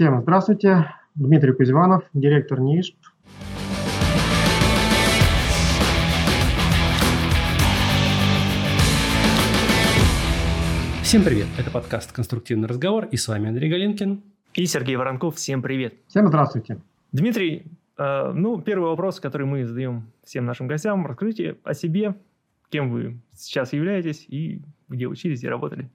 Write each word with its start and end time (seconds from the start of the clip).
Всем 0.00 0.18
здравствуйте. 0.22 0.94
Дмитрий 1.14 1.52
Кузьванов, 1.52 2.04
директор 2.14 2.58
НИИШП. 2.58 2.96
Всем 11.02 11.22
привет! 11.22 11.48
Это 11.58 11.70
подкаст 11.70 12.12
«Конструктивный 12.12 12.66
разговор» 12.66 13.08
и 13.10 13.18
с 13.18 13.28
вами 13.28 13.50
Андрей 13.50 13.68
Галинкин. 13.68 14.22
И 14.54 14.64
Сергей 14.64 14.96
Воронков. 14.96 15.36
Всем 15.36 15.60
привет! 15.60 15.92
Всем 16.08 16.28
здравствуйте! 16.28 16.80
Дмитрий, 17.12 17.66
э, 17.98 18.32
ну, 18.32 18.58
первый 18.62 18.88
вопрос, 18.88 19.20
который 19.20 19.46
мы 19.46 19.66
задаем 19.66 20.10
всем 20.24 20.46
нашим 20.46 20.66
гостям. 20.66 21.06
Расскажите 21.06 21.58
о 21.62 21.74
себе, 21.74 22.14
кем 22.70 22.90
вы 22.90 23.20
сейчас 23.34 23.74
являетесь 23.74 24.24
и 24.28 24.62
где 24.88 25.08
учились 25.08 25.44
и 25.44 25.46
работали. 25.46 25.90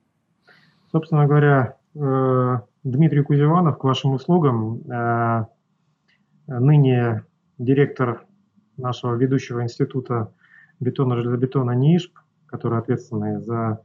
Собственно 0.92 1.26
говоря, 1.26 1.78
э, 1.96 2.60
Дмитрий 2.86 3.24
Кузеванов, 3.24 3.80
к 3.80 3.84
вашим 3.84 4.14
услугам. 4.14 4.80
Э, 4.92 5.46
ныне 6.46 7.23
директор 7.58 8.28
нашего 8.78 9.16
ведущего 9.16 9.64
института 9.64 10.32
бетона-железобетона 10.80 11.72
НИИШП, 11.72 12.20
который 12.45 12.78
ответственный 12.78 13.42
за 13.42 13.82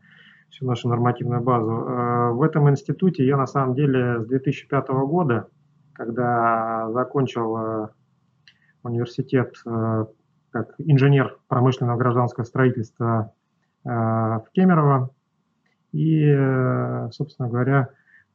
всю 0.50 0.66
нашу 0.66 0.90
нормативную 0.90 1.40
базу. 1.40 1.70
Э, 1.70 2.32
в 2.32 2.42
этом 2.42 2.68
институте 2.68 3.26
я 3.26 3.38
на 3.38 3.46
самом 3.46 3.74
деле 3.74 4.20
с 4.20 4.26
2005 4.26 4.88
года, 4.88 5.48
когда 5.94 6.90
закончил 6.92 7.56
э, 7.56 7.88
университет 8.82 9.54
как 10.50 10.74
инженер 10.76 11.38
промышленного 11.48 11.96
гражданского 11.96 12.44
строительства 12.44 13.32
в 13.84 14.44
Кемерово, 14.52 15.10
и, 15.92 16.34
собственно 17.12 17.48
говоря, 17.48 17.90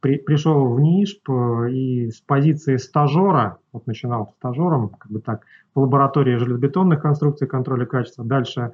при, 0.06 0.18
пришел 0.20 0.72
в 0.72 0.80
НИИШП 0.80 1.30
и 1.72 2.12
с 2.12 2.22
позиции 2.22 2.78
стажера, 2.78 3.58
вот 3.74 3.88
начинал 3.88 4.36
стажером, 4.38 4.90
как 4.90 5.12
бы 5.12 5.20
так, 5.20 5.48
в 5.74 5.80
лаборатории 5.80 6.36
железобетонных 6.36 7.02
конструкций 7.02 7.48
контроля 7.48 7.88
качества, 7.88 8.24
дальше 8.24 8.74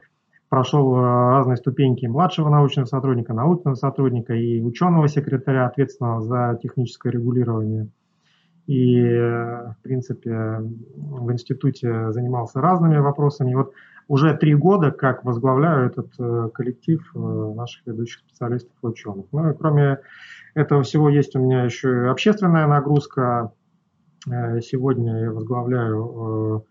прошел 0.50 0.94
э, 0.94 1.00
разные 1.00 1.56
ступеньки 1.56 2.06
младшего 2.06 2.50
научного 2.50 2.86
сотрудника, 2.86 3.34
научного 3.34 3.76
сотрудника 3.76 4.34
и 4.34 4.60
ученого 4.62 5.08
секретаря, 5.08 5.68
ответственного 5.68 6.20
за 6.20 6.60
техническое 6.62 7.14
регулирование. 7.14 7.88
И, 8.68 9.00
э, 9.00 9.72
в 9.72 9.78
принципе, 9.84 10.60
в 10.98 11.32
институте 11.32 12.12
занимался 12.12 12.60
разными 12.60 12.98
вопросами. 12.98 13.52
И 13.52 13.56
вот 13.56 13.72
уже 14.12 14.36
три 14.36 14.56
года 14.56 14.92
как 14.92 15.24
возглавляю 15.24 15.86
этот 15.86 16.10
э, 16.20 16.50
коллектив 16.54 17.00
наших 17.16 17.88
ведущих 17.88 18.20
специалистов 18.20 18.74
и 18.84 18.88
ученых. 18.88 19.28
Ну 19.32 19.50
и 19.50 19.54
кроме 19.54 20.00
этого 20.54 20.84
всего 20.84 21.10
есть 21.10 21.34
у 21.38 21.40
меня 21.40 21.64
еще 21.64 21.90
и 21.90 22.08
общественная 22.08 22.68
нагрузка. 22.68 23.54
Э, 24.30 24.60
сегодня 24.60 25.18
я 25.22 25.32
возглавляю 25.32 26.66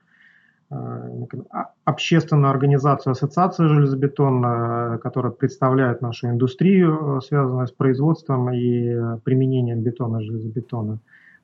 э, 0.70 0.74
э, 0.74 1.36
а, 1.48 1.72
общественную 1.84 2.50
организацию 2.50 3.12
Ассоциации 3.12 3.68
железобетона, 3.68 4.98
которая 5.02 5.32
представляет 5.32 6.02
нашу 6.02 6.28
индустрию, 6.28 7.22
связанную 7.22 7.66
с 7.66 7.72
производством 7.72 8.52
и 8.52 9.18
применением 9.24 9.80
бетона, 9.80 10.20
железобетона. 10.20 10.98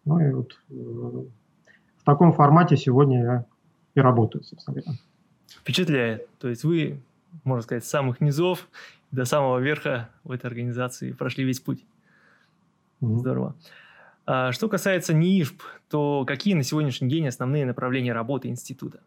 Ну 0.05 0.21
и 0.21 0.31
вот 0.31 0.53
в 0.69 2.05
таком 2.05 2.35
формате 2.35 2.77
сегодня 2.77 3.23
я 3.23 3.45
и 3.95 4.01
работаю, 4.01 4.45
собственно 4.45 4.79
говоря. 4.79 4.99
Впечатляет. 5.49 6.29
То 6.39 6.49
есть 6.49 6.65
вы, 6.65 7.01
можно 7.45 7.63
сказать, 7.63 7.85
с 7.85 7.89
самых 7.89 8.21
низов 8.21 8.69
до 9.11 9.25
самого 9.25 9.59
верха 9.59 10.11
в 10.25 10.31
этой 10.31 10.47
организации 10.47 11.13
прошли 11.13 11.45
весь 11.45 11.61
путь. 11.61 11.85
Mm-hmm. 13.01 13.19
Здорово. 13.19 13.55
А, 14.27 14.53
что 14.53 14.69
касается 14.69 15.15
НИИШП, 15.15 15.63
то 15.89 16.25
какие 16.27 16.55
на 16.55 16.63
сегодняшний 16.63 17.09
день 17.09 17.29
основные 17.29 17.65
направления 17.65 18.13
работы 18.13 18.49
института? 18.49 19.01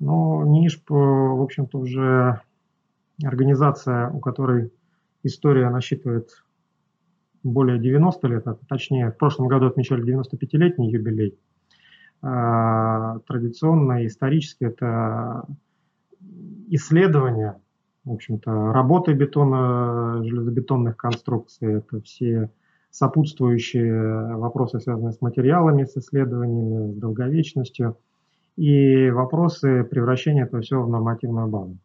Ну, 0.00 0.44
НИИШП, 0.44 0.90
в 0.90 1.42
общем-то, 1.42 1.78
уже 1.78 2.40
организация, 3.22 4.10
у 4.10 4.20
которой 4.20 4.72
история 5.22 5.70
насчитывает 5.70 6.44
более 7.42 7.78
90 7.78 8.28
лет, 8.28 8.46
а 8.46 8.56
точнее, 8.68 9.10
в 9.10 9.16
прошлом 9.16 9.48
году 9.48 9.66
отмечали 9.66 10.02
95-летний 10.04 10.90
юбилей. 10.90 11.38
А, 12.26 13.18
традиционно, 13.26 14.06
исторически 14.06 14.64
это 14.64 15.46
исследования 16.68 17.60
в 18.04 18.12
общем-то, 18.12 18.72
работы 18.72 19.14
бетона, 19.14 20.22
железобетонных 20.24 20.96
конструкций, 20.96 21.78
это 21.78 22.00
все 22.02 22.50
сопутствующие 22.90 24.36
вопросы, 24.36 24.78
связанные 24.78 25.12
с 25.12 25.20
материалами, 25.20 25.84
с 25.84 25.96
исследованиями, 25.96 26.92
с 26.92 26.96
долговечностью, 26.96 27.96
и 28.56 29.10
вопросы 29.10 29.82
превращения 29.84 30.44
этого 30.44 30.62
всего 30.62 30.84
в 30.84 30.90
нормативную 30.90 31.48
базу. 31.48 31.76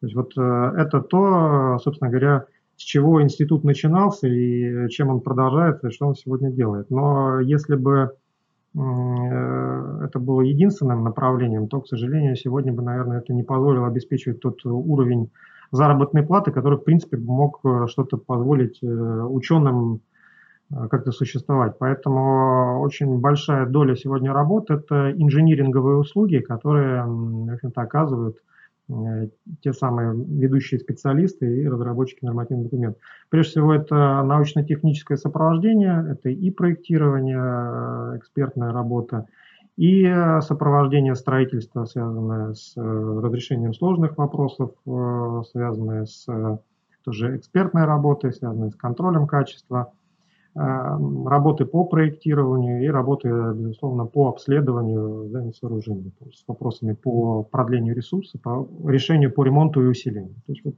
То 0.00 0.06
есть 0.06 0.14
вот 0.14 0.34
э, 0.36 0.72
это 0.76 1.00
то, 1.00 1.78
собственно 1.82 2.10
говоря, 2.10 2.44
с 2.76 2.82
чего 2.82 3.22
институт 3.22 3.64
начинался 3.64 4.28
и 4.28 4.88
чем 4.90 5.08
он 5.08 5.20
продолжается, 5.20 5.88
и 5.88 5.90
что 5.90 6.06
он 6.06 6.14
сегодня 6.14 6.50
делает. 6.50 6.90
Но 6.90 7.40
если 7.40 7.74
бы 7.74 8.12
это 8.76 10.18
было 10.18 10.42
единственным 10.42 11.02
направлением, 11.02 11.66
то, 11.66 11.80
к 11.80 11.88
сожалению, 11.88 12.36
сегодня 12.36 12.72
бы, 12.72 12.82
наверное, 12.82 13.20
это 13.20 13.32
не 13.32 13.42
позволило 13.42 13.86
обеспечивать 13.86 14.40
тот 14.40 14.64
уровень 14.64 15.30
заработной 15.70 16.22
платы, 16.22 16.52
который, 16.52 16.78
в 16.78 16.84
принципе, 16.84 17.16
мог 17.16 17.60
э, 17.64 17.86
что-то 17.88 18.16
позволить 18.16 18.78
э, 18.82 18.86
ученым 18.86 20.00
э, 20.70 20.88
как-то 20.88 21.12
существовать. 21.12 21.76
Поэтому 21.78 22.80
очень 22.80 23.18
большая 23.18 23.66
доля 23.66 23.96
сегодня 23.96 24.32
работы– 24.32 24.74
это 24.74 25.12
инжиниринговые 25.12 25.98
услуги, 25.98 26.38
которые, 26.38 27.04
в 27.04 27.52
общем-то, 27.54 27.80
оказывают 27.80 28.38
те 29.62 29.72
самые 29.72 30.14
ведущие 30.14 30.78
специалисты 30.78 31.62
и 31.62 31.68
разработчики 31.68 32.24
нормативных 32.24 32.66
документов. 32.66 33.02
Прежде 33.30 33.50
всего, 33.50 33.74
это 33.74 34.22
научно-техническое 34.22 35.16
сопровождение, 35.16 36.06
это 36.12 36.28
и 36.28 36.50
проектирование, 36.50 38.16
экспертная 38.18 38.72
работа, 38.72 39.26
и 39.76 40.04
э, 40.04 40.40
сопровождение 40.40 41.14
строительства, 41.14 41.84
связанное 41.84 42.54
с 42.54 42.74
э, 42.76 42.80
разрешением 42.80 43.74
сложных 43.74 44.16
вопросов, 44.16 44.70
э, 44.86 45.42
связанное 45.50 46.06
с 46.06 46.26
тоже 47.04 47.36
экспертной 47.36 47.84
работой, 47.84 48.32
связанной 48.32 48.70
с 48.70 48.74
контролем 48.74 49.26
качества, 49.26 49.92
работы 50.56 51.66
по 51.66 51.84
проектированию 51.84 52.82
и 52.82 52.88
работы, 52.88 53.28
безусловно, 53.28 54.06
по 54.06 54.28
обследованию 54.28 55.28
здания 55.28 55.52
сооружений, 55.52 56.12
то 56.18 56.24
есть 56.24 56.38
с 56.38 56.48
вопросами 56.48 56.94
по 56.94 57.42
продлению 57.42 57.94
ресурсов, 57.94 58.40
по 58.40 58.66
решению 58.86 59.32
по 59.32 59.44
ремонту 59.44 59.82
и 59.82 59.86
усилению. 59.86 60.34
То 60.46 60.52
есть 60.52 60.64
вот 60.64 60.74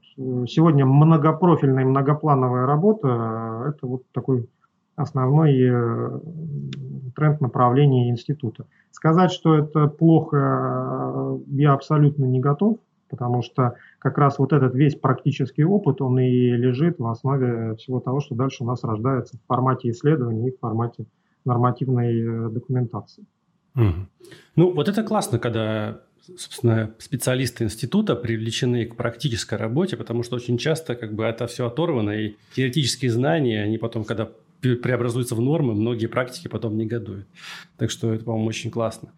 сегодня 0.50 0.84
многопрофильная 0.84 1.84
многоплановая 1.84 2.66
работа– 2.66 3.66
это 3.68 3.86
вот 3.86 4.02
такой 4.12 4.48
основной 4.96 5.52
тренд 7.14 7.40
направления 7.40 8.10
института. 8.10 8.64
Сказать, 8.90 9.30
что 9.30 9.54
это 9.54 9.86
плохо, 9.86 11.38
я 11.46 11.72
абсолютно 11.72 12.24
не 12.24 12.40
готов, 12.40 12.78
потому 13.08 13.42
что 13.42 13.74
как 13.98 14.19
раз 14.19 14.38
вот 14.38 14.52
этот 14.52 14.74
весь 14.74 14.94
практический 14.94 15.64
опыт, 15.64 16.00
он 16.00 16.19
и 16.19 16.50
лежит 16.50 16.98
в 16.98 17.06
основе 17.06 17.74
всего 17.76 18.00
того, 18.00 18.20
что 18.20 18.34
дальше 18.34 18.64
у 18.64 18.66
нас 18.66 18.84
рождается 18.84 19.36
в 19.36 19.46
формате 19.46 19.91
исследований 19.91 20.48
и 20.48 20.56
в 20.56 20.58
формате 20.58 21.06
нормативной 21.44 22.20
э, 22.20 22.48
документации. 22.50 23.24
Угу. 23.74 24.06
Ну, 24.56 24.72
вот 24.72 24.88
это 24.88 25.02
классно, 25.02 25.38
когда 25.38 26.00
собственно, 26.36 26.94
специалисты 26.98 27.64
института 27.64 28.14
привлечены 28.14 28.84
к 28.84 28.96
практической 28.96 29.54
работе, 29.54 29.96
потому 29.96 30.22
что 30.22 30.36
очень 30.36 30.58
часто 30.58 30.94
как 30.94 31.14
бы 31.14 31.25
это 31.25 31.46
все 31.46 31.66
оторвано, 31.66 32.10
и 32.10 32.36
теоретические 32.54 33.10
знания, 33.10 33.62
они 33.62 33.78
потом, 33.78 34.04
когда 34.04 34.28
преобразуются 34.60 35.34
в 35.34 35.40
нормы, 35.40 35.75
многие 35.75 36.06
практики 36.06 36.48
потом 36.48 36.76
негодуют. 36.76 37.26
Так 37.76 37.90
что 37.90 38.12
это, 38.12 38.25
по-моему, 38.25 38.49
очень 38.49 38.70
классно. 38.70 39.12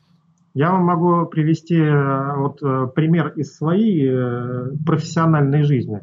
Я 0.55 0.73
вам 0.73 0.85
могу 0.85 1.27
привести 1.27 1.77
э, 1.77 2.37
вот 2.37 2.61
э, 2.63 2.89
пример 2.95 3.29
из 3.37 3.57
своей 3.57 4.09
э, 4.11 4.71
профессиональной 4.85 5.63
жизни. 5.63 6.01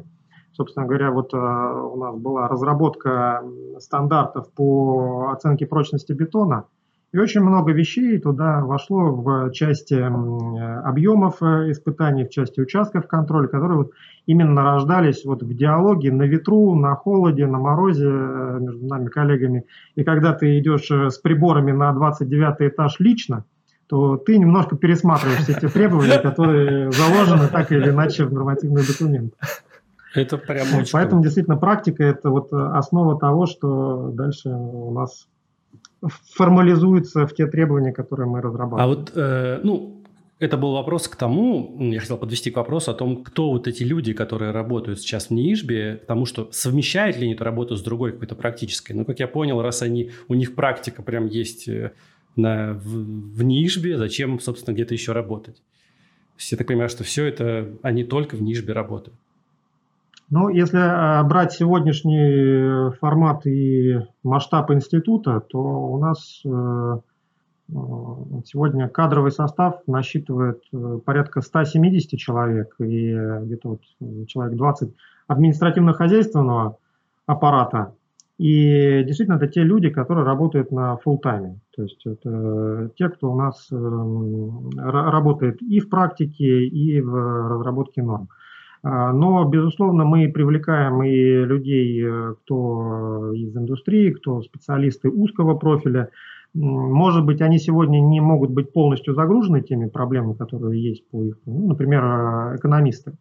Собственно 0.52 0.86
говоря, 0.86 1.12
вот 1.12 1.32
у 1.32 1.96
нас 1.96 2.16
была 2.16 2.48
разработка 2.48 3.44
стандартов 3.78 4.52
по 4.54 5.30
оценке 5.32 5.66
прочности 5.66 6.12
бетона– 6.12 6.64
и 7.10 7.16
очень 7.16 7.40
много 7.40 7.72
вещей 7.72 8.18
туда 8.18 8.60
вошло 8.62 9.12
в 9.12 9.50
части 9.52 9.94
объемов 9.94 11.42
испытаний, 11.42 12.24
в 12.24 12.30
части 12.30 12.60
участков 12.60 13.06
контроля, 13.06 13.48
которые 13.48 13.78
вот 13.78 13.92
именно 14.26 14.62
рождались 14.62 15.24
вот 15.24 15.42
в 15.42 15.56
диалоге 15.56 16.12
на 16.12 16.24
ветру, 16.24 16.74
на 16.74 16.94
холоде, 16.96 17.46
на 17.46 17.58
морозе 17.58 18.08
между 18.08 18.86
нами 18.86 19.06
коллегами. 19.06 19.64
И 19.94 20.04
когда 20.04 20.34
ты 20.34 20.58
идешь 20.58 20.90
с 20.90 21.16
приборами 21.18 21.72
на 21.72 21.94
29 21.94 22.72
этаж 22.72 22.96
лично, 22.98 23.46
то 23.88 24.16
ты 24.18 24.38
немножко 24.38 24.76
пересматриваешь 24.76 25.40
все 25.40 25.54
те 25.54 25.68
требования, 25.68 26.18
которые 26.22 26.92
заложены 26.92 27.48
так 27.48 27.72
или 27.72 27.90
иначе 27.90 28.24
в 28.24 28.32
нормативный 28.32 28.86
документ. 28.86 29.34
Это 30.14 30.38
прям 30.38 30.66
очень 30.74 30.92
Поэтому 30.92 31.22
действительно 31.22 31.56
практика– 31.56 32.02
это 32.04 32.30
вот 32.30 32.52
основа 32.52 33.18
того, 33.18 33.46
что 33.46 34.10
дальше 34.12 34.48
у 34.48 34.92
нас 34.92 35.26
формализуется 36.34 37.26
в 37.26 37.34
те 37.34 37.46
требования, 37.46 37.92
которые 37.92 38.28
мы 38.28 38.40
разрабатываем. 38.40 38.84
А 38.84 38.86
вот, 38.86 39.12
э, 39.14 39.60
ну, 39.62 39.98
это 40.38 40.56
был 40.56 40.72
вопрос 40.72 41.08
к 41.08 41.16
тому, 41.16 41.76
я 41.78 42.00
хотел 42.00 42.16
подвести 42.16 42.50
к 42.50 42.56
вопросу 42.56 42.92
о 42.92 42.94
том, 42.94 43.24
кто 43.24 43.50
вот 43.50 43.66
эти 43.66 43.82
люди, 43.82 44.12
которые 44.12 44.52
работают 44.52 45.00
сейчас 45.00 45.26
в 45.26 45.30
НИИШБе, 45.32 45.98
потому 46.02 46.26
что 46.26 46.48
совмещают 46.52 47.16
ли 47.16 47.24
они 47.24 47.34
эту 47.34 47.44
работу 47.44 47.76
с 47.76 47.82
другой 47.82 48.12
какой-то 48.12 48.36
практической. 48.36 48.92
Ну, 48.92 49.04
как 49.04 49.18
я 49.18 49.26
понял, 49.26 49.60
раз 49.60 49.82
они, 49.82 50.12
у 50.28 50.34
них 50.34 50.54
практика 50.54 51.02
прям 51.02 51.26
есть 51.26 51.68
э, 51.68 51.92
на, 52.38 52.72
в, 52.74 53.36
в 53.36 53.42
НИИШБе, 53.42 53.98
зачем, 53.98 54.40
собственно, 54.40 54.74
где-то 54.74 54.94
еще 54.94 55.12
работать? 55.12 55.62
Я 56.38 56.56
так 56.56 56.68
понимаю, 56.68 56.88
что 56.88 57.04
все 57.04 57.26
это, 57.26 57.68
они 57.82 58.04
только 58.04 58.36
в 58.36 58.42
ниишбе 58.42 58.72
работают. 58.72 59.18
Ну, 60.30 60.48
если 60.50 60.78
э, 60.78 61.22
брать 61.24 61.52
сегодняшний 61.52 62.92
формат 62.98 63.46
и 63.46 63.98
масштаб 64.22 64.70
института, 64.70 65.40
то 65.40 65.58
у 65.58 65.98
нас 65.98 66.42
э, 66.44 67.00
сегодня 68.44 68.88
кадровый 68.88 69.30
состав 69.30 69.80
насчитывает 69.86 70.62
э, 70.72 70.98
порядка 71.04 71.40
170 71.40 72.18
человек 72.18 72.74
и 72.78 73.12
где-то 73.14 73.68
вот 73.70 74.26
человек 74.28 74.56
20 74.56 74.94
административно-хозяйственного 75.28 76.76
аппарата. 77.26 77.94
И 78.38 79.02
действительно, 79.04 79.36
это 79.36 79.48
те 79.48 79.62
люди, 79.62 79.90
которые 79.90 80.24
работают 80.24 80.70
на 80.70 80.96
full 81.04 81.18
тайме 81.18 81.58
То 81.74 81.82
есть 81.82 82.06
это 82.06 82.90
те, 82.96 83.08
кто 83.08 83.32
у 83.32 83.36
нас 83.36 83.68
работает 84.76 85.60
и 85.60 85.80
в 85.80 85.88
практике, 85.88 86.64
и 86.64 87.00
в 87.00 87.48
разработке 87.48 88.02
норм. 88.02 88.28
А, 88.82 89.12
но, 89.12 89.44
безусловно, 89.44 90.04
мы 90.04 90.28
привлекаем 90.28 91.02
и 91.02 91.44
людей, 91.44 92.00
э, 92.04 92.34
кто 92.44 93.32
из 93.34 93.56
индустрии, 93.56 94.12
кто 94.12 94.40
специалисты 94.42 95.10
узкого 95.10 95.54
профиля. 95.54 96.10
Может 96.54 97.24
быть, 97.24 97.42
они 97.42 97.58
сегодня 97.58 97.98
не 97.98 98.20
могут 98.20 98.50
быть 98.50 98.72
полностью 98.72 99.14
загружены 99.14 99.62
теми 99.62 99.88
проблемами, 99.88 100.34
которые 100.34 100.82
есть 100.82 101.08
по 101.10 101.22
их, 101.22 101.36
ну, 101.44 101.68
например, 101.68 102.04
э, 102.04 102.56
экономисты. 102.56 103.14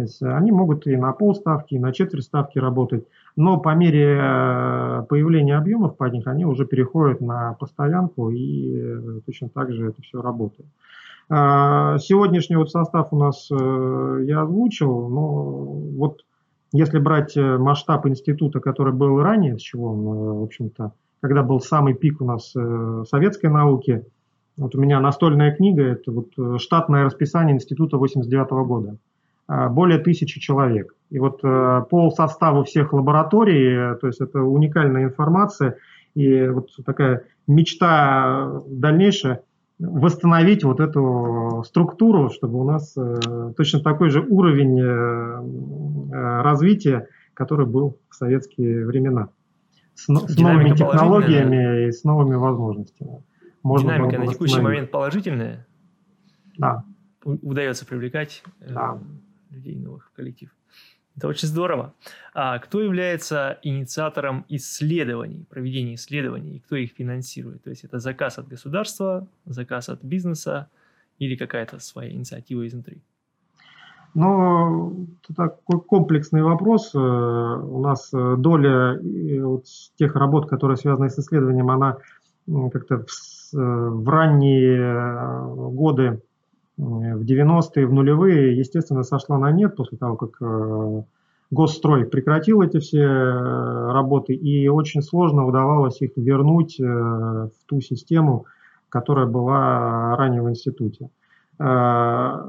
То 0.00 0.04
есть 0.04 0.22
они 0.22 0.50
могут 0.50 0.86
и 0.86 0.96
на 0.96 1.12
полставки, 1.12 1.74
и 1.74 1.78
на 1.78 1.92
четверть 1.92 2.24
ставки 2.24 2.58
работать, 2.58 3.04
но 3.36 3.58
по 3.58 3.74
мере 3.74 4.18
э, 4.18 5.02
появления 5.08 5.58
объемов 5.58 5.98
под 5.98 6.14
них 6.14 6.26
они 6.26 6.46
уже 6.46 6.64
переходят 6.64 7.20
на 7.20 7.52
постоянку 7.52 8.30
и 8.30 9.20
точно 9.26 9.50
так 9.50 9.72
же 9.72 9.88
это 9.88 10.00
все 10.00 10.22
работает. 10.22 10.66
А, 11.28 11.98
сегодняшний 11.98 12.56
вот 12.56 12.70
состав 12.70 13.12
у 13.12 13.18
нас 13.18 13.48
э, 13.52 14.24
я 14.24 14.42
озвучил, 14.42 15.08
но 15.08 15.30
вот 15.96 16.24
если 16.72 16.98
брать 16.98 17.36
э, 17.36 17.58
масштаб 17.58 18.06
института, 18.06 18.58
который 18.58 18.94
был 18.94 19.20
ранее, 19.22 19.58
с 19.58 19.60
чего 19.60 19.92
он, 19.92 20.00
э, 20.00 20.32
в 20.40 20.42
общем-то, 20.42 20.92
когда 21.20 21.42
был 21.42 21.60
самый 21.60 21.92
пик 21.92 22.22
у 22.22 22.24
нас 22.24 22.54
советской 23.10 23.50
науки, 23.50 24.06
вот 24.56 24.74
у 24.74 24.80
меня 24.80 24.98
настольная 25.00 25.54
книга, 25.54 25.82
это 25.82 26.10
вот 26.10 26.30
штатное 26.58 27.04
расписание 27.04 27.54
института 27.54 27.98
89 27.98 28.50
года. 28.66 28.96
А, 29.52 29.68
более 29.68 29.98
тысячи 29.98 30.38
человек. 30.38 30.94
И 31.10 31.18
вот 31.18 31.40
по 31.40 32.10
составу 32.16 32.62
всех 32.62 32.92
лабораторий, 32.92 33.98
то 33.98 34.06
есть 34.06 34.20
это 34.20 34.40
уникальная 34.42 35.04
информация, 35.04 35.76
и 36.14 36.46
вот 36.46 36.68
такая 36.84 37.24
мечта 37.48 38.62
дальнейшая– 38.68 39.42
восстановить 39.80 40.62
вот 40.62 40.80
эту 40.80 41.64
структуру, 41.66 42.30
чтобы 42.30 42.60
у 42.60 42.64
нас 42.64 42.94
э, 42.96 43.52
точно 43.56 43.80
такой 43.80 44.10
же 44.10 44.20
уровень 44.20 44.78
э, 44.78 46.12
э, 46.12 46.42
развития, 46.42 47.08
который 47.34 47.66
был 47.66 47.98
в 48.10 48.14
советские 48.14 48.86
времена. 48.86 49.30
С, 49.94 50.04
с 50.04 50.38
новыми 50.38 50.74
технологиями 50.74 51.88
и 51.88 51.92
с 51.92 52.04
новыми 52.04 52.34
возможностями. 52.34 53.22
Можно 53.62 53.94
Динамика 53.94 54.18
на 54.18 54.26
текущий 54.26 54.60
момент 54.60 54.90
положительная? 54.90 55.66
Да. 56.58 56.84
Удается 57.24 57.86
привлекать 57.86 58.42
да. 58.60 58.98
Людей 59.50 59.76
новых 59.76 60.08
в 60.08 60.12
коллектив. 60.12 60.50
Это 61.16 61.28
очень 61.28 61.48
здорово. 61.48 61.92
А 62.34 62.58
кто 62.58 62.80
является 62.80 63.58
инициатором 63.62 64.44
исследований, 64.48 65.44
проведения 65.50 65.94
исследований, 65.94 66.56
и 66.56 66.60
кто 66.60 66.76
их 66.76 66.92
финансирует? 66.92 67.62
То 67.62 67.70
есть 67.70 67.84
это 67.84 67.98
заказ 67.98 68.38
от 68.38 68.48
государства, 68.48 69.26
заказ 69.44 69.88
от 69.88 70.02
бизнеса 70.02 70.68
или 71.18 71.36
какая-то 71.36 71.78
своя 71.80 72.10
инициатива 72.10 72.66
изнутри? 72.66 73.02
Ну, 74.14 75.06
это 75.22 75.34
такой 75.34 75.80
комплексный 75.80 76.42
вопрос. 76.42 76.94
Э, 76.94 76.98
у 76.98 77.80
нас 77.80 78.10
э, 78.12 78.36
доля 78.38 78.98
э, 78.98 79.42
вот 79.42 79.66
тех 79.96 80.16
работ, 80.16 80.48
которые 80.48 80.76
связаны 80.76 81.10
с 81.10 81.18
исследованием, 81.18 81.70
она 81.70 81.98
как-то 82.72 83.04
в, 83.06 83.52
в 83.52 84.08
ранние 84.08 85.44
годы 85.70 86.20
в 86.80 87.22
90-е, 87.24 87.86
в 87.86 87.92
нулевые, 87.92 88.56
естественно, 88.56 89.02
сошла 89.02 89.38
на 89.38 89.52
нет 89.52 89.76
после 89.76 89.98
того, 89.98 90.16
как 90.16 90.40
э, 90.40 91.02
Госстрой 91.50 92.06
прекратил 92.06 92.62
эти 92.62 92.78
все 92.78 93.02
э, 93.02 93.92
работы, 93.92 94.32
и 94.32 94.68
очень 94.68 95.02
сложно 95.02 95.46
удавалось 95.46 96.00
их 96.00 96.12
вернуть 96.16 96.80
э, 96.80 96.84
в 96.84 97.52
ту 97.66 97.80
систему, 97.82 98.46
которая 98.88 99.26
была 99.26 100.16
ранее 100.16 100.42
в 100.42 100.48
институте. 100.50 101.10
В 101.58 102.48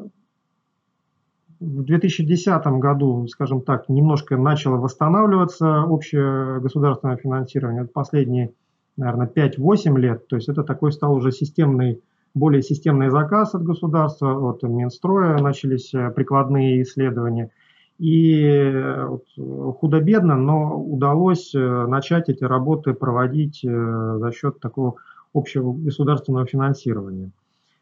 2010 1.60 2.66
году, 2.80 3.28
скажем 3.28 3.62
так, 3.62 3.90
немножко 3.90 4.38
начало 4.38 4.78
восстанавливаться 4.78 5.82
общее 5.82 6.60
государственное 6.62 7.18
финансирование. 7.18 7.86
Последние, 7.86 8.54
наверное, 8.98 9.28
5-8 9.28 10.00
лет. 10.00 10.28
То 10.28 10.38
есть 10.38 10.50
это 10.50 10.64
такой 10.64 10.92
стал 10.92 11.14
уже 11.14 11.32
системный 11.32 12.02
более 12.34 12.62
системный 12.62 13.10
заказ 13.10 13.56
от 13.56 13.64
государства, 13.64 14.50
от 14.50 14.64
Минстроя 14.64 15.38
начались 15.38 15.94
э, 15.94 16.10
прикладные 16.12 16.82
исследования. 16.84 17.52
И 18.00 18.44
э, 18.44 19.18
худо-бедно, 19.38 20.36
но 20.36 20.82
удалось 20.82 21.54
э, 21.54 21.60
начать 21.88 22.30
эти 22.30 22.44
работы 22.44 22.94
проводить 22.94 23.62
за 23.62 24.32
счет 24.32 24.60
такого 24.60 24.96
общего 25.34 25.74
государственного 25.74 26.46
финансирования. 26.46 27.32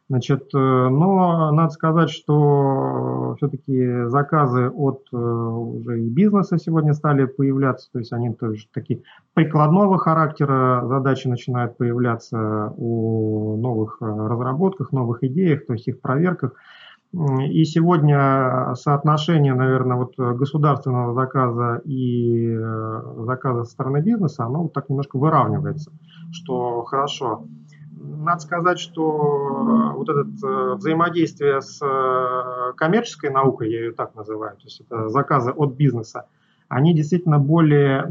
Значит, 0.09 0.49
но 0.53 1.51
надо 1.51 1.69
сказать, 1.69 2.09
что 2.09 3.35
все-таки 3.37 4.05
заказы 4.07 4.67
от 4.67 5.07
уже 5.13 6.01
и 6.01 6.09
бизнеса 6.09 6.57
сегодня 6.57 6.93
стали 6.93 7.25
появляться, 7.25 7.89
то 7.93 7.99
есть 7.99 8.11
они 8.11 8.33
тоже 8.33 8.65
такие 8.73 9.03
прикладного 9.35 9.99
характера 9.99 10.83
задачи 10.87 11.27
начинают 11.27 11.77
появляться 11.77 12.73
о 12.75 13.55
новых 13.57 14.01
разработках, 14.01 14.91
новых 14.91 15.23
идеях, 15.23 15.67
то 15.67 15.73
есть 15.73 15.87
их 15.87 16.01
проверках. 16.01 16.53
И 17.13 17.63
сегодня 17.65 18.73
соотношение, 18.73 19.53
наверное, 19.53 19.97
вот 19.97 20.15
государственного 20.17 21.13
заказа 21.13 21.81
и 21.85 22.55
заказа 23.25 23.63
со 23.63 23.71
стороны 23.71 24.01
бизнеса, 24.01 24.45
оно 24.45 24.63
вот 24.63 24.73
так 24.73 24.89
немножко 24.89 25.17
выравнивается, 25.17 25.91
что 26.31 26.83
хорошо 26.83 27.43
надо 27.99 28.41
сказать, 28.41 28.79
что 28.79 29.91
э, 29.93 29.95
вот 29.95 30.09
это 30.09 30.21
э, 30.21 30.75
взаимодействие 30.75 31.61
с 31.61 31.79
э, 31.81 32.73
коммерческой 32.75 33.29
наукой, 33.31 33.71
я 33.71 33.79
ее 33.79 33.91
так 33.91 34.15
называю, 34.15 34.55
то 34.57 34.63
есть 34.63 34.81
это 34.81 35.09
заказы 35.09 35.51
от 35.51 35.75
бизнеса, 35.75 36.25
они 36.67 36.93
действительно 36.93 37.39
более 37.39 38.03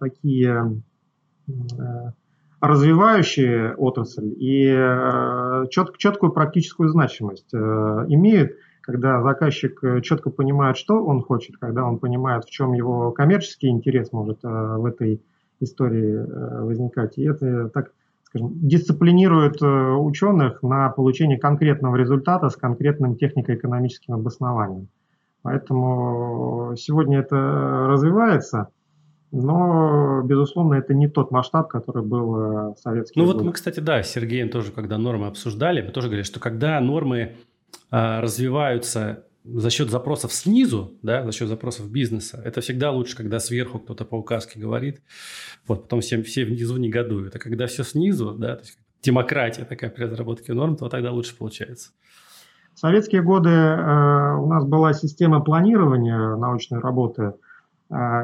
такие 0.00 0.82
развивающие 2.60 3.74
отрасль 3.76 4.34
и 4.36 4.64
чет, 5.70 5.96
четкую 5.98 6.32
практическую 6.32 6.88
значимость 6.88 7.54
имеют, 7.54 8.56
когда 8.80 9.22
заказчик 9.22 10.02
четко 10.02 10.30
понимает, 10.30 10.76
что 10.76 11.04
он 11.04 11.22
хочет, 11.22 11.58
когда 11.58 11.84
он 11.84 12.00
понимает, 12.00 12.44
в 12.44 12.50
чем 12.50 12.72
его 12.72 13.12
коммерческий 13.12 13.68
интерес 13.68 14.10
может 14.10 14.42
в 14.42 14.84
этой 14.84 15.22
истории 15.60 16.26
возникать. 16.64 17.18
И 17.18 17.22
это 17.22 17.68
так 17.68 17.92
скажем, 18.34 18.52
дисциплинирует 18.60 19.62
э, 19.62 19.66
ученых 19.66 20.62
на 20.62 20.88
получение 20.88 21.38
конкретного 21.38 21.94
результата 21.94 22.48
с 22.48 22.56
конкретным 22.56 23.16
технико-экономическим 23.16 24.14
обоснованием. 24.14 24.88
Поэтому 25.42 26.74
сегодня 26.76 27.20
это 27.20 27.36
развивается, 27.88 28.70
но, 29.30 30.22
безусловно, 30.24 30.74
это 30.74 30.94
не 30.94 31.06
тот 31.08 31.30
масштаб, 31.30 31.68
который 31.68 32.02
был 32.02 32.36
э, 32.36 32.74
в 32.74 32.76
советские 32.78 33.22
Ну 33.22 33.26
годы. 33.26 33.38
вот 33.38 33.46
мы, 33.46 33.52
кстати, 33.52 33.78
да, 33.78 34.02
с 34.02 34.10
Сергеем 34.10 34.48
тоже, 34.48 34.72
когда 34.72 34.98
нормы 34.98 35.28
обсуждали, 35.28 35.82
мы 35.82 35.92
тоже 35.92 36.08
говорили, 36.08 36.24
что 36.24 36.40
когда 36.40 36.80
нормы 36.80 37.36
а, 37.90 38.20
развиваются 38.20 39.24
за 39.44 39.70
счет 39.70 39.90
запросов 39.90 40.32
снизу, 40.32 40.94
да, 41.02 41.24
за 41.24 41.32
счет 41.32 41.48
запросов 41.48 41.90
бизнеса, 41.90 42.40
это 42.44 42.60
всегда 42.62 42.90
лучше, 42.90 43.16
когда 43.16 43.38
сверху 43.38 43.78
кто-то 43.78 44.04
по 44.04 44.16
указке 44.16 44.58
говорит, 44.58 45.02
вот 45.66 45.82
потом 45.82 46.00
все, 46.00 46.22
все 46.22 46.44
внизу 46.44 46.76
негодуют. 46.78 47.36
А 47.36 47.38
когда 47.38 47.66
все 47.66 47.84
снизу, 47.84 48.32
да, 48.32 48.56
то 48.56 48.62
есть 48.62 48.78
демократия 49.02 49.64
такая 49.64 49.90
при 49.90 50.04
разработке 50.04 50.54
норм, 50.54 50.76
то 50.76 50.88
тогда 50.88 51.12
лучше 51.12 51.36
получается. 51.36 51.90
В 52.74 52.80
советские 52.80 53.22
годы 53.22 53.50
э, 53.50 54.36
у 54.36 54.46
нас 54.46 54.64
была 54.64 54.94
система 54.94 55.40
планирования 55.40 56.36
научной 56.36 56.80
работы. 56.80 57.34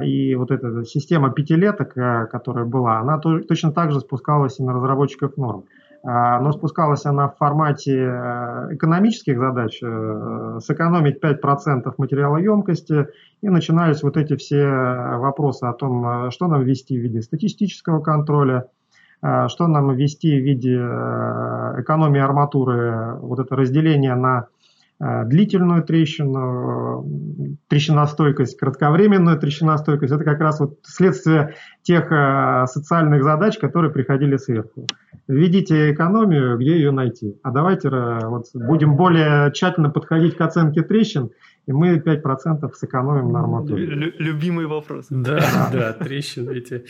И 0.05 0.35
вот 0.35 0.51
эта 0.51 0.85
система 0.85 1.31
пятилеток, 1.31 1.93
которая 2.31 2.65
была, 2.65 2.99
она 2.99 3.19
точно 3.19 3.73
так 3.73 3.93
же 3.93 4.01
спускалась 4.01 4.59
и 4.59 4.63
на 4.65 4.73
разработчиков 4.73 5.37
норм. 5.37 5.61
А, 5.61 5.80
но 6.03 6.53
спускалась 6.53 7.05
она 7.05 7.29
в 7.29 7.37
формате 7.37 7.95
э, 7.95 8.75
экономических 8.75 9.39
задач, 9.39 9.81
э, 9.83 10.59
сэкономить 10.65 11.23
5% 11.23 11.93
материалоемкости, 11.99 13.09
и 13.43 13.49
начинались 13.49 14.03
вот 14.03 14.17
эти 14.17 14.37
все 14.37 14.67
вопросы 14.67 15.65
о 15.65 15.75
том, 15.75 16.27
э, 16.27 16.31
что 16.31 16.47
нам 16.47 16.63
ввести 16.63 16.99
в 16.99 17.03
виде 17.03 17.21
статистического 17.21 18.01
контроля, 18.01 18.67
что 19.49 19.67
нам 19.67 19.95
ввести 19.95 20.41
в 20.41 20.43
виде 20.43 20.77
экономии 20.77 22.23
арматуры, 22.23 23.17
вот 23.21 23.39
это 23.39 23.55
разделение 23.55 24.15
на 24.15 24.47
длительную 25.01 25.83
трещину, 25.83 27.59
трещиностойкость, 27.69 28.59
кратковременную 28.59 29.39
трещиностойкость. 29.39 30.13
Это 30.13 30.25
как 30.25 30.41
раз 30.41 30.61
вот 30.61 30.79
следствие 30.83 31.55
тех 31.83 32.13
социальных 32.69 33.25
задач, 33.25 33.59
которые 33.59 33.91
приходили 33.91 34.37
сверху 34.37 34.87
введите 35.31 35.93
экономию, 35.93 36.59
где 36.59 36.75
ее 36.75 36.91
найти. 36.91 37.39
А 37.43 37.51
давайте 37.51 37.89
э, 37.89 38.27
вот, 38.27 38.47
будем 38.53 38.97
более 38.97 39.53
тщательно 39.53 39.89
подходить 39.91 40.37
к 40.37 40.41
оценке 40.41 40.83
трещин, 40.83 41.31
и 41.67 41.73
мы 41.73 41.99
5% 41.99 42.73
сэкономим 42.75 43.33
на 43.33 43.41
арматуре. 43.41 43.87
Любимый 44.19 44.67
вопрос. 44.67 45.07
Да, 45.11 45.69
да, 45.73 45.93
трещины 45.93 46.51
эти. 46.53 46.85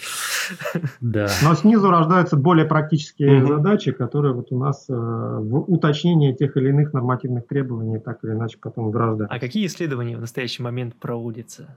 Да. 1.01 1.29
Но 1.43 1.55
снизу 1.55 1.91
рождаются 1.91 2.37
более 2.37 2.67
практические 2.67 3.47
задачи, 3.47 3.93
которые 3.93 4.35
вот 4.35 4.51
у 4.51 4.59
нас 4.59 4.87
э, 4.89 4.93
в 4.93 5.71
уточнении 5.71 6.33
тех 6.33 6.57
или 6.57 6.71
иных 6.71 6.93
нормативных 6.93 7.47
требований 7.47 7.99
так 7.99 8.25
или 8.25 8.33
иначе 8.33 8.59
потом 8.61 8.89
вграждаются. 8.89 9.35
А 9.35 9.39
какие 9.39 9.67
исследования 9.67 10.17
в 10.17 10.21
настоящий 10.21 10.63
момент 10.63 10.95
проводятся? 10.95 11.77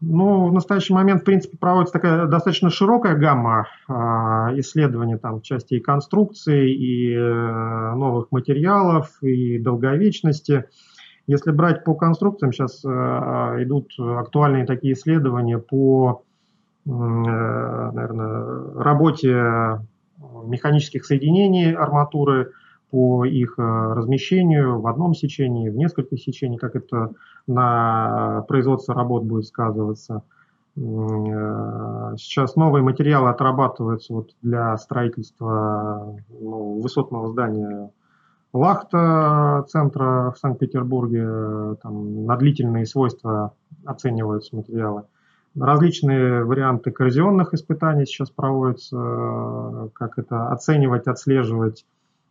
Ну, 0.00 0.48
в 0.48 0.52
настоящий 0.52 0.92
момент, 0.92 1.22
в 1.22 1.24
принципе, 1.24 1.56
проводится 1.56 1.94
такая 1.94 2.26
достаточно 2.26 2.68
широкая 2.68 3.16
гамма 3.16 3.68
э, 3.88 3.92
исследований 4.58 5.16
там, 5.16 5.40
в 5.40 5.42
части 5.42 5.74
и 5.74 5.80
конструкции, 5.80 6.74
и 6.74 7.14
э, 7.14 7.94
новых 7.94 8.30
материалов, 8.30 9.10
и 9.22 9.58
долговечности. 9.58 10.64
Если 11.26 11.52
брать 11.52 11.84
по 11.84 11.94
конструкциям, 11.94 12.52
сейчас 12.52 12.84
э, 12.84 12.88
идут 13.62 13.92
актуальные 13.98 14.66
такие 14.66 14.92
исследования 14.92 15.58
по, 15.58 16.22
э, 16.84 16.90
наверное, 16.90 18.74
работе 18.74 19.80
механических 20.44 21.06
соединений 21.06 21.72
арматуры, 21.72 22.52
по 22.90 23.24
их 23.24 23.54
э, 23.58 23.62
размещению 23.62 24.80
в 24.80 24.86
одном 24.86 25.14
сечении, 25.14 25.70
в 25.70 25.76
нескольких 25.76 26.20
сечениях, 26.20 26.60
как 26.60 26.76
это 26.76 27.12
на 27.46 28.44
производство 28.46 28.94
работ 28.94 29.24
будет 29.24 29.46
сказываться. 29.46 30.22
Сейчас 30.76 32.56
новые 32.56 32.82
материалы 32.82 33.30
отрабатываются 33.30 34.12
вот 34.12 34.34
для 34.42 34.76
строительства 34.76 36.16
ну, 36.28 36.80
высотного 36.80 37.28
здания 37.28 37.90
Лахта 38.54 39.66
центра 39.68 40.32
в 40.34 40.38
Санкт-Петербурге. 40.38 41.76
Там 41.82 42.24
на 42.24 42.36
длительные 42.36 42.86
свойства 42.86 43.52
оцениваются 43.84 44.56
материалы. 44.56 45.02
Различные 45.54 46.44
варианты 46.44 46.90
коррозионных 46.90 47.52
испытаний 47.52 48.06
сейчас 48.06 48.30
проводятся, 48.30 49.90
как 49.92 50.18
это 50.18 50.48
оценивать, 50.48 51.06
отслеживать 51.06 51.84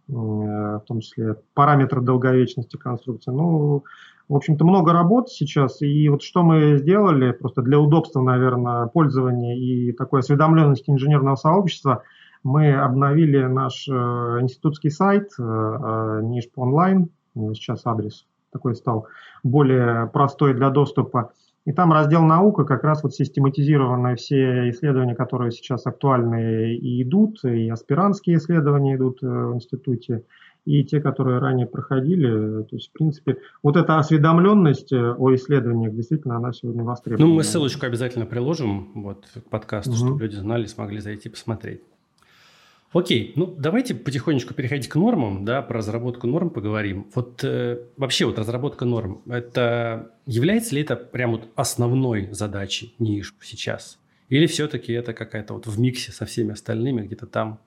Э, 0.10 0.12
в 0.12 0.84
том 0.86 1.00
числе 1.00 1.38
параметры 1.54 2.02
долговечности 2.02 2.76
конструкции. 2.76 3.32
Ну, 3.32 3.84
в 4.28 4.36
общем-то, 4.36 4.66
много 4.66 4.92
работ 4.92 5.30
сейчас, 5.30 5.82
и 5.82 6.10
вот 6.10 6.24
что 6.24 6.44
мы 6.44 6.78
сделали, 6.78 7.32
просто 7.32 7.62
для 7.62 7.80
удобства, 7.80 8.22
наверное, 8.22 8.88
пользования 8.88 9.56
и 9.56 9.94
такой 9.94 10.20
осведомленности 10.20 10.90
инженерного 10.90 11.36
сообщества, 11.36 12.04
мы 12.44 12.74
обновили 12.74 13.44
наш 13.44 13.88
э, 13.88 13.92
институтский 13.92 14.92
сайт 14.92 15.30
э, 15.40 15.44
э, 15.44 16.22
НИШП 16.24 16.60
онлайн, 16.60 17.10
сейчас 17.36 17.86
адрес 17.86 18.26
такой 18.52 18.76
стал 18.76 19.08
более 19.44 20.08
простой 20.08 20.54
для 20.54 20.70
доступа. 20.70 21.32
И 21.66 21.72
там 21.72 21.94
раздел 21.94 22.22
наука, 22.24 22.66
как 22.66 22.84
раз 22.84 23.02
вот 23.04 23.16
систематизированы 23.16 24.16
все 24.18 24.70
исследования, 24.70 25.16
которые 25.16 25.52
сейчас 25.52 25.88
актуальны 25.88 26.76
и 26.76 27.02
идут, 27.02 27.44
и 27.46 27.70
аспирантские 27.70 28.38
исследования 28.38 28.98
идут 28.98 29.22
в 29.22 29.56
институте, 29.56 30.24
и 30.66 30.84
те, 30.84 31.00
которые 31.00 31.40
ранее 31.40 31.66
проходили. 31.66 32.64
То 32.64 32.76
есть, 32.76 32.90
в 32.90 32.92
принципе, 32.92 33.38
вот 33.64 33.78
эта 33.78 33.98
осведомленность 33.98 34.92
о 34.92 35.34
исследованиях, 35.34 35.96
действительно, 35.96 36.36
она 36.36 36.52
сегодня 36.52 36.84
востребована. 36.84 37.28
Ну, 37.28 37.36
мы 37.36 37.44
ссылочку 37.44 37.86
обязательно 37.86 38.26
приложим 38.26 38.92
вот, 38.94 39.26
к 39.34 39.50
подкасту, 39.50 39.92
угу. 39.92 39.98
чтобы 39.98 40.20
люди 40.22 40.36
знали, 40.36 40.66
смогли 40.66 41.00
зайти 41.00 41.30
посмотреть. 41.30 41.82
Окей, 42.94 43.34
ну 43.36 43.48
давайте 43.48 43.96
потихонечку 43.96 44.54
переходить 44.54 44.88
к 44.88 44.96
нормам, 44.96 45.46
да, 45.46 45.64
про 45.64 45.78
разработку 45.78 46.28
норм 46.28 46.52
поговорим. 46.52 47.08
Вот 47.16 47.44
э, 47.44 47.80
вообще 47.98 48.26
вот 48.26 48.38
разработка 48.38 48.86
норм, 48.86 49.24
это 49.26 50.12
является 50.28 50.76
ли 50.76 50.84
это 50.84 50.96
прям 50.96 51.32
вот 51.32 51.50
основной 51.56 52.32
задачей 52.32 52.94
НИИШ 53.00 53.34
сейчас? 53.42 54.00
Или 54.30 54.46
все-таки 54.46 54.94
это 54.94 55.14
какая-то 55.14 55.56
вот 55.56 55.66
в 55.66 55.80
миксе 55.80 56.12
со 56.12 56.26
всеми 56.26 56.52
остальными 56.52 57.02
где-то 57.02 57.26
там? 57.26 57.60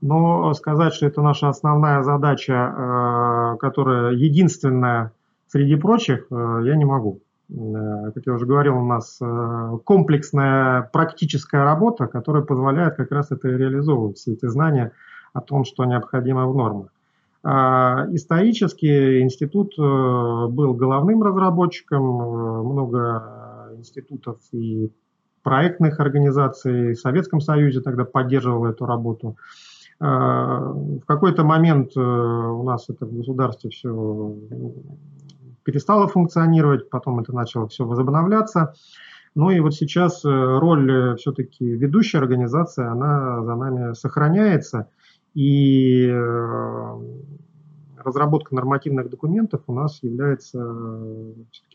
Но 0.00 0.54
сказать, 0.54 0.94
что 0.94 1.06
это 1.06 1.20
наша 1.20 1.48
основная 1.48 2.02
задача, 2.02 2.52
э, 2.52 3.56
которая 3.58 4.12
единственная 4.12 5.10
среди 5.48 5.74
прочих, 5.74 6.26
э, 6.30 6.62
я 6.64 6.76
не 6.76 6.84
могу. 6.84 7.23
Э, 7.50 8.10
как 8.14 8.26
я 8.26 8.34
уже 8.34 8.46
говорил, 8.46 8.78
у 8.78 8.84
нас 8.84 9.18
э, 9.20 9.78
комплексная 9.84 10.88
практическая 10.92 11.64
работа, 11.64 12.06
которая 12.06 12.42
позволяет 12.42 12.96
как 12.96 13.10
раз 13.12 13.30
это 13.30 13.48
реализовывать, 13.48 14.18
все 14.18 14.32
эти 14.32 14.46
знания 14.46 14.92
о 15.32 15.40
том, 15.40 15.64
что 15.64 15.84
необходимо 15.84 16.46
в 16.46 16.56
нормах. 16.56 16.88
А, 17.46 18.06
исторически 18.12 19.20
институт 19.20 19.74
э, 19.78 19.82
был 19.82 20.74
головным 20.74 21.22
разработчиком, 21.22 22.02
много 22.02 23.72
институтов 23.76 24.38
и 24.52 24.90
проектных 25.42 26.00
организаций 26.00 26.94
в 26.94 26.98
Советском 26.98 27.40
Союзе 27.40 27.82
тогда 27.82 28.04
поддерживал 28.04 28.64
эту 28.64 28.86
работу. 28.86 29.36
В 30.00 31.02
какой-то 31.06 31.44
момент 31.44 31.96
у 31.96 32.62
нас 32.64 32.88
это 32.88 33.06
в 33.06 33.14
государстве 33.14 33.70
все 33.70 34.36
перестало 35.64 36.06
функционировать, 36.06 36.90
потом 36.90 37.20
это 37.20 37.34
начало 37.34 37.68
все 37.68 37.84
возобновляться. 37.84 38.74
Ну 39.34 39.50
и 39.50 39.58
вот 39.58 39.74
сейчас 39.74 40.24
э, 40.24 40.28
роль 40.28 40.90
э, 40.90 41.16
все-таки 41.16 41.64
ведущей 41.64 42.18
организации, 42.18 42.86
она 42.86 43.42
за 43.42 43.56
нами 43.56 43.92
сохраняется. 43.94 44.88
И 45.34 46.06
э, 46.06 46.98
разработка 47.96 48.54
нормативных 48.54 49.10
документов 49.10 49.62
у 49.66 49.72
нас 49.72 49.98
является 50.02 50.62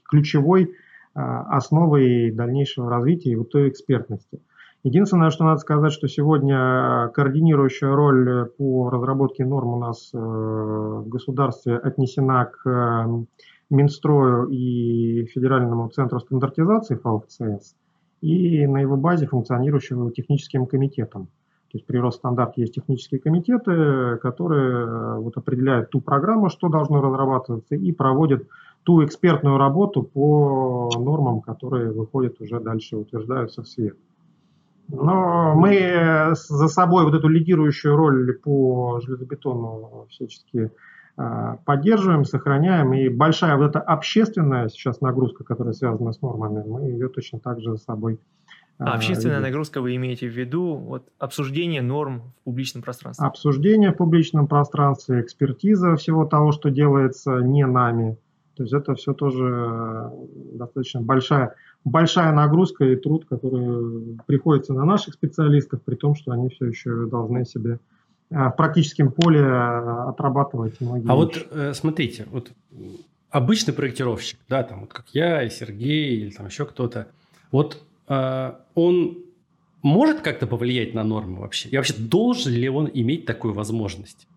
ключевой 0.07 0.73
основой 1.15 2.31
дальнейшего 2.31 2.89
развития 2.89 3.31
и 3.31 3.35
вот 3.35 3.49
той 3.49 3.67
экспертности. 3.69 4.39
Единственное, 4.83 5.31
что 5.31 5.43
надо 5.43 5.59
сказать, 5.59 5.91
что 5.91 6.07
сегодня 6.07 7.09
координирующая 7.15 7.89
роль 7.89 8.45
по 8.57 8.91
разработке 8.91 9.43
норм 9.43 9.69
у 9.69 9.79
нас 9.79 10.11
в 10.13 11.09
государстве 11.09 11.77
отнесена 11.77 12.45
к 12.45 13.25
Минстрою 13.69 14.47
и 14.47 15.25
Федеральному 15.25 15.89
центру 15.89 16.19
стандартизации 16.19 16.95
ФАУФЦС 16.95 17.75
и 18.21 18.67
на 18.67 18.79
его 18.79 18.97
базе 18.97 19.27
функционирующим 19.27 20.11
техническим 20.11 20.65
комитетом. 20.65 21.27
То 21.71 21.77
есть 21.77 21.85
при 21.85 21.99
Росстандарте 21.99 22.61
есть 22.61 22.73
технические 22.73 23.19
комитеты, 23.19 24.17
которые 24.17 24.85
э, 24.85 25.19
вот 25.19 25.37
определяют 25.37 25.91
ту 25.91 26.01
программу, 26.01 26.49
что 26.49 26.67
должно 26.67 26.99
разрабатываться, 26.99 27.75
и 27.75 27.91
проводят 27.91 28.47
ту 28.83 29.05
экспертную 29.05 29.57
работу 29.57 30.01
по 30.01 30.89
нормам, 30.97 31.41
которые 31.41 31.91
выходят 31.91 32.41
уже 32.41 32.59
дальше, 32.59 32.97
утверждаются 32.97 33.61
в 33.61 33.67
свет. 33.67 33.95
Но 34.87 35.53
мы 35.55 36.33
за 36.33 36.67
собой 36.67 37.03
вот 37.03 37.13
эту 37.13 37.27
лидирующую 37.27 37.95
роль 37.95 38.33
по 38.39 38.99
железобетону 39.01 40.07
всячески 40.09 40.71
поддерживаем, 41.65 42.23
сохраняем. 42.23 42.93
И 42.93 43.09
большая 43.09 43.57
вот 43.57 43.69
эта 43.69 43.79
общественная 43.79 44.69
сейчас 44.69 45.01
нагрузка, 45.01 45.43
которая 45.43 45.73
связана 45.73 46.13
с 46.13 46.21
нормами, 46.21 46.63
мы 46.65 46.81
ее 46.83 47.09
точно 47.09 47.39
так 47.39 47.59
же 47.59 47.77
с 47.77 47.83
собой 47.83 48.19
а, 48.77 48.93
общественная 48.93 49.37
ведем. 49.37 49.49
нагрузка 49.49 49.81
вы 49.81 49.95
имеете 49.97 50.29
в 50.29 50.31
виду 50.31 50.75
вот, 50.75 51.03
обсуждение 51.17 51.81
норм 51.81 52.21
в 52.41 52.43
публичном 52.45 52.83
пространстве? 52.83 53.25
Обсуждение 53.25 53.91
в 53.91 53.97
публичном 53.97 54.47
пространстве, 54.47 55.19
экспертиза 55.19 55.97
всего 55.97 56.25
того, 56.25 56.53
что 56.53 56.69
делается 56.69 57.39
не 57.39 57.65
нами. 57.65 58.17
То 58.55 58.63
есть 58.63 58.73
это 58.73 58.95
все 58.95 59.13
тоже 59.13 60.11
достаточно 60.53 61.01
большая, 61.01 61.55
большая 61.83 62.31
нагрузка 62.31 62.85
и 62.85 62.95
труд, 62.95 63.25
который 63.25 64.19
приходится 64.25 64.73
на 64.73 64.85
наших 64.85 65.15
специалистов, 65.15 65.81
при 65.83 65.95
том, 65.95 66.15
что 66.15 66.31
они 66.31 66.49
все 66.49 66.67
еще 66.67 67.05
должны 67.07 67.45
себе 67.45 67.79
Э, 67.79 67.98
в 68.29 68.51
практическом 68.51 69.11
поле 69.11 69.39
э, 69.39 70.09
отрабатывать 70.09 70.79
многие 70.81 71.09
А 71.09 71.15
вещи. 71.15 71.39
вот 71.47 71.47
э, 71.51 71.73
смотрите, 71.73 72.27
вот 72.29 72.51
обычный 73.31 73.73
проектировщик, 73.73 74.39
да, 74.47 74.63
там 74.63 74.81
вот 74.81 74.93
как 74.93 75.05
я 75.13 75.43
и 75.43 75.49
Сергей 75.49 76.17
или 76.17 76.31
там 76.31 76.47
еще 76.47 76.65
кто-то, 76.65 77.07
вот 77.51 77.81
э, 78.07 78.51
он 78.75 79.17
может 79.81 80.21
как-то 80.21 80.45
повлиять 80.47 80.93
на 80.93 81.03
нормы 81.03 81.39
вообще? 81.39 81.69
И 81.69 81.77
вообще 81.77 81.93
должен 81.97 82.53
ли 82.53 82.69
он 82.69 82.89
иметь 82.93 83.25
такую 83.25 83.53
возможность? 83.53 84.27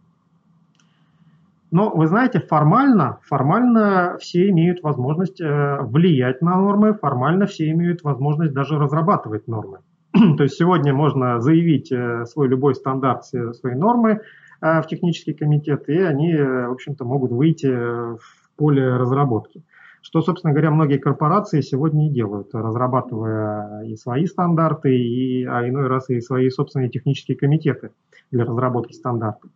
Но 1.71 1.91
вы 1.91 2.07
знаете, 2.07 2.39
формально, 2.39 3.19
формально 3.23 4.19
все 4.21 4.51
имеют 4.51 4.83
возможность 4.83 5.41
э, 5.41 5.79
влиять 5.81 6.43
на 6.43 6.57
нормы, 6.57 6.93
формально 6.93 7.47
все 7.47 7.71
имеют 7.71 8.03
возможность 8.03 8.53
даже 8.53 8.79
разрабатывать 8.79 9.49
нормы. 9.49 9.79
То 10.37 10.43
есть 10.43 10.57
сегодня 10.57 10.93
можно 10.93 11.41
заявить 11.41 11.91
э, 11.91 12.27
свой 12.27 12.49
любой 12.49 12.75
стандарт, 12.75 13.25
свои 13.25 13.75
нормы 13.75 14.21
э, 14.61 14.83
в 14.83 14.87
технический 14.87 15.33
комитет, 15.33 15.89
и 15.89 15.99
они, 15.99 16.35
в 16.35 16.73
общем-то, 16.73 17.05
могут 17.05 17.31
выйти 17.33 17.69
в 17.69 18.21
поле 18.57 18.97
разработки. 18.97 19.63
Что, 20.03 20.21
собственно 20.21 20.53
говоря, 20.53 20.73
многие 20.73 20.99
корпорации 20.99 21.61
сегодня 21.61 22.09
и 22.09 22.11
делают, 22.11 22.49
разрабатывая 22.53 23.85
и 23.85 23.97
свои 23.97 24.27
стандарты, 24.27 24.97
и, 24.97 25.45
а 25.45 25.67
иной 25.67 25.87
раз 25.87 26.11
и 26.11 26.21
свои 26.21 26.51
собственные 26.51 26.91
технические 26.91 27.37
комитеты 27.37 27.93
для 28.31 28.45
разработки 28.45 28.93
стандартов. 28.93 29.51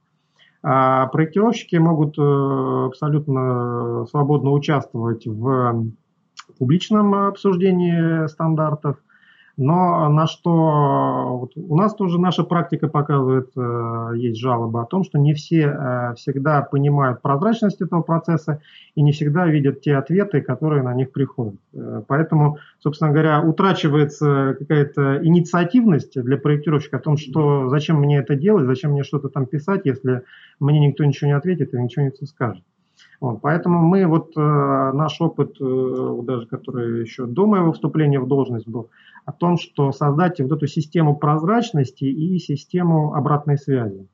А 0.63 1.07
проектировщики 1.09 1.77
могут 1.77 2.17
э, 2.19 2.87
абсолютно 2.87 4.07
свободно 4.07 4.53
участвовать 4.53 5.27
в 5.27 5.93
публичном 6.59 7.15
обсуждении 7.15 8.27
стандартов, 8.29 8.97
но 9.57 10.09
на 10.11 10.27
что 10.27 11.39
вот 11.41 11.53
у 11.57 11.77
нас 11.77 11.95
тоже 11.95 12.21
наша 12.21 12.45
практика 12.45 12.89
показывает, 12.89 13.51
э, 13.57 14.13
есть 14.17 14.39
жалобы 14.39 14.83
о 14.83 14.85
том, 14.85 15.03
что 15.03 15.19
не 15.19 15.33
все 15.33 15.63
э, 15.63 16.15
всегда 16.17 16.61
понимают 16.61 17.23
прозрачность 17.23 17.81
этого 17.81 18.03
процесса 18.03 18.61
и 18.95 19.03
не 19.03 19.13
всегда 19.13 19.47
видят 19.47 19.81
те 19.81 19.97
ответы, 19.97 20.43
которые 20.43 20.83
на 20.83 20.93
них 20.93 21.11
приходят. 21.11 21.59
Э, 21.73 22.03
поэтому, 22.07 22.59
собственно 22.81 23.13
говоря, 23.13 23.41
утрачивается 23.41 24.57
какая-то 24.59 25.25
инициативность 25.25 26.21
для 26.23 26.37
проектировщика 26.37 26.99
о 26.99 27.01
том, 27.01 27.17
что 27.17 27.71
зачем 27.71 27.97
мне 27.97 28.19
это 28.19 28.35
делать, 28.35 28.67
зачем 28.67 28.93
мне 28.93 29.05
что-то 29.05 29.31
там 29.31 29.47
писать, 29.47 29.83
если 29.85 30.23
мне 30.61 30.81
никто 30.81 31.03
ничего 31.05 31.29
не 31.29 31.37
ответит 31.37 31.73
и 31.73 31.81
ничего 31.81 32.05
не 32.05 32.27
скажет. 32.27 32.63
Вот, 33.21 33.41
поэтому 33.41 33.81
мы 33.81 34.07
вот 34.07 34.37
э, 34.37 34.41
наш 34.41 35.21
опыт, 35.21 35.57
э, 35.61 36.19
даже 36.23 36.47
который 36.47 37.01
еще 37.01 37.27
до 37.27 37.47
моего 37.47 37.73
вступления 37.73 38.21
в 38.21 38.29
должность 38.29 38.69
был, 38.69 38.91
о 39.25 39.33
том, 39.33 39.57
что 39.57 39.93
создать 39.93 40.41
вот 40.41 40.53
эту 40.53 40.67
систему 40.67 41.17
прозрачности 41.17 42.05
и 42.05 42.39
систему 42.39 43.15
обратной 43.15 43.57
связи 43.57 44.07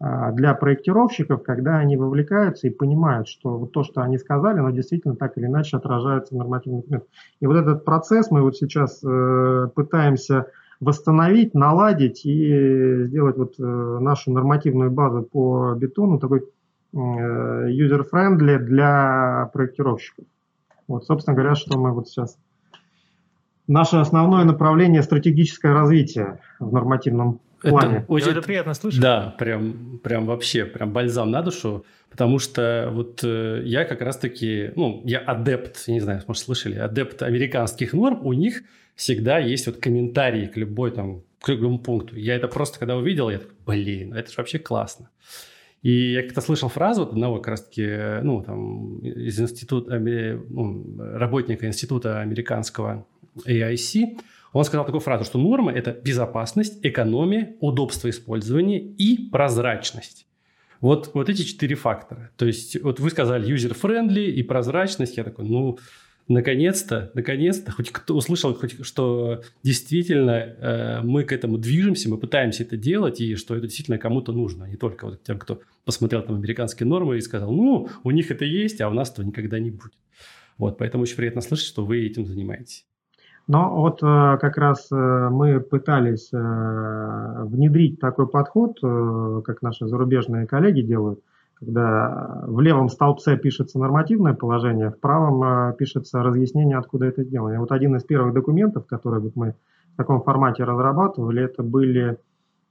э, 0.00 0.32
для 0.32 0.54
проектировщиков, 0.54 1.42
когда 1.42 1.78
они 1.78 1.96
вовлекаются 1.96 2.66
и 2.66 2.70
понимают, 2.70 3.28
что 3.28 3.56
вот 3.56 3.72
то, 3.72 3.84
что 3.84 4.02
они 4.02 4.18
сказали, 4.18 4.58
оно 4.58 4.70
действительно 4.70 5.16
так 5.16 5.38
или 5.38 5.46
иначе 5.46 5.78
отражается 5.78 6.34
в 6.34 6.38
нормативных 6.38 6.82
документах. 6.82 7.08
И 7.40 7.46
вот 7.46 7.56
этот 7.56 7.84
процесс 7.84 8.30
мы 8.30 8.42
вот 8.42 8.56
сейчас 8.56 9.02
э, 9.02 9.68
пытаемся 9.74 10.46
восстановить, 10.82 11.54
наладить 11.54 12.26
и 12.26 13.04
сделать 13.06 13.38
вот 13.38 13.54
э, 13.58 13.62
нашу 13.62 14.32
нормативную 14.32 14.90
базу 14.90 15.22
по 15.22 15.74
бетону 15.74 16.18
такой 16.18 16.42
user-friendly 16.94 18.58
для 18.58 19.50
проектировщиков. 19.52 20.24
Вот, 20.88 21.04
собственно 21.04 21.34
говоря, 21.36 21.54
что 21.54 21.78
мы 21.78 21.92
вот 21.92 22.08
сейчас... 22.08 22.38
Наше 23.68 23.96
основное 23.96 24.44
направление– 24.44 25.02
стратегическое 25.04 25.72
развитие 25.72 26.40
в 26.58 26.72
нормативном 26.72 27.40
плане. 27.62 27.98
Это, 27.98 28.04
очень, 28.08 28.30
это 28.32 28.42
приятно 28.42 28.74
слышать. 28.74 29.00
Да, 29.00 29.34
прям, 29.38 30.00
прям 30.02 30.26
вообще, 30.26 30.64
прям 30.64 30.92
бальзам 30.92 31.30
на 31.30 31.42
душу, 31.42 31.84
потому 32.10 32.40
что 32.40 32.90
вот 32.92 33.22
э, 33.22 33.62
я 33.64 33.84
как 33.84 34.02
раз-таки, 34.02 34.72
ну, 34.74 35.00
я 35.04 35.20
адепт, 35.20 35.86
не 35.86 36.00
знаю, 36.00 36.22
может, 36.26 36.42
слышали, 36.42 36.74
адепт 36.74 37.22
американских 37.22 37.92
норм, 37.92 38.26
у 38.26 38.32
них 38.32 38.62
всегда 38.96 39.38
есть 39.38 39.66
вот 39.66 39.76
комментарии 39.76 40.46
к 40.46 40.56
любой 40.56 40.90
там, 40.90 41.22
к 41.40 41.48
любому 41.48 41.78
пункту. 41.78 42.16
Я 42.16 42.34
это 42.34 42.48
просто, 42.48 42.80
когда 42.80 42.96
увидел, 42.96 43.30
я 43.30 43.38
такой, 43.38 43.54
блин, 43.64 44.12
это 44.12 44.28
же 44.28 44.34
вообще 44.36 44.58
классно. 44.58 45.08
И 45.82 46.12
я 46.12 46.22
как-то 46.22 46.40
слышал 46.40 46.68
фразу 46.68 47.02
от 47.02 47.10
одного 47.10 47.38
как 47.38 47.48
раз-таки, 47.48 48.20
ну, 48.22 48.42
там, 48.42 48.98
из 49.00 49.40
института, 49.40 49.98
ну, 49.98 50.96
работника 50.98 51.66
института 51.66 52.20
американского 52.20 53.04
AIC, 53.44 54.20
он 54.52 54.64
сказал 54.64 54.84
такую 54.84 55.00
фразу, 55.00 55.24
что 55.24 55.38
норма– 55.38 55.72
это 55.74 55.92
безопасность, 55.92 56.78
экономия, 56.82 57.56
удобство 57.60 58.08
использования 58.10 58.78
и 58.80 59.28
прозрачность. 59.30 60.26
Вот, 60.80 61.10
вот 61.14 61.28
эти 61.28 61.42
четыре 61.42 61.74
фактора. 61.74 62.30
То 62.36 62.44
есть, 62.44 62.80
вот 62.82 63.00
вы 63.00 63.10
сказали 63.10 63.52
user-friendly 63.52 64.26
и 64.26 64.42
прозрачность. 64.42 65.16
Я 65.16 65.24
такой, 65.24 65.46
ну, 65.48 65.78
наконец-то, 66.32 67.10
наконец-то, 67.14 67.70
хоть 67.72 67.90
кто 67.90 68.16
услышал, 68.16 68.54
хоть, 68.54 68.84
что 68.84 69.42
действительно 69.62 70.30
э, 70.30 71.00
мы 71.02 71.24
к 71.24 71.32
этому 71.32 71.58
движемся, 71.58 72.10
мы 72.10 72.18
пытаемся 72.18 72.62
это 72.62 72.76
делать, 72.76 73.20
и 73.20 73.36
что 73.36 73.54
это 73.54 73.66
действительно 73.66 73.98
кому-то 73.98 74.32
нужно, 74.32 74.64
а 74.64 74.68
не 74.68 74.76
только 74.76 75.06
вот 75.06 75.22
тем, 75.22 75.38
кто 75.38 75.60
посмотрел 75.84 76.22
там 76.22 76.36
американские 76.36 76.86
нормы 76.86 77.16
и 77.16 77.20
сказал, 77.20 77.52
ну, 77.52 77.88
у 78.04 78.10
них 78.10 78.30
это 78.30 78.44
есть, 78.44 78.80
а 78.80 78.88
у 78.88 78.92
нас 78.92 79.10
этого 79.10 79.24
никогда 79.24 79.58
не 79.58 79.70
будет. 79.70 79.94
Вот, 80.58 80.78
поэтому 80.78 81.02
очень 81.02 81.16
приятно 81.16 81.40
слышать, 81.40 81.66
что 81.66 81.84
вы 81.84 82.06
этим 82.06 82.26
занимаетесь. 82.26 82.86
Но 83.48 83.74
вот 83.74 84.02
э, 84.02 84.38
как 84.40 84.56
раз 84.56 84.88
э, 84.92 85.28
мы 85.30 85.60
пытались 85.60 86.32
э, 86.32 87.44
внедрить 87.44 87.98
такой 87.98 88.28
подход, 88.28 88.78
как 89.44 89.62
наши 89.62 89.86
зарубежные 89.86 90.46
коллеги 90.46 90.82
делают– 90.82 91.20
когда 91.64 92.42
в 92.46 92.60
левом 92.60 92.88
столбце 92.88 93.36
пишется 93.36 93.78
нормативное 93.78 94.34
положение, 94.34 94.90
в 94.90 94.98
правом 94.98 95.42
э, 95.44 95.74
пишется 95.78 96.22
разъяснение, 96.22 96.76
откуда 96.76 97.06
это 97.06 97.22
сделано. 97.22 97.54
И 97.54 97.58
вот 97.58 97.70
один 97.70 97.94
из 97.94 98.02
первых 98.02 98.34
документов, 98.34 98.86
который 98.86 99.22
мы 99.34 99.54
в 99.94 99.96
таком 99.96 100.22
формате 100.22 100.64
разрабатывали, 100.64 101.44
это 101.44 101.62
были 101.62 102.18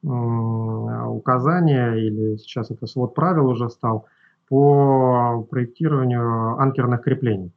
указания, 0.04 1.94
или 1.94 2.38
сейчас 2.38 2.72
это 2.72 2.88
свод 2.88 3.14
правил 3.14 3.48
уже 3.48 3.70
стал, 3.70 4.08
по 4.50 5.46
проектированию 5.50 6.60
анкерных 6.60 7.04
креплений. 7.04 7.52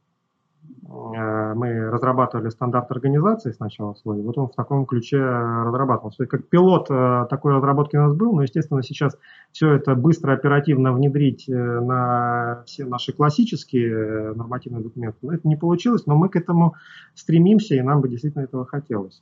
Э, 0.95 1.53
мы 1.55 1.89
разрабатывали 1.89 2.49
стандарт 2.49 2.89
организации 2.91 3.51
сначала 3.51 3.93
свой, 3.95 4.21
вот 4.21 4.37
он 4.37 4.47
в 4.47 4.55
таком 4.55 4.85
ключе 4.85 5.17
разрабатывался. 5.17 6.25
Как 6.25 6.47
пилот 6.47 6.87
э, 6.89 7.25
такой 7.29 7.53
разработки 7.53 7.97
у 7.97 8.01
нас 8.01 8.15
был, 8.15 8.33
но, 8.33 8.43
естественно, 8.43 8.81
сейчас 8.81 9.17
все 9.51 9.73
это 9.73 9.95
быстро, 9.95 10.33
оперативно 10.33 10.93
внедрить 10.93 11.49
э, 11.49 11.53
на 11.53 12.63
все 12.65 12.85
наши 12.85 13.11
классические 13.13 14.33
нормативные 14.33 14.83
документы, 14.83 15.17
ну, 15.21 15.31
это 15.31 15.47
не 15.47 15.55
получилось, 15.55 16.05
но 16.05 16.15
мы 16.15 16.29
к 16.29 16.35
этому 16.35 16.75
стремимся, 17.13 17.75
и 17.75 17.81
нам 17.81 18.01
бы 18.01 18.07
действительно 18.07 18.43
этого 18.43 18.65
хотелось. 18.65 19.21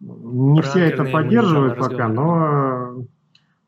Не 0.00 0.62
все 0.62 0.80
это 0.80 1.04
поддерживают 1.04 1.78
пока, 1.78 2.08
но 2.08 3.04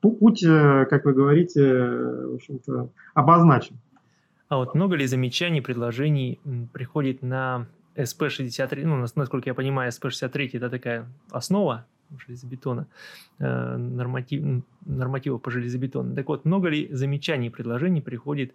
путь, 0.00 0.44
как 0.44 1.04
вы 1.04 1.12
говорите, 1.12 1.60
в 1.60 2.34
общем-то, 2.34 2.90
обозначен. 3.14 3.76
А 4.50 4.56
вот 4.56 4.74
много 4.74 4.96
ли 4.96 5.06
замечаний, 5.06 5.60
предложений 5.60 6.40
приходит 6.72 7.22
на 7.22 7.66
СП-63? 7.96 8.84
Ну, 8.84 8.96
насколько 8.96 9.48
я 9.48 9.54
понимаю, 9.54 9.92
СП-63– 9.92 10.50
это 10.54 10.68
такая 10.68 11.06
основа 11.30 11.86
железобетона, 12.26 12.86
э, 13.38 13.76
норматив, 13.76 14.64
нормативов 14.86 15.40
по 15.40 15.52
железобетону. 15.52 16.16
Так 16.16 16.26
вот, 16.28 16.44
много 16.44 16.68
ли 16.68 16.88
замечаний 16.92 17.48
предложений 17.48 18.00
приходит 18.00 18.50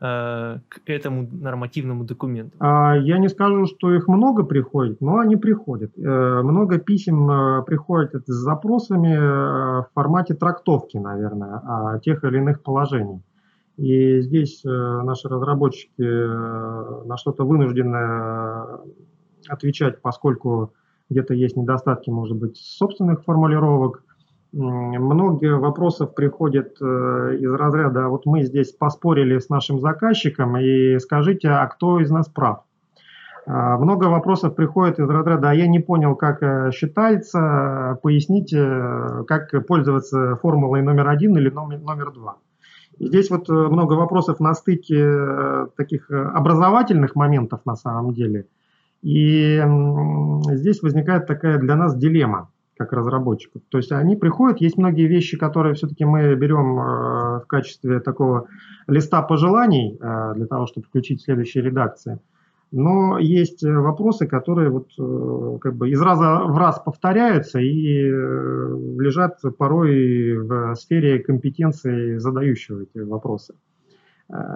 э, 0.00 0.60
к 0.68 0.80
этому 0.86 1.28
нормативному 1.30 2.04
документу? 2.04 2.56
А, 2.60 2.96
я 2.96 3.18
не 3.18 3.28
скажу, 3.28 3.66
что 3.66 3.92
их 3.92 4.08
много 4.08 4.44
приходит, 4.44 5.02
но 5.02 5.18
они 5.18 5.36
приходят. 5.36 5.90
Э, 5.98 6.40
много 6.42 6.78
писем 6.78 7.64
приходит 7.66 8.26
с 8.26 8.32
запросами 8.32 9.18
в 9.18 9.88
формате 9.94 10.32
трактовки, 10.32 10.96
наверное, 10.96 12.00
тех 12.00 12.24
или 12.24 12.38
иных 12.38 12.62
положений. 12.62 13.20
И 13.76 14.20
здесь 14.20 14.64
э, 14.64 14.68
наши 14.68 15.28
разработчики 15.28 15.90
э, 15.98 17.04
на 17.06 17.16
что-то 17.16 17.44
вынуждены 17.44 17.96
э, 17.96 18.78
отвечать, 19.48 20.00
поскольку 20.00 20.72
где-то 21.10 21.34
есть 21.34 21.56
недостатки, 21.56 22.08
может 22.10 22.36
быть, 22.36 22.56
собственных 22.56 23.24
формулировок. 23.24 24.04
Многие 24.52 25.58
вопросов 25.58 26.14
приходят 26.14 26.80
из 26.80 27.52
разряда, 27.54 28.06
«А 28.06 28.08
вот 28.08 28.24
мы 28.24 28.44
здесь 28.44 28.70
поспорили 28.70 29.38
с 29.40 29.48
нашим 29.48 29.80
заказчиком, 29.80 30.56
и 30.56 30.96
скажите, 31.00 31.48
а 31.48 31.66
кто 31.66 31.98
из 31.98 32.08
нас 32.08 32.28
прав? 32.28 32.60
Много 33.46 34.04
вопросов 34.04 34.54
приходит 34.54 35.00
из 35.00 35.08
разряда, 35.10 35.50
а 35.50 35.54
я 35.54 35.66
не 35.66 35.80
понял, 35.80 36.14
как 36.14 36.72
считается, 36.72 37.98
поясните, 38.00 39.24
как 39.26 39.50
пользоваться 39.66 40.36
формулой 40.36 40.82
номер 40.82 41.08
один 41.08 41.36
или 41.36 41.50
номер, 41.50 41.80
номер 41.80 42.12
два. 42.12 42.36
Здесь 42.98 43.30
вот 43.30 43.48
э, 43.48 43.52
много 43.52 43.94
вопросов 43.94 44.40
на 44.40 44.54
стыке 44.54 45.00
э, 45.00 45.66
таких 45.76 46.10
э, 46.10 46.14
образовательных 46.14 47.14
моментов 47.14 47.60
на 47.64 47.76
самом 47.76 48.12
деле. 48.12 48.46
И 49.02 49.62
здесь 50.52 50.80
возникает 50.80 51.26
такая 51.26 51.58
для 51.58 51.76
нас 51.76 51.94
дилемма. 51.94 52.50
как 52.78 52.92
разработчиков. 52.94 53.60
То 53.68 53.76
есть 53.76 53.92
они 53.92 54.16
приходят, 54.16 54.62
есть 54.62 54.78
многие 54.78 55.06
вещи, 55.06 55.36
которые 55.36 55.74
все-таки 55.74 56.06
мы 56.06 56.34
берем 56.34 56.76
в 56.76 57.44
качестве 57.46 58.00
такого 58.00 58.46
листа 58.86 59.20
пожеланий 59.20 59.98
для 60.00 60.46
того, 60.46 60.66
чтобы 60.66 60.86
включить 60.86 61.20
в 61.20 61.24
следующей 61.24 61.60
редакции. 61.60 62.18
Но 62.76 63.18
есть 63.18 63.62
э, 63.62 63.72
вопросы, 63.72 64.26
которые 64.26 64.68
вот 64.68 65.60
как 65.60 65.76
бы 65.76 65.90
из 65.90 66.00
раза 66.00 66.40
в 66.44 66.58
раз 66.58 66.80
повторяются 66.80 67.60
и 67.60 68.02
лежат 68.08 69.40
порой 69.56 70.38
в 70.38 70.74
сфере 70.74 71.20
компетенции 71.20 72.18
задающего 72.18 72.82
эти 72.82 72.98
вопросы. 72.98 73.54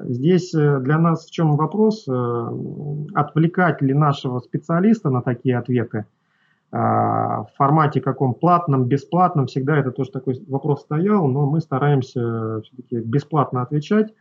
Здесь 0.04 0.50
для 0.52 0.98
нас 0.98 1.26
в 1.26 1.30
чем 1.30 1.56
вопрос? 1.56 2.08
Отвлекать 3.14 3.82
ли 3.82 3.94
нашего 3.94 4.40
специалиста 4.40 5.10
на 5.10 5.22
такие 5.22 5.58
ответы– 5.58 6.06
а, 6.70 7.44
в 7.44 7.48
формате 7.56 8.00
каком 8.00 8.34
платном, 8.34 8.84
бесплатном, 8.84 9.46
всегда 9.46 9.78
это 9.78 9.90
тоже 9.90 10.10
такой 10.10 10.38
вопрос 10.48 10.82
стоял, 10.82 11.26
но 11.26 11.46
мы 11.46 11.60
стараемся 11.60 12.60
все-таки 12.62 13.00
бесплатно 13.00 13.62
отвечать. 13.62 14.12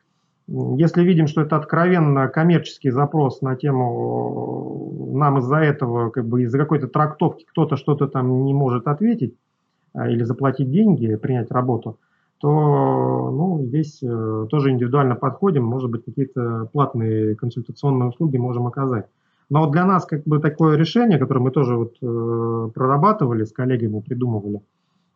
Если 0.47 1.03
видим, 1.03 1.27
что 1.27 1.41
это 1.41 1.57
откровенно 1.57 2.29
коммерческий 2.29 2.89
запрос 2.89 3.41
на 3.41 3.55
тему, 3.57 5.12
нам 5.13 5.39
из-за 5.39 5.57
этого, 5.57 6.10
как 6.10 6.25
бы 6.25 6.43
из-за 6.43 6.57
какой-то 6.57 6.88
трактовки 6.88 7.45
кто-то 7.49 7.75
что-то 7.75 8.07
там 8.07 8.45
не 8.45 8.53
может 8.53 8.88
ответить 8.88 9.36
а, 9.93 10.10
или 10.10 10.23
заплатить 10.23 10.71
деньги, 10.71 11.15
принять 11.15 11.51
работу, 11.51 11.97
то 12.39 13.31
ну, 13.31 13.63
здесь 13.65 14.01
э, 14.03 14.47
тоже 14.49 14.69
индивидуально 14.69 15.15
подходим, 15.15 15.63
может 15.63 15.89
быть, 15.89 16.05
какие-то 16.05 16.69
платные 16.71 17.36
консультационные 17.36 18.10
услуги 18.10 18.38
можем 18.38 18.67
оказать. 18.67 19.07
Но 19.49 19.62
вот 19.62 19.71
для 19.71 19.86
нас 19.86 20.05
как 20.05 20.23
бы 20.25 20.39
такое 20.39 20.77
решение, 20.77 21.17
которое 21.17 21.39
мы 21.39 21.51
тоже 21.51 21.75
вот, 21.75 21.95
э, 22.01 22.69
прорабатывали 22.73 23.43
с 23.43 23.51
коллегами, 23.51 24.01
придумывали, 24.01 24.62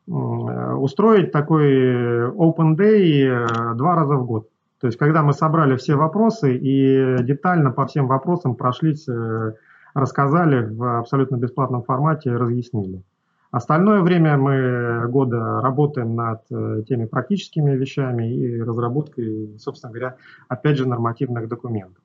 э, 0.07 0.11
устроить 0.11 1.31
такой 1.31 2.27
open 2.29 2.75
day 2.75 3.27
э, 3.27 3.75
два 3.75 3.95
раза 3.95 4.15
в 4.15 4.25
год. 4.25 4.47
То 4.81 4.87
есть, 4.87 4.97
когда 4.97 5.21
мы 5.21 5.33
собрали 5.33 5.75
все 5.75 5.95
вопросы 5.95 6.57
и 6.57 7.23
детально 7.23 7.69
по 7.71 7.85
всем 7.85 8.07
вопросам 8.07 8.55
прошлись, 8.55 9.07
э, 9.07 9.53
рассказали 9.93 10.65
в 10.65 10.99
абсолютно 10.99 11.35
бесплатном 11.35 11.83
формате, 11.83 12.35
разъяснили. 12.35 13.03
Остальное 13.51 14.01
время 14.01 14.37
мы 14.37 15.07
года 15.07 15.61
работаем 15.61 16.15
над 16.15 16.41
э, 16.49 16.81
теми 16.87 17.05
практическими 17.05 17.75
вещами 17.75 18.33
и 18.33 18.61
разработкой, 18.61 19.55
собственно 19.59 19.91
говоря, 19.91 20.15
опять 20.47 20.77
же, 20.77 20.87
нормативных 20.87 21.47
документов. 21.47 22.01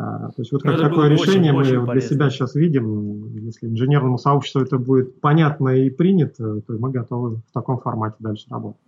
А, 0.00 0.28
то 0.28 0.42
есть 0.42 0.52
вот 0.52 0.62
как 0.62 0.80
такое 0.80 1.08
решение 1.08 1.52
очень, 1.52 1.78
мы 1.78 1.82
очень 1.82 1.92
для 1.92 2.00
себя 2.00 2.30
сейчас 2.30 2.54
видим. 2.54 3.36
Если 3.44 3.66
инженерному 3.66 4.16
сообществу 4.16 4.60
это 4.60 4.78
будет 4.78 5.20
понятно 5.20 5.70
и 5.70 5.90
принято, 5.90 6.60
то 6.60 6.72
мы 6.74 6.92
готовы 6.92 7.36
в 7.36 7.52
таком 7.52 7.80
формате 7.80 8.14
дальше 8.20 8.46
работать. 8.48 8.80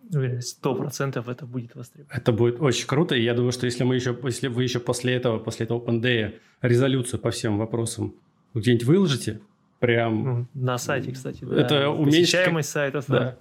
Сто 0.45 0.77
процентов 0.77 1.29
это 1.29 1.47
будет 1.47 1.75
востребовано. 1.75 2.17
Это 2.17 2.33
будет 2.33 2.61
очень 2.61 2.87
круто. 2.87 3.17
И 3.17 3.25
я 3.25 3.35
думаю, 3.35 3.51
что 3.51 3.67
если 3.67 3.83
мы 3.83 3.97
еще, 3.97 4.17
если 4.23 4.47
вы 4.47 4.63
еще 4.63 4.79
после 4.79 5.15
этого, 5.15 5.41
после 5.41 5.67
этого 5.67 5.81
Open 5.81 6.01
Day 6.01 6.35
резолюцию 6.63 7.19
по 7.19 7.33
всем 7.33 7.59
вопросам 7.59 8.15
где-нибудь 8.55 8.87
выложите, 8.87 9.41
Прям... 9.81 10.25
Ну, 10.25 10.47
на 10.53 10.77
сайте, 10.77 11.11
кстати. 11.11 11.43
Да. 11.43 11.59
Это 11.59 11.89
уменьшить... 11.89 12.33
Посещаемость 12.33 12.69
сайта. 12.69 13.01
Да. 13.09 13.37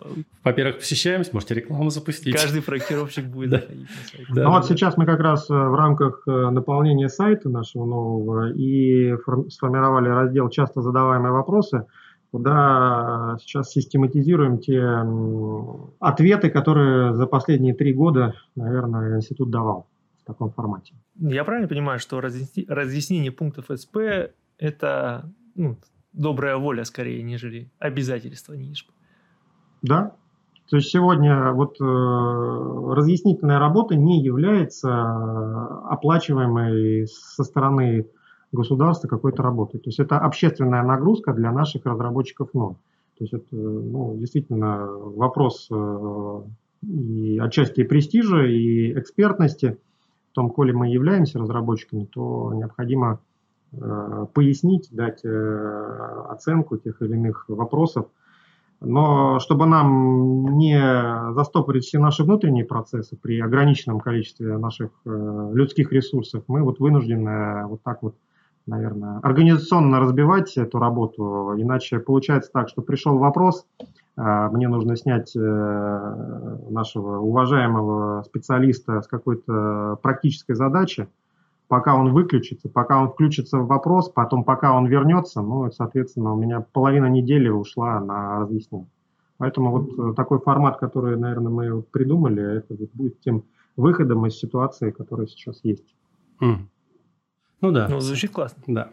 Во-первых, 0.46 0.78
посещаемость, 0.78 1.34
можете 1.34 1.56
рекламу 1.56 1.90
запустить. 1.90 2.34
Каждый 2.34 2.62
проектировщик 2.62 3.26
будет 3.26 3.50
заходить 3.50 3.90
на 3.90 4.10
сайт. 4.10 4.28
Да, 4.34 4.44
ну 4.46 4.52
вот 4.52 4.66
сейчас 4.66 4.96
мы 4.96 5.06
как 5.06 5.20
раз 5.20 5.50
э, 5.50 5.54
в 5.54 5.76
рамках 5.76 6.24
э, 6.28 6.32
наполнения 6.32 7.10
сайта 7.10 7.50
нашего 7.50 7.86
нового 7.86 8.54
и 8.54 9.16
сформировали 9.50 10.08
раздел 10.08 10.50
«Часто 10.50 10.82
задаваемые 10.82 11.34
вопросы», 11.34 11.86
куда 12.32 13.36
сейчас 13.42 13.72
систематизируем 13.72 14.60
те 14.60 14.82
ответы, 16.00 16.50
которые 16.50 17.16
за 17.16 17.28
последние 17.28 17.74
три 17.74 17.94
года, 17.94 18.34
наверное, 18.56 19.18
институт 19.18 19.50
давал 19.50 19.88
в 20.24 20.26
таком 20.26 20.52
формате. 20.52 20.94
Я 21.16 21.44
правильно 21.44 21.68
понимаю, 21.68 22.00
что 22.00 22.22
разъяснение 22.22 23.34
пунктов 23.34 23.66
СП– 23.76 23.98
это 24.58 25.30
ну, 25.56 25.78
добрая 26.14 26.58
воля 26.58 26.84
скорее, 26.84 27.24
нежели 27.24 27.70
обязательства 27.80 28.54
НИИШП. 28.54 28.90
Да. 29.82 30.16
То 30.70 30.76
есть 30.76 30.90
сегодня 30.90 31.52
вот 31.52 31.82
э, 31.82 31.84
разъяснительная 31.84 33.58
работа 33.58 33.96
не 33.96 34.22
является 34.22 34.92
оплачиваемой 35.88 37.08
со 37.08 37.44
стороны 37.44 38.06
государства 38.52 39.08
какой-то 39.08 39.42
работой. 39.42 39.80
То 39.80 39.88
есть 39.90 40.00
это 40.00 40.20
общественная 40.20 40.84
нагрузка 40.84 41.34
для 41.34 41.52
наших 41.52 41.86
разработчиков 41.86 42.54
норм. 42.54 42.76
То 43.18 43.24
есть 43.24 43.34
это 43.34 43.56
ну, 43.56 44.16
действительно 44.18 44.86
вопрос 44.88 45.68
э, 45.72 46.42
и 46.84 47.40
отчасти 47.40 47.82
и 47.82 47.86
престижа, 47.86 48.46
и 48.46 48.94
экспертности. 48.94 49.78
В 50.32 50.36
том, 50.36 50.52
коли 50.52 50.72
мы 50.72 50.90
являемся 50.90 51.40
разработчиками, 51.40 52.06
то 52.06 52.54
необходимо 52.54 53.20
Э, 53.20 53.29
пояснить, 54.34 54.90
дать 54.92 55.24
э, 55.24 56.24
оценку 56.30 56.78
тех 56.78 57.02
или 57.02 57.14
иных 57.14 57.46
вопросов. 57.48 58.08
Но 58.82 59.40
чтобы 59.40 59.66
нам 59.66 60.58
не 60.58 60.80
застопорить 61.34 61.84
все 61.84 62.00
наши 62.00 62.24
внутренние 62.24 62.64
процессы 62.66 63.18
при 63.18 63.40
ограниченном 63.42 64.00
количестве 64.00 64.58
наших 64.58 64.92
э, 65.06 65.52
людских 65.54 65.92
ресурсов, 65.92 66.44
мы 66.48 66.64
вот 66.64 66.80
вынуждены 66.80 67.68
вот 67.68 67.84
так 67.84 68.02
вот, 68.02 68.16
наверное, 68.66 69.20
организационно 69.20 70.00
разбивать 70.00 70.58
эту 70.58 70.80
работу. 70.80 71.54
Иначе 71.58 72.00
получается 72.00 72.52
так, 72.54 72.70
что 72.70 72.82
пришел 72.82 73.18
вопрос, 73.18 73.66
мне 74.16 74.68
нужно 74.68 74.98
снять 74.98 75.34
нашего 75.34 77.20
уважаемого 77.20 78.24
специалиста 78.24 79.02
с 79.02 79.08
какой-то 79.08 79.98
практической 80.02 80.56
задачи, 80.56 81.08
пока 81.70 81.96
он 81.96 82.12
выключится, 82.12 82.68
пока 82.68 83.00
он 83.00 83.10
включится 83.10 83.60
в 83.60 83.68
вопрос, 83.68 84.10
потом 84.10 84.44
пока 84.44 84.76
он 84.76 84.88
вернется, 84.88 85.42
ну, 85.42 85.72
соответственно, 85.72 86.34
у 86.34 86.36
меня 86.36 86.62
половина 86.62 87.06
недели 87.06 87.48
ушла 87.48 88.02
на 88.02 88.40
разъяснение. 88.40 88.90
Поэтому 89.38 89.72
вот 89.72 90.12
э, 90.12 90.16
такой 90.16 90.40
формат, 90.40 90.78
который, 90.80 91.16
наверное, 91.16 91.52
мы 91.52 91.82
придумали, 91.84 92.58
это 92.58 92.76
вот 92.76 92.90
будет 92.94 93.22
тем 93.22 93.46
выходом 93.78 94.26
из 94.26 94.38
ситуации, 94.38 94.92
которая 94.92 95.28
сейчас 95.28 95.60
есть. 95.64 95.96
Mm. 96.42 96.58
Ну 97.62 97.72
да. 97.72 97.88
Ну, 97.88 98.00
звучит 98.00 98.32
классно. 98.32 98.64
Да. 98.68 98.90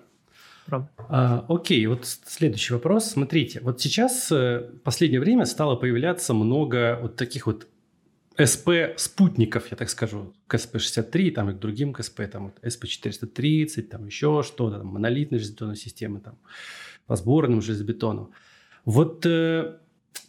Правда. 0.67 0.89
А, 1.09 1.45
окей, 1.49 1.87
вот 1.87 2.05
следующий 2.05 2.75
вопрос. 2.75 3.07
Смотрите, 3.07 3.61
вот 3.63 3.81
сейчас 3.81 4.31
э, 4.31 4.69
в 4.71 4.83
последнее 4.83 5.21
время 5.21 5.47
стало 5.47 5.77
появляться 5.77 6.35
много 6.35 6.99
вот 7.01 7.17
таких 7.17 7.47
вот 7.47 7.67
СП-спутников, 8.39 9.71
я 9.71 9.77
так 9.77 9.89
скажу, 9.89 10.35
к 10.47 10.55
СП-63, 10.55 11.31
там 11.31 11.51
и 11.51 11.55
к 11.55 11.59
другим 11.59 11.93
к 11.93 12.03
СП, 12.03 12.23
там 12.31 12.45
вот 12.47 12.59
СП-430, 12.63 13.83
там 13.83 14.07
еще 14.07 14.43
что-то, 14.45 14.79
там, 14.79 14.89
монолитные 14.89 15.39
железобетонные 15.39 15.77
системы, 15.77 16.21
там, 16.21 16.39
по 17.07 17.17
сборным 17.17 17.63
железобетону. 17.63 18.33
Вот 18.85 19.25
э, 19.27 19.79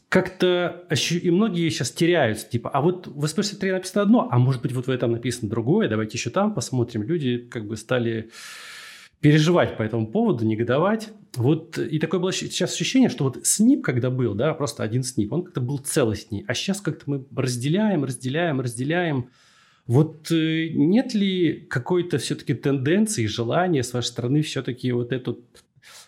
как-то 0.10 0.88
и 1.22 1.32
многие 1.32 1.70
сейчас 1.70 1.92
теряются, 1.92 2.50
типа, 2.50 2.70
а 2.70 2.82
вот 2.82 3.08
в 3.08 3.26
СП-63 3.26 3.74
написано 3.74 4.02
одно, 4.04 4.28
а 4.32 4.38
может 4.40 4.62
быть 4.62 4.72
вот 4.72 4.88
в 4.88 4.90
этом 4.90 5.12
написано 5.12 5.50
другое, 5.50 5.90
давайте 5.90 6.18
еще 6.18 6.30
там 6.30 6.54
посмотрим. 6.54 7.04
Люди 7.04 7.38
как 7.38 7.68
бы 7.68 7.76
стали 7.76 8.32
переживать 9.20 9.78
по 9.78 9.84
этому 9.84 10.08
поводу, 10.08 10.46
негодовать. 10.46 11.10
Вот 11.36 11.78
и 11.78 12.00
такое 12.00 12.20
было 12.20 12.34
сейчас 12.34 12.74
ощущение, 12.74 13.10
что 13.10 13.24
вот 13.24 13.46
СНИП, 13.46 13.84
когда 13.84 14.10
был, 14.10 14.34
да, 14.34 14.54
просто 14.54 14.84
один 14.84 15.04
СНИП, 15.04 15.34
он 15.34 15.44
как-то 15.44 15.62
был 15.62 15.78
целостней, 15.80 16.46
а 16.48 16.54
сейчас 16.54 16.82
как-то 16.82 17.04
мы 17.08 17.26
разделяем, 17.36 18.04
разделяем, 18.04 18.62
разделяем. 18.62 19.30
Вот 19.86 20.32
э, 20.32 20.70
нет 20.70 21.14
ли 21.14 21.66
какой-то 21.70 22.18
все-таки 22.18 22.54
тенденции, 22.54 23.26
желания 23.26 23.84
с 23.84 23.94
вашей 23.94 24.08
стороны 24.08 24.42
все-таки 24.42 24.92
вот 24.92 25.14
эту 25.14 25.40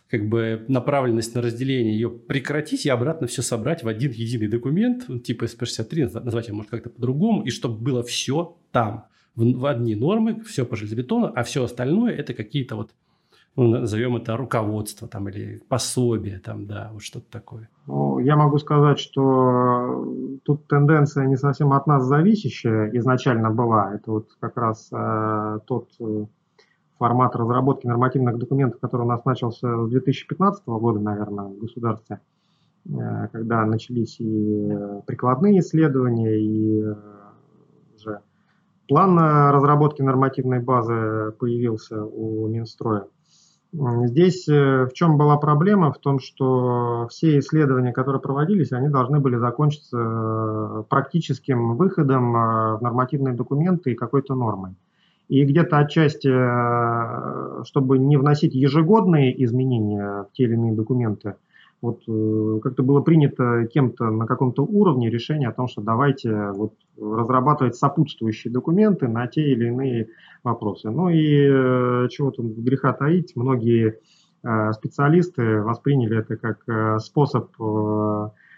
как 0.10 0.28
бы 0.28 0.66
направленность 0.68 1.36
на 1.36 1.42
разделение 1.42 1.94
ее 1.94 2.10
прекратить 2.10 2.86
и 2.86 2.90
обратно 2.90 3.28
все 3.28 3.42
собрать 3.42 3.84
в 3.84 3.88
один 3.88 4.12
единый 4.12 4.48
документ, 4.48 5.06
типа 5.24 5.46
SP63, 5.46 6.20
назвать 6.24 6.48
его 6.48 6.58
может 6.58 6.72
как-то 6.72 6.90
по-другому, 6.90 7.44
и 7.44 7.52
чтобы 7.52 7.78
было 7.78 8.04
все 8.04 8.58
там, 8.72 9.06
в, 9.36 9.60
в 9.60 9.66
одни 9.66 9.96
нормы, 9.96 10.42
все 10.42 10.66
по 10.66 10.76
железобетону, 10.76 11.32
а 11.36 11.44
все 11.44 11.64
остальное 11.64 12.14
это 12.14 12.34
какие-то 12.34 12.76
вот 12.76 12.92
ну, 13.56 13.68
назовем 13.80 14.16
это 14.16 14.38
руководство 14.38 15.08
там, 15.08 15.28
или 15.28 15.62
пособие, 15.68 16.40
там, 16.40 16.66
да, 16.66 16.92
вот 16.94 17.02
что-то 17.02 17.26
такое? 17.30 17.70
Ну, 17.88 18.20
я 18.20 18.38
могу 18.38 18.58
сказать, 18.58 19.00
что 19.00 20.40
тут 20.46 20.68
тенденция 20.68 21.26
не 21.26 21.36
совсем 21.36 21.74
от 21.74 21.86
нас 21.86 22.06
зависящая 22.06 22.90
изначально 22.98 23.50
была. 23.50 23.96
Это 23.96 24.12
вот 24.12 24.30
как 24.40 24.56
раз 24.56 24.90
э, 24.94 25.60
тот 25.66 25.90
э, 26.00 26.26
формат 27.00 27.36
разработки 27.36 27.86
нормативных 27.86 28.38
документов, 28.38 28.80
который 28.80 29.02
у 29.02 29.10
нас 29.10 29.26
начался 29.26 29.86
с 29.86 29.90
2015 29.90 30.66
года, 30.68 31.00
наверное, 31.00 31.46
в 31.46 31.60
государстве, 31.60 32.22
э, 32.88 33.28
когда 33.34 33.66
начались 33.66 34.22
и 34.22 34.72
прикладные 35.06 35.60
исследования, 35.60 36.40
и 36.40 36.82
э, 36.82 36.96
план 38.90 39.18
разработки 39.18 40.02
нормативной 40.02 40.60
базы 40.60 41.32
появился 41.40 42.04
у 42.04 42.48
Минстроя. 42.48 43.06
Здесь 43.72 44.48
э, 44.48 44.88
в 44.88 44.94
чем 44.94 45.18
была 45.18 45.38
проблема? 45.38 45.92
В 45.92 46.00
том, 46.00 46.20
что 46.20 47.08
все 47.12 47.38
исследования, 47.38 47.94
которые 47.94 48.20
проводились, 48.20 48.72
они 48.72 48.90
должны 48.90 49.20
были 49.20 49.36
закончиться 49.36 49.98
э, 50.00 50.84
практическим 50.90 51.76
выходом 51.78 52.36
э, 52.36 52.78
в 52.78 52.82
нормативные 52.82 53.36
документы 53.36 53.92
и 53.92 53.96
какой-то 53.96 54.34
нормой. 54.34 54.76
И 55.28 55.46
где-то 55.46 55.78
отчасти, 55.78 56.28
чтобы 57.64 58.00
не 58.00 58.18
вносить 58.18 58.56
ежегодные 58.56 59.44
изменения 59.46 60.24
в 60.24 60.32
те 60.34 60.46
или 60.46 60.56
иные 60.56 60.74
документы, 60.74 61.36
вот 61.82 62.02
как-то 62.62 62.84
было 62.84 63.02
принято 63.02 63.66
кем-то 63.72 64.10
на 64.10 64.26
каком-то 64.26 64.64
уровне 64.64 65.10
решение 65.10 65.50
о 65.50 65.54
том, 65.54 65.68
что 65.68 65.82
давайте 65.82 66.52
вот 66.52 66.74
разрабатывать 67.00 67.76
сопутствующие 67.76 68.52
документы 68.52 69.08
на 69.08 69.28
те 69.28 69.42
или 69.42 69.68
иные 69.68 70.10
вопросы. 70.44 70.90
Ну 70.90 71.10
и 71.10 71.48
э, 71.48 72.08
чего 72.10 72.32
тут 72.32 72.58
греха 72.58 72.94
таить, 72.94 73.34
многие 73.36 74.00
э, 74.44 74.72
специалисты 74.74 75.62
восприняли 75.62 76.20
это 76.20 76.36
как 76.36 76.60
э, 76.68 77.00
способ 77.00 77.52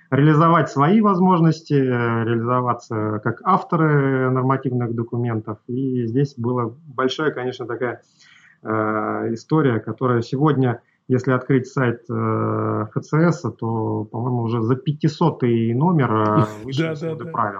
реализовать 0.10 0.70
свои 0.70 1.00
возможности, 1.00 1.74
реализоваться 1.74 3.22
как 3.24 3.42
авторы 3.46 4.30
нормативных 4.30 4.94
документов. 4.94 5.60
И 5.68 6.06
здесь 6.06 6.34
была 6.36 6.74
большая, 6.88 7.32
конечно, 7.32 7.66
такая 7.66 8.02
история, 8.62 9.80
которая 9.80 10.22
сегодня 10.22 10.82
если 11.12 11.32
открыть 11.32 11.68
сайт 11.68 12.06
э, 12.10 12.86
ФЦС, 12.94 13.42
то, 13.60 14.06
по-моему, 14.06 14.44
уже 14.44 14.62
за 14.62 14.78
500 14.78 15.42
номер 15.74 16.10
э, 16.14 16.46
вышли 16.64 16.84
да, 16.84 17.16
да, 17.16 17.26
правил. 17.26 17.60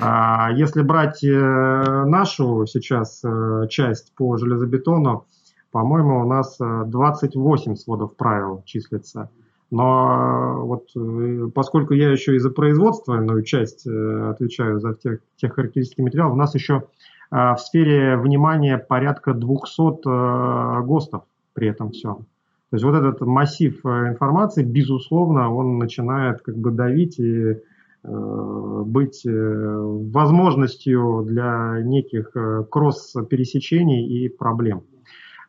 А 0.00 0.48
если 0.52 0.82
брать 0.82 1.24
э, 1.24 2.04
нашу 2.06 2.64
сейчас 2.66 3.20
э, 3.24 3.66
часть 3.68 4.14
по 4.14 4.36
железобетону, 4.36 5.26
по-моему, 5.72 6.20
у 6.20 6.24
нас 6.24 6.56
28 6.60 7.74
сводов 7.74 8.14
правил 8.16 8.62
числится. 8.64 9.28
Но 9.72 10.64
вот 10.64 11.52
поскольку 11.54 11.94
я 11.94 12.12
еще 12.12 12.36
и 12.36 12.38
за 12.38 12.50
производственную 12.50 13.42
часть 13.42 13.86
отвечаю 13.86 14.78
за 14.80 14.94
тех, 14.94 15.18
тех 15.36 15.54
характеристики 15.54 16.02
материалов, 16.02 16.34
у 16.34 16.36
нас 16.36 16.54
еще 16.54 16.84
в 17.30 17.56
сфере 17.56 18.18
внимания 18.18 18.76
порядка 18.76 19.32
200 19.32 20.82
ГОСТов 20.84 21.22
при 21.54 21.68
этом 21.68 21.90
всем. 21.90 22.26
То 22.72 22.76
есть 22.76 22.86
вот 22.86 22.94
этот 22.94 23.20
массив 23.20 23.84
э, 23.84 24.08
информации, 24.08 24.62
безусловно, 24.62 25.54
он 25.54 25.76
начинает 25.76 26.40
как 26.40 26.56
бы 26.56 26.70
давить 26.70 27.18
и 27.18 27.58
э, 28.02 28.82
быть 28.86 29.26
э, 29.26 29.30
возможностью 29.30 31.22
для 31.28 31.82
неких 31.82 32.30
э, 32.34 32.64
кросс-пересечений 32.70 34.06
и 34.24 34.30
проблем. 34.30 34.84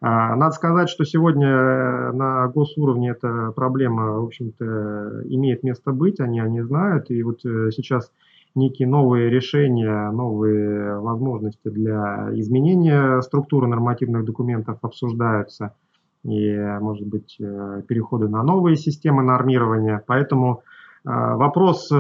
А, 0.02 0.36
надо 0.36 0.52
сказать, 0.54 0.90
что 0.90 1.06
сегодня 1.06 2.12
на 2.12 2.46
госуровне 2.50 3.12
эта 3.12 3.54
проблема, 3.56 4.20
в 4.20 4.26
общем-то, 4.26 5.22
имеет 5.30 5.64
место 5.64 5.94
быть, 5.94 6.20
они 6.20 6.42
они 6.42 6.60
знают, 6.60 7.10
и 7.10 7.24
вот 7.24 7.40
сейчас 7.40 8.12
некие 8.54 8.90
новые 8.90 9.30
решения, 9.30 10.12
новые 10.12 11.00
возможности 11.00 11.70
для 11.70 12.32
изменения 12.34 13.22
структуры 13.22 13.68
нормативных 13.68 14.26
документов 14.26 14.80
обсуждаются– 14.82 15.74
и, 16.24 16.56
может 16.80 17.06
быть, 17.08 17.36
э, 17.40 17.82
переходы 17.88 18.30
на 18.30 18.44
новые 18.44 18.78
системы 18.78 19.24
нормирования. 19.24 20.02
Поэтому 20.08 20.64
э, 21.06 21.10
вопрос, 21.10 21.92
э, 21.92 21.96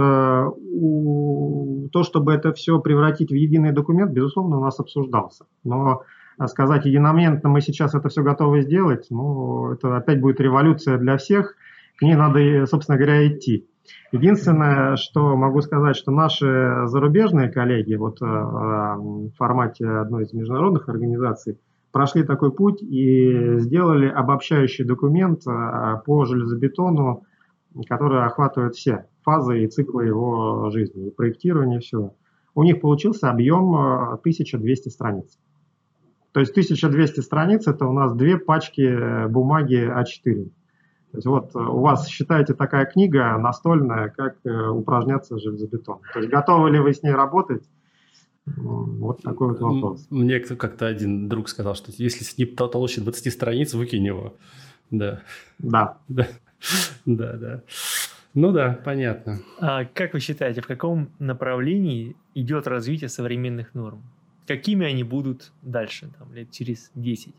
то, 1.91 2.03
чтобы 2.03 2.33
это 2.33 2.53
все 2.53 2.79
превратить 2.79 3.31
в 3.31 3.35
единый 3.35 3.73
документ, 3.73 4.11
безусловно, 4.11 4.57
у 4.57 4.63
нас 4.63 4.79
обсуждался. 4.79 5.45
Но 5.63 6.03
сказать 6.47 6.85
единомоментно 6.85 7.49
мы 7.49 7.61
сейчас 7.61 7.93
это 7.95 8.09
все 8.09 8.23
готовы 8.23 8.61
сделать, 8.61 9.07
ну, 9.09 9.73
это 9.73 9.97
опять 9.97 10.21
будет 10.21 10.39
революция 10.39 10.97
для 10.97 11.17
всех, 11.17 11.55
к 11.97 12.01
ней 12.01 12.15
надо, 12.15 12.65
собственно 12.65 12.97
говоря, 12.97 13.27
идти. 13.27 13.67
Единственное, 14.11 14.95
что 14.95 15.35
могу 15.35 15.61
сказать, 15.61 15.95
что 15.95 16.11
наши 16.11 16.85
зарубежные 16.85 17.51
коллеги 17.51 17.95
вот 17.95 18.19
в 18.21 19.29
формате 19.37 19.85
одной 19.85 20.23
из 20.23 20.33
международных 20.33 20.87
организаций– 20.87 21.59
прошли 21.93 22.23
такой 22.23 22.51
путь 22.51 22.81
и 22.81 23.59
сделали 23.59 24.07
обобщающий 24.07 24.83
документ 24.83 25.43
а, 25.47 25.97
по 25.97 26.25
железобетону, 26.25 27.23
который 27.87 28.25
охватывает 28.25 28.75
все 28.75 29.05
фазы 29.21 29.63
и 29.63 29.67
циклы 29.67 30.07
его 30.07 30.69
жизни, 30.71 31.07
и 31.07 31.11
проектирование, 31.11 31.79
все. 31.79 32.13
У 32.55 32.63
них 32.63 32.81
получился 32.81 33.29
объем 33.29 33.75
1200 33.75 34.87
а, 34.87 34.91
страниц. 34.91 35.37
То 36.33 36.39
есть 36.39 36.51
1200 36.51 37.19
страниц– 37.19 37.67
это 37.67 37.85
у 37.85 37.93
нас 37.93 38.13
две 38.15 38.37
пачки 38.37 39.27
бумаги 39.27 39.87
А4. 39.87 40.45
То 41.11 41.17
есть 41.17 41.27
вот 41.27 41.55
у 41.55 41.79
вас, 41.79 42.07
считаете, 42.07 42.55
такая 42.55 42.85
книга 42.85 43.37
настольная, 43.37 44.09
как 44.09 44.37
э, 44.45 44.49
упражняться 44.49 45.35
в 45.35 45.39
железобетон. 45.39 45.99
То 46.11 46.19
есть 46.19 46.31
готовы 46.31 46.71
ли 46.71 46.79
вы 46.79 46.91
с 46.91 47.03
ней 47.03 47.13
работать? 47.13 47.63
Вот 48.45 49.21
такой 49.21 49.49
вот 49.49 49.59
вопрос. 49.59 50.07
Мне 50.09 50.39
как-то 50.39 50.87
один 50.87 51.29
друг 51.29 51.47
сказал, 51.47 51.75
что 51.75 51.91
если 51.97 52.23
СНИП 52.23 52.55
толще 52.55 53.01
20 53.01 53.31
страниц, 53.31 53.73
выкинь 53.73 54.05
его. 54.05 54.35
Да. 54.91 55.21
Да. 55.59 55.97
Да, 57.05 57.33
да. 57.33 57.37
да. 57.37 57.63
Ну 58.33 58.51
да, 58.51 58.79
понятно. 58.85 59.39
А 59.59 59.85
как 59.85 60.13
вы 60.13 60.21
считаете, 60.21 60.61
в 60.61 60.67
каком 60.67 61.09
направлении 61.19 62.15
идет 62.33 62.67
развитие 62.67 63.09
современных 63.09 63.73
норм? 63.73 64.01
Какими 64.47 64.85
они 64.85 65.03
будут 65.03 65.51
дальше, 65.61 66.09
там, 66.17 66.33
лет 66.33 66.49
через 66.51 66.89
10? 66.95 67.33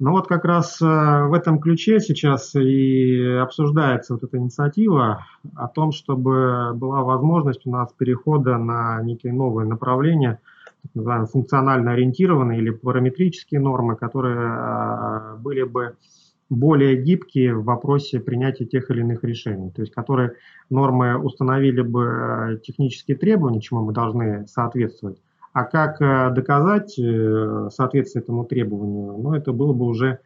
Ну 0.00 0.12
вот 0.12 0.28
как 0.28 0.46
раз 0.46 0.80
э, 0.80 0.86
в 0.86 1.34
этом 1.34 1.60
ключе 1.60 2.00
сейчас 2.00 2.54
и 2.54 3.22
обсуждается 3.22 4.14
вот 4.14 4.22
эта 4.22 4.38
инициатива 4.38 5.26
о 5.54 5.68
том, 5.68 5.92
чтобы 5.92 6.72
была 6.74 7.02
возможность 7.02 7.66
у 7.66 7.70
нас 7.70 7.92
перехода 7.92 8.56
на 8.56 9.02
некие 9.02 9.34
новые 9.34 9.68
направления, 9.68 10.40
так 10.82 10.94
называемые 10.94 11.28
функционально 11.28 11.92
ориентированные 11.92 12.60
или 12.60 12.70
параметрические 12.70 13.60
нормы, 13.60 13.94
которые 13.94 14.38
э, 14.38 15.36
были 15.36 15.64
бы 15.64 15.96
более 16.48 16.96
гибкие 16.96 17.54
в 17.54 17.64
вопросе 17.64 18.20
принятия 18.20 18.64
тех 18.64 18.90
или 18.90 19.00
иных 19.00 19.22
решений, 19.22 19.70
то 19.70 19.82
есть 19.82 19.92
которые 19.92 20.32
нормы 20.70 21.18
установили 21.18 21.82
бы 21.82 22.04
э, 22.04 22.58
технические 22.62 23.18
требования, 23.18 23.60
чему 23.60 23.84
мы 23.84 23.92
должны 23.92 24.46
соответствовать, 24.46 25.18
а 25.52 25.64
как 25.64 26.00
э, 26.00 26.30
доказать 26.30 26.98
э, 26.98 27.68
соответствие 27.72 28.22
этому 28.22 28.44
требованию, 28.44 29.16
ну, 29.18 29.34
это 29.34 29.52
было 29.52 29.72
бы 29.72 29.86
уже, 29.86 30.20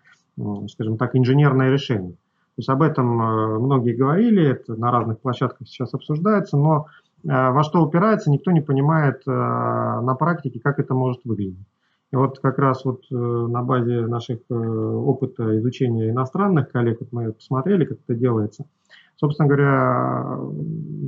скажем 0.69 0.99
так, 0.99 1.17
инженерное 1.17 1.71
решение. 1.71 2.13
То 2.13 2.59
есть 2.59 2.69
об 2.69 2.83
этом 2.83 3.21
э, 3.21 3.59
многие 3.59 3.95
говорили, 3.95 4.51
это 4.51 4.75
на 4.75 4.91
разных 4.91 5.21
площадках 5.21 5.67
сейчас 5.67 5.95
обсуждается, 5.95 6.57
но 6.57 6.87
во 7.27 7.63
что 7.63 7.83
упирается, 7.83 8.31
никто 8.31 8.51
не 8.51 8.61
понимает 8.61 9.25
на 9.25 10.15
практике, 10.19 10.61
как 10.61 10.79
это 10.79 10.93
может 10.93 11.23
выглядеть. 11.25 11.67
И 12.13 12.17
вот 12.17 12.39
как 12.39 12.59
раз 12.59 12.85
вот 12.85 13.05
на 13.11 13.63
базе 13.63 14.07
наших 14.07 14.41
опыта 14.51 15.59
изучения 15.59 16.11
иностранных 16.11 16.71
коллег, 16.71 16.99
вот 17.01 17.13
мы 17.13 17.33
посмотрели, 17.33 17.87
как 17.87 17.97
это 18.07 18.15
делается– 18.15 18.67
собственно 19.17 19.49
говоря, 19.49 20.39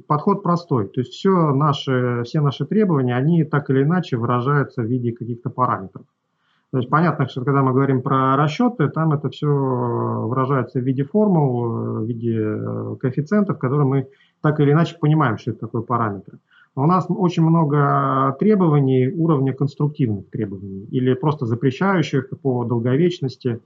подход 0.06 0.42
простой. 0.42 0.88
То 0.88 1.00
есть 1.00 1.12
все 1.12 1.30
наши, 1.30 2.22
все 2.24 2.40
наши 2.40 2.64
требования, 2.66 3.16
они 3.16 3.44
так 3.44 3.70
или 3.70 3.82
иначе 3.82 4.16
выражаются 4.16 4.82
в 4.82 4.86
виде 4.86 5.12
каких-то 5.12 5.50
параметров. 5.50 6.04
То 6.72 6.78
есть 6.78 6.90
понятно, 6.90 7.28
что 7.28 7.44
когда 7.44 7.62
мы 7.62 7.72
говорим 7.72 8.02
про 8.02 8.36
расчеты, 8.36 8.88
там 8.88 9.12
это 9.12 9.30
все 9.30 9.46
выражается 9.46 10.80
в 10.80 10.82
виде 10.82 11.04
формул, 11.04 12.00
в 12.00 12.06
виде 12.06 12.36
э, 12.38 12.96
коэффициентов, 13.00 13.58
которые 13.58 13.86
мы 13.86 14.08
так 14.42 14.58
или 14.60 14.72
иначе 14.72 14.96
понимаем, 15.00 15.38
что 15.38 15.52
это 15.52 15.60
такое 15.60 15.82
параметры. 15.82 16.38
Но 16.74 16.82
у 16.82 16.86
нас 16.86 17.06
очень 17.08 17.42
много 17.42 18.36
требований 18.38 19.08
уровня 19.08 19.54
конструктивных 19.54 20.28
требований 20.28 20.84
или 20.90 21.14
просто 21.14 21.46
запрещающих 21.46 22.28
по 22.42 22.64
долговечности. 22.64 23.60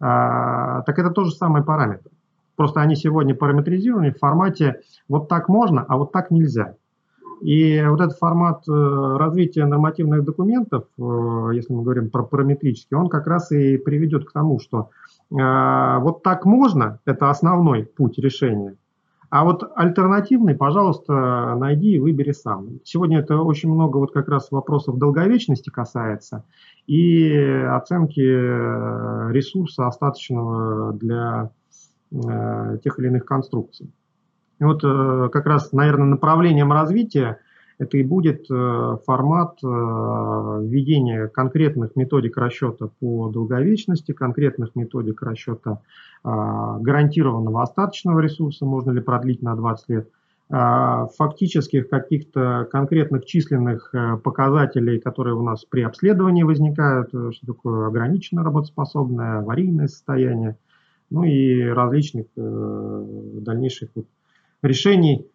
А, 0.00 0.82
так 0.82 0.98
это 0.98 1.10
тоже 1.10 1.32
самый 1.32 1.62
параметр. 1.62 2.10
Просто 2.56 2.80
они 2.80 2.96
сегодня 2.96 3.34
параметризированы 3.34 4.12
в 4.12 4.18
формате 4.18 4.80
вот 5.08 5.28
так 5.28 5.48
можно, 5.48 5.84
а 5.88 5.96
вот 5.96 6.12
так 6.12 6.30
нельзя. 6.30 6.76
И 7.44 7.82
вот 7.86 8.00
этот 8.00 8.16
формат 8.16 8.66
э, 8.68 8.72
развития 8.72 9.66
нормативных 9.66 10.24
документов, 10.24 10.84
э, 10.98 11.50
если 11.52 11.74
мы 11.74 11.82
говорим 11.82 12.08
про 12.08 12.22
параметрический, 12.22 12.96
он 12.96 13.08
как 13.08 13.26
раз 13.26 13.52
и 13.52 13.76
приведет 13.76 14.24
к 14.24 14.32
тому, 14.32 14.58
что 14.60 14.88
э, 15.30 15.98
вот 15.98 16.22
так 16.22 16.46
можно, 16.46 17.00
это 17.04 17.28
основной 17.28 17.84
путь 17.84 18.18
решения, 18.18 18.76
а 19.28 19.44
вот 19.44 19.62
альтернативный, 19.74 20.54
пожалуйста, 20.54 21.54
найди 21.56 21.96
и 21.96 21.98
выбери 21.98 22.32
сам. 22.32 22.78
Сегодня 22.84 23.18
это 23.18 23.36
очень 23.36 23.68
много 23.70 23.98
вот 23.98 24.12
как 24.12 24.28
раз 24.28 24.50
вопросов 24.50 24.96
долговечности 24.96 25.70
касается 25.70 26.44
и 26.86 27.36
оценки 27.68 28.20
ресурса 29.32 29.88
остаточного 29.88 30.92
для 30.92 31.50
Э, 32.14 32.78
тех 32.84 32.98
или 33.00 33.08
иных 33.08 33.24
конструкций. 33.24 33.90
И 34.60 34.64
вот 34.64 34.84
э, 34.84 35.28
как 35.32 35.46
раз, 35.46 35.72
наверное, 35.72 36.06
направлением 36.06 36.72
развития 36.72 37.40
это 37.78 37.96
и 37.96 38.04
будет 38.04 38.48
э, 38.48 38.96
формат 39.04 39.58
введения 39.60 41.26
конкретных 41.26 41.96
методик 41.96 42.36
расчета 42.36 42.88
по 43.00 43.30
долговечности, 43.30 44.12
конкретных 44.12 44.76
методик 44.76 45.22
расчета 45.22 45.80
гарантированного 46.22 47.62
остаточного 47.62 48.20
ресурса, 48.20 48.64
можно 48.64 48.92
ли 48.92 49.00
продлить 49.00 49.42
на 49.42 49.54
20 49.56 49.88
лет, 49.90 50.08
фактических 50.48 51.90
каких-то 51.90 52.66
конкретных 52.72 53.26
численных 53.26 53.92
показателей, 54.22 55.00
которые 55.00 55.34
у 55.34 55.42
нас 55.42 55.66
при 55.66 55.82
обследовании 55.82 56.44
возникают, 56.44 57.08
что 57.08 57.46
такое 57.46 57.88
ограниченное 57.88 58.42
работоспособное, 58.42 59.40
аварийное 59.40 59.88
состояние, 59.88 60.56
ну 61.14 61.24
и 61.24 61.62
различных 61.62 62.26
дальнейших 62.36 63.90
решений 64.62 65.26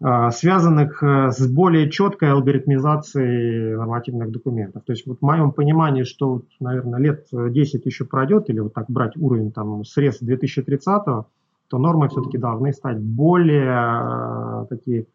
а, 0.00 0.30
связанных 0.30 1.02
э, 1.02 1.32
с 1.32 1.44
более 1.52 1.90
четкой 1.90 2.30
алгоритмизацией 2.30 3.74
нормативных 3.76 4.30
документов. 4.30 4.84
То 4.84 4.92
есть 4.92 5.04
вот 5.08 5.18
в 5.18 5.22
моем 5.22 5.50
понимании, 5.50 6.04
что, 6.04 6.42
наверное, 6.60 7.00
лет 7.00 7.26
10 7.32 7.84
еще 7.84 8.04
пройдет, 8.04 8.48
или 8.48 8.60
вот 8.60 8.74
так 8.74 8.88
брать 8.88 9.16
уровень 9.16 9.50
там 9.50 9.84
срез 9.84 10.18
2030 10.20 11.26
то 11.70 11.78
нормы 11.78 12.08
все-таки 12.08 12.38
должны 12.38 12.72
стать 12.72 12.98
более 12.98 13.74
э, 13.74 14.66
такие, 14.70 15.06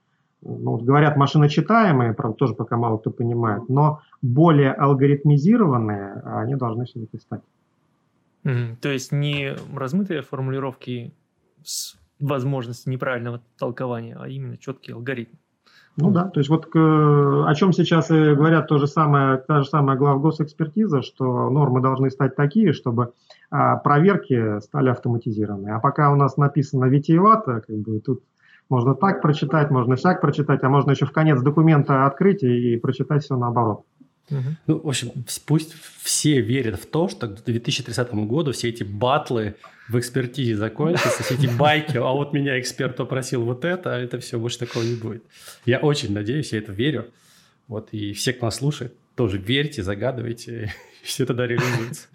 ну, 0.42 0.72
вот 0.72 0.84
говорят, 0.84 1.16
машиночитаемые, 1.16 2.14
правда, 2.14 2.36
тоже 2.38 2.54
пока 2.54 2.76
мало 2.76 2.98
кто 2.98 3.10
понимает, 3.10 3.70
но 3.70 4.02
более 4.22 4.74
алгоритмизированные 4.74 6.22
они 6.26 6.56
должны 6.56 6.86
все-таки 6.86 7.18
стать. 7.18 7.42
Mm-hmm. 8.44 8.76
То 8.82 8.90
есть 8.90 9.12
не 9.12 9.56
размытые 9.74 10.22
формулировки 10.22 11.14
с 11.64 11.96
возможности 12.20 12.90
неправильного 12.90 13.42
толкования, 13.58 14.18
а 14.20 14.28
именно 14.28 14.58
четкий 14.58 14.92
алгоритм. 14.92 15.36
Ну 15.96 16.10
да, 16.10 16.24
то 16.24 16.40
есть 16.40 16.50
вот 16.50 16.66
к, 16.66 16.76
о 16.76 17.54
чем 17.54 17.72
сейчас 17.72 18.10
и 18.10 18.34
говорят 18.34 18.68
то 18.68 18.80
же 18.80 18.88
самое, 18.88 19.38
та 19.38 19.62
же 19.62 19.70
самая 19.70 19.96
главгосэкспертиза, 19.96 21.04
что 21.04 21.52
нормы 21.52 21.82
должны 21.82 22.10
стать 22.10 22.36
такие, 22.36 22.74
чтобы 22.74 23.14
а, 23.52 23.78
проверки 23.78 24.60
стали 24.62 24.90
автоматизированы. 24.90 25.70
А 25.70 25.80
пока 25.80 26.12
у 26.12 26.16
нас 26.16 26.36
написано 26.36 26.86
витиевато, 26.86 27.62
как 27.68 27.78
бы 27.78 28.00
тут 28.00 28.24
можно 28.70 28.96
так 28.96 29.22
прочитать, 29.22 29.70
можно 29.70 29.96
всяк 29.96 30.20
прочитать, 30.20 30.64
а 30.64 30.70
можно 30.70 30.92
еще 30.92 31.06
в 31.06 31.12
конец 31.12 31.40
документа 31.42 32.08
открыть 32.08 32.42
и, 32.42 32.74
и 32.74 32.78
прочитать 32.78 33.24
все 33.24 33.38
наоборот. 33.38 33.86
Ну, 34.30 34.80
в 34.80 34.88
общем, 34.88 35.12
пусть 35.46 35.76
все 36.02 36.42
верят 36.42 36.80
в 36.80 36.86
то, 36.86 37.08
что 37.08 37.28
к 37.28 37.44
2030 37.44 38.14
году 38.14 38.52
все 38.52 38.70
эти 38.70 38.84
батлы 38.84 39.56
в 39.90 40.00
экспертизе 40.00 40.56
закончатся, 40.56 41.24
все 41.24 41.36
эти 41.36 41.48
байки, 41.48 41.98
а 41.98 42.12
вот 42.12 42.34
меня 42.34 42.60
эксперт 42.60 42.96
попросил 42.96 43.44
вот 43.44 43.66
это, 43.66 43.96
а 43.96 44.00
это 44.00 44.20
все, 44.20 44.40
больше 44.40 44.60
такого 44.60 44.84
не 44.84 44.96
будет. 44.96 45.24
Я 45.66 45.80
очень 45.80 46.14
надеюсь, 46.14 46.54
я 46.54 46.60
это 46.60 46.72
верю. 46.72 47.08
Вот, 47.68 47.90
и 47.92 48.14
все, 48.14 48.34
кто 48.34 48.46
нас 48.46 48.56
слушает, 48.56 48.94
тоже 49.16 49.38
верьте, 49.38 49.84
загадывайте, 49.84 50.72
и 51.04 51.06
все 51.06 51.26
тогда 51.26 51.46
реализуется. 51.46 52.08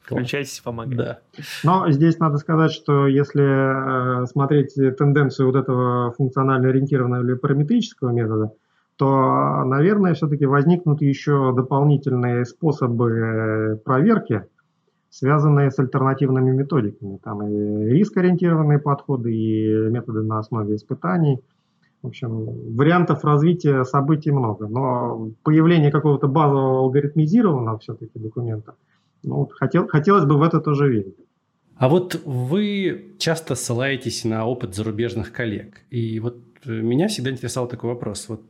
Включайтесь, 0.00 0.60
помогайте. 0.60 1.02
Да. 1.02 1.18
Но 1.64 1.90
здесь 1.90 2.18
надо 2.18 2.38
сказать, 2.38 2.72
что 2.72 3.08
если 3.08 4.22
э, 4.22 4.26
смотреть 4.26 4.74
тенденцию 4.74 5.50
вот 5.50 5.56
этого 5.56 6.12
функционально 6.12 6.68
ориентированного 6.68 7.24
или 7.24 7.34
параметрического 7.34 8.10
метода, 8.10 8.52
то, 8.96 9.64
наверное, 9.64 10.14
все-таки 10.14 10.46
возникнут 10.46 11.02
еще 11.02 11.52
дополнительные 11.54 12.44
способы 12.44 13.10
э, 13.10 13.76
проверки, 13.76 14.44
связанные 15.10 15.70
с 15.70 15.78
альтернативными 15.78 16.50
методиками. 16.50 17.18
Там 17.22 17.46
и 17.46 17.84
риск-ориентированные 17.90 18.78
подходы, 18.78 19.34
и 19.34 19.90
методы 19.90 20.22
на 20.22 20.38
основе 20.38 20.76
испытаний. 20.76 21.40
В 22.02 22.08
общем, 22.08 22.74
вариантов 22.76 23.24
развития 23.24 23.84
событий 23.84 24.30
много. 24.30 24.66
Но 24.66 25.30
появление 25.42 25.90
какого-то 25.90 26.28
базового 26.28 26.80
алгоритмизированного 26.80 27.78
все-таки 27.78 28.18
документа, 28.18 28.74
ну, 29.22 29.48
хотел, 29.52 29.88
хотелось 29.88 30.24
бы 30.24 30.38
в 30.38 30.42
это 30.42 30.60
тоже 30.60 30.88
верить. 30.88 31.16
А 31.76 31.88
вот 31.88 32.20
вы 32.24 33.14
часто 33.18 33.54
ссылаетесь 33.54 34.24
на 34.24 34.46
опыт 34.46 34.74
зарубежных 34.74 35.32
коллег. 35.32 35.82
И 35.90 36.18
вот 36.20 36.38
меня 36.64 37.08
всегда 37.08 37.30
интересовал 37.30 37.68
такой 37.68 37.90
вопрос. 37.90 38.28
Вот 38.28 38.42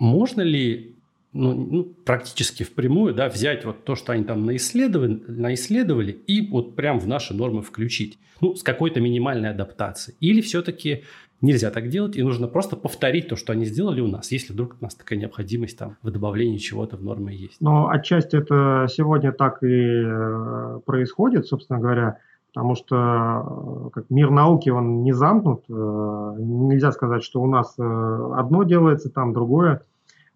можно 0.00 0.40
ли 0.40 0.96
ну, 1.32 1.52
ну, 1.54 1.84
практически 1.84 2.64
впрямую 2.64 3.14
да, 3.14 3.28
взять 3.28 3.64
вот 3.64 3.84
то, 3.84 3.94
что 3.94 4.12
они 4.12 4.24
там 4.24 4.44
наисследовали, 4.44 5.22
наисследовали, 5.28 6.10
и 6.10 6.48
вот 6.48 6.74
прям 6.74 6.98
в 6.98 7.06
наши 7.06 7.34
нормы 7.34 7.62
включить. 7.62 8.18
Ну, 8.40 8.56
с 8.56 8.62
какой-то 8.62 9.00
минимальной 9.00 9.50
адаптацией. 9.50 10.16
Или 10.20 10.40
все-таки 10.40 11.04
нельзя 11.42 11.70
так 11.70 11.88
делать, 11.88 12.16
и 12.16 12.22
нужно 12.22 12.48
просто 12.48 12.74
повторить 12.74 13.28
то, 13.28 13.36
что 13.36 13.52
они 13.52 13.64
сделали 13.64 14.00
у 14.00 14.06
нас, 14.06 14.32
если 14.32 14.52
вдруг 14.52 14.76
у 14.80 14.84
нас 14.84 14.94
такая 14.94 15.18
необходимость 15.18 15.78
там 15.78 15.96
в 16.02 16.10
добавлении 16.10 16.56
чего-то 16.56 16.96
в 16.96 17.02
нормы 17.02 17.32
есть. 17.32 17.60
Но 17.60 17.88
отчасти 17.88 18.36
это 18.36 18.86
сегодня 18.90 19.32
так 19.32 19.62
и 19.62 19.66
э, 19.68 20.80
происходит, 20.84 21.46
собственно 21.46 21.78
говоря, 21.78 22.18
потому 22.52 22.74
что 22.74 22.96
э, 22.96 23.90
как 23.92 24.10
мир 24.10 24.30
науки, 24.30 24.70
он 24.70 25.02
не 25.02 25.12
замкнут. 25.12 25.64
Э, 25.68 26.34
нельзя 26.38 26.92
сказать, 26.92 27.22
что 27.22 27.40
у 27.42 27.46
нас 27.46 27.74
одно 27.78 28.64
делается, 28.64 29.10
там 29.10 29.32
другое. 29.32 29.82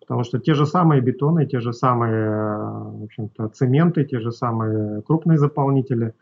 Потому 0.00 0.22
что 0.24 0.38
те 0.38 0.52
же 0.54 0.66
самые 0.66 1.00
бетоны, 1.00 1.46
те 1.46 1.60
же 1.60 1.72
самые 1.72 2.74
в 3.04 3.04
общем-то, 3.04 3.48
цементы, 3.48 4.04
те 4.04 4.20
же 4.20 4.32
самые 4.32 5.02
крупные 5.02 5.38
заполнители. 5.38 6.14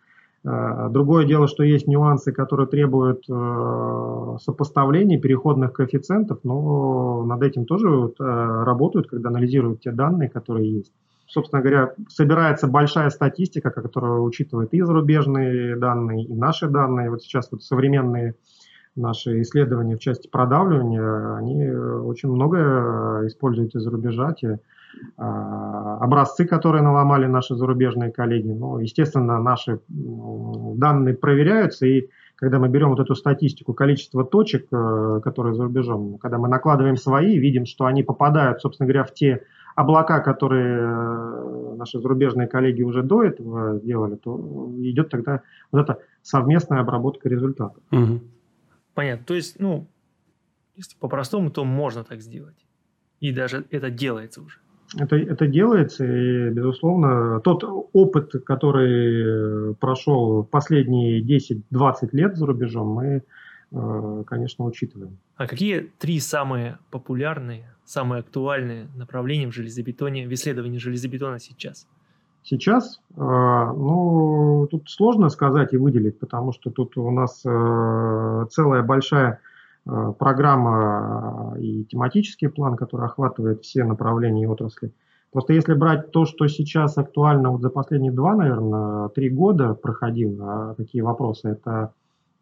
Э, 0.44 0.88
другое 0.90 1.24
дело, 1.26 1.46
что 1.46 1.62
есть 1.62 1.86
нюансы, 1.86 2.32
которые 2.32 2.66
требуют 2.66 3.24
э, 3.28 4.36
сопоставления 4.40 5.20
переходных 5.20 5.72
коэффициентов, 5.72 6.40
но 6.42 7.24
над 7.24 7.42
этим 7.42 7.64
тоже 7.64 7.88
э, 7.88 8.64
работают, 8.64 9.08
когда 9.08 9.28
анализируют 9.28 9.80
те 9.80 9.92
данные, 9.92 10.28
которые 10.28 10.70
есть. 10.70 10.92
Собственно 11.32 11.62
говоря, 11.62 11.94
собирается 12.08 12.66
большая 12.66 13.08
статистика, 13.08 13.70
которая 13.70 14.18
учитывает 14.18 14.74
и 14.74 14.82
зарубежные 14.82 15.76
данные, 15.76 16.24
и 16.24 16.34
наши 16.34 16.68
данные. 16.68 17.08
Вот 17.08 17.22
сейчас 17.22 17.48
вот 17.50 17.62
современные 17.62 18.34
наши 18.96 19.40
исследования 19.40 19.96
в 19.96 20.00
части 20.00 20.28
продавливания, 20.28 21.36
они 21.36 21.70
очень 21.70 22.28
много 22.28 23.22
используют 23.24 23.74
из-за 23.74 23.90
рубежа, 23.90 24.34
те 24.34 24.60
а, 25.16 25.96
образцы, 26.02 26.44
которые 26.44 26.82
наломали 26.82 27.24
наши 27.24 27.54
зарубежные 27.54 28.12
коллеги. 28.12 28.50
Ну, 28.50 28.76
естественно, 28.78 29.40
наши 29.40 29.80
данные 29.88 31.14
проверяются, 31.14 31.86
и 31.86 32.10
когда 32.36 32.58
мы 32.58 32.68
берем 32.68 32.90
вот 32.90 33.00
эту 33.00 33.14
статистику, 33.14 33.72
количество 33.72 34.22
точек, 34.22 34.66
э, 34.70 35.20
которые 35.24 35.54
за 35.54 35.62
рубежом, 35.62 36.18
когда 36.18 36.36
мы 36.36 36.48
накладываем 36.48 36.96
свои, 36.96 37.38
видим, 37.38 37.64
что 37.64 37.86
они 37.86 38.02
попадают, 38.02 38.60
собственно 38.60 38.86
говоря, 38.86 39.04
в 39.04 39.14
те 39.14 39.44
облака, 39.74 40.20
которые 40.20 40.78
э, 40.80 41.74
наши 41.76 41.98
зарубежные 41.98 42.48
коллеги 42.48 42.82
уже 42.82 43.02
до 43.02 43.22
этого 43.24 43.80
делали, 43.80 44.16
то 44.16 44.70
идет 44.78 45.10
тогда 45.10 45.42
вот 45.70 45.82
эта 45.82 45.98
совместная 46.22 46.80
обработка 46.80 47.28
результатов. 47.28 47.82
Угу. 47.90 48.20
Понятно. 48.94 49.24
То 49.24 49.34
есть, 49.34 49.58
ну, 49.58 49.88
если 50.76 50.96
по-простому, 50.98 51.50
то 51.50 51.64
можно 51.64 52.04
так 52.04 52.20
сделать. 52.20 52.66
И 53.20 53.32
даже 53.32 53.64
это 53.70 53.90
делается 53.90 54.42
уже. 54.42 54.58
Это, 54.98 55.16
это 55.16 55.46
делается, 55.46 56.04
и, 56.04 56.50
безусловно, 56.50 57.40
тот 57.40 57.64
опыт, 57.92 58.32
который 58.44 59.74
прошел 59.76 60.44
последние 60.44 61.22
10-20 61.22 62.08
лет 62.12 62.36
за 62.36 62.46
рубежом, 62.46 62.88
мы, 62.88 63.22
э, 63.72 64.24
конечно, 64.26 64.66
учитываем. 64.66 65.18
А 65.36 65.46
какие 65.46 65.90
три 65.98 66.20
самые 66.20 66.78
популярные, 66.90 67.74
самые 67.92 68.20
актуальные 68.20 68.88
направления 68.96 69.48
в 69.48 69.54
железобетоне, 69.54 70.26
в 70.26 70.32
исследовании 70.32 70.78
железобетона 70.78 71.38
сейчас? 71.38 71.86
Сейчас, 72.42 73.00
э, 73.10 73.20
ну, 73.20 74.66
тут 74.70 74.90
сложно 74.90 75.28
сказать 75.28 75.72
и 75.74 75.76
выделить, 75.76 76.18
потому 76.18 76.52
что 76.52 76.70
тут 76.70 76.96
у 76.96 77.10
нас 77.10 77.42
э, 77.44 78.46
целая 78.50 78.82
большая 78.82 79.40
э, 79.86 80.12
программа 80.18 81.54
и 81.58 81.84
тематический 81.84 82.48
план, 82.48 82.76
который 82.76 83.06
охватывает 83.06 83.62
все 83.62 83.84
направления 83.84 84.42
и 84.42 84.46
отрасли. 84.46 84.92
Просто 85.30 85.52
если 85.52 85.74
брать 85.74 86.10
то, 86.10 86.24
что 86.24 86.48
сейчас 86.48 86.98
актуально 86.98 87.50
вот 87.50 87.62
за 87.62 87.70
последние 87.70 88.12
два, 88.12 88.34
наверное, 88.34 89.08
три 89.10 89.30
года 89.30 89.74
проходило, 89.74 90.74
такие 90.76 91.04
вопросы, 91.04 91.50
это, 91.50 91.92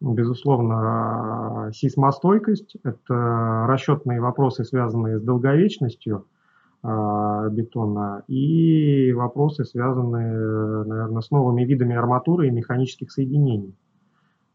безусловно, 0.01 1.71
сейсмостойкость, 1.73 2.75
это 2.83 3.65
расчетные 3.67 4.19
вопросы, 4.19 4.65
связанные 4.65 5.19
с 5.19 5.21
долговечностью– 5.21 6.25
а, 6.83 7.47
бетона 7.49 8.23
и 8.27 9.13
вопросы, 9.13 9.65
связанные, 9.65 10.83
наверное, 10.85 11.21
с 11.21 11.29
новыми 11.29 11.63
видами 11.63 11.95
арматуры 11.95 12.47
и 12.47 12.51
механических 12.51 13.11
соединений. 13.11 13.75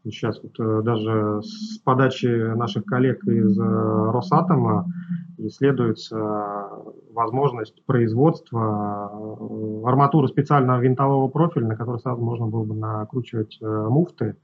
Сейчас 0.03 0.41
вот 0.43 0.59
э, 0.59 0.81
даже 0.83 1.41
с 1.41 1.79
подачи 1.79 2.53
наших 2.55 2.83
коллег 2.85 3.23
из 3.25 3.57
э, 3.57 3.63
Росатома 3.63 4.87
исследуется 5.37 6.17
возможность 7.13 7.81
производства 7.85 9.09
э, 9.11 9.87
арматуры 9.87 10.27
специального 10.27 10.81
винтового 10.81 11.29
профиля, 11.29 11.67
на 11.67 11.75
который 11.75 11.99
сразу 11.99 12.21
можно 12.21 12.47
было 12.47 12.63
бы 12.63 12.75
накручивать 12.75 13.57
муфты 13.61 14.35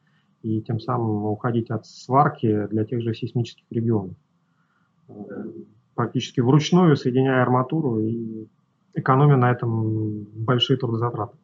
и 0.44 0.62
тем 0.62 0.80
самым 0.80 1.26
уходить 1.26 1.72
от 1.72 1.88
сварки 1.88 2.68
для 2.68 2.86
тех 2.86 3.02
же 3.02 3.14
сейсмических 3.14 3.66
регионов. 3.72 4.16
практически 5.96 6.42
вручную, 6.42 6.96
соединяя 6.96 7.42
арматуру 7.42 8.00
и 8.00 8.48
экономя 8.94 9.38
на 9.38 9.52
этом 9.52 10.24
большие 10.34 10.78
трудозатраты. 10.78 11.38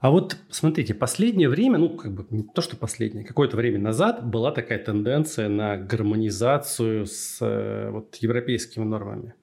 А 0.00 0.10
вот 0.10 0.38
смотрите, 0.48 0.94
последнее 0.94 1.50
время, 1.50 1.78
ну 1.78 1.90
как 1.90 2.12
бы 2.12 2.26
не 2.30 2.42
то, 2.42 2.62
что 2.62 2.74
последнее, 2.76 3.22
какое-то 3.22 3.56
время 3.56 3.78
назад 3.78 4.26
была 4.26 4.50
такая 4.50 4.78
тенденция 4.78 5.48
на 5.48 5.76
гармонизацию 5.76 7.04
с 7.04 7.38
э, 7.42 7.90
вот, 7.90 8.16
европейскими 8.16 8.84
нормами. 8.84 9.34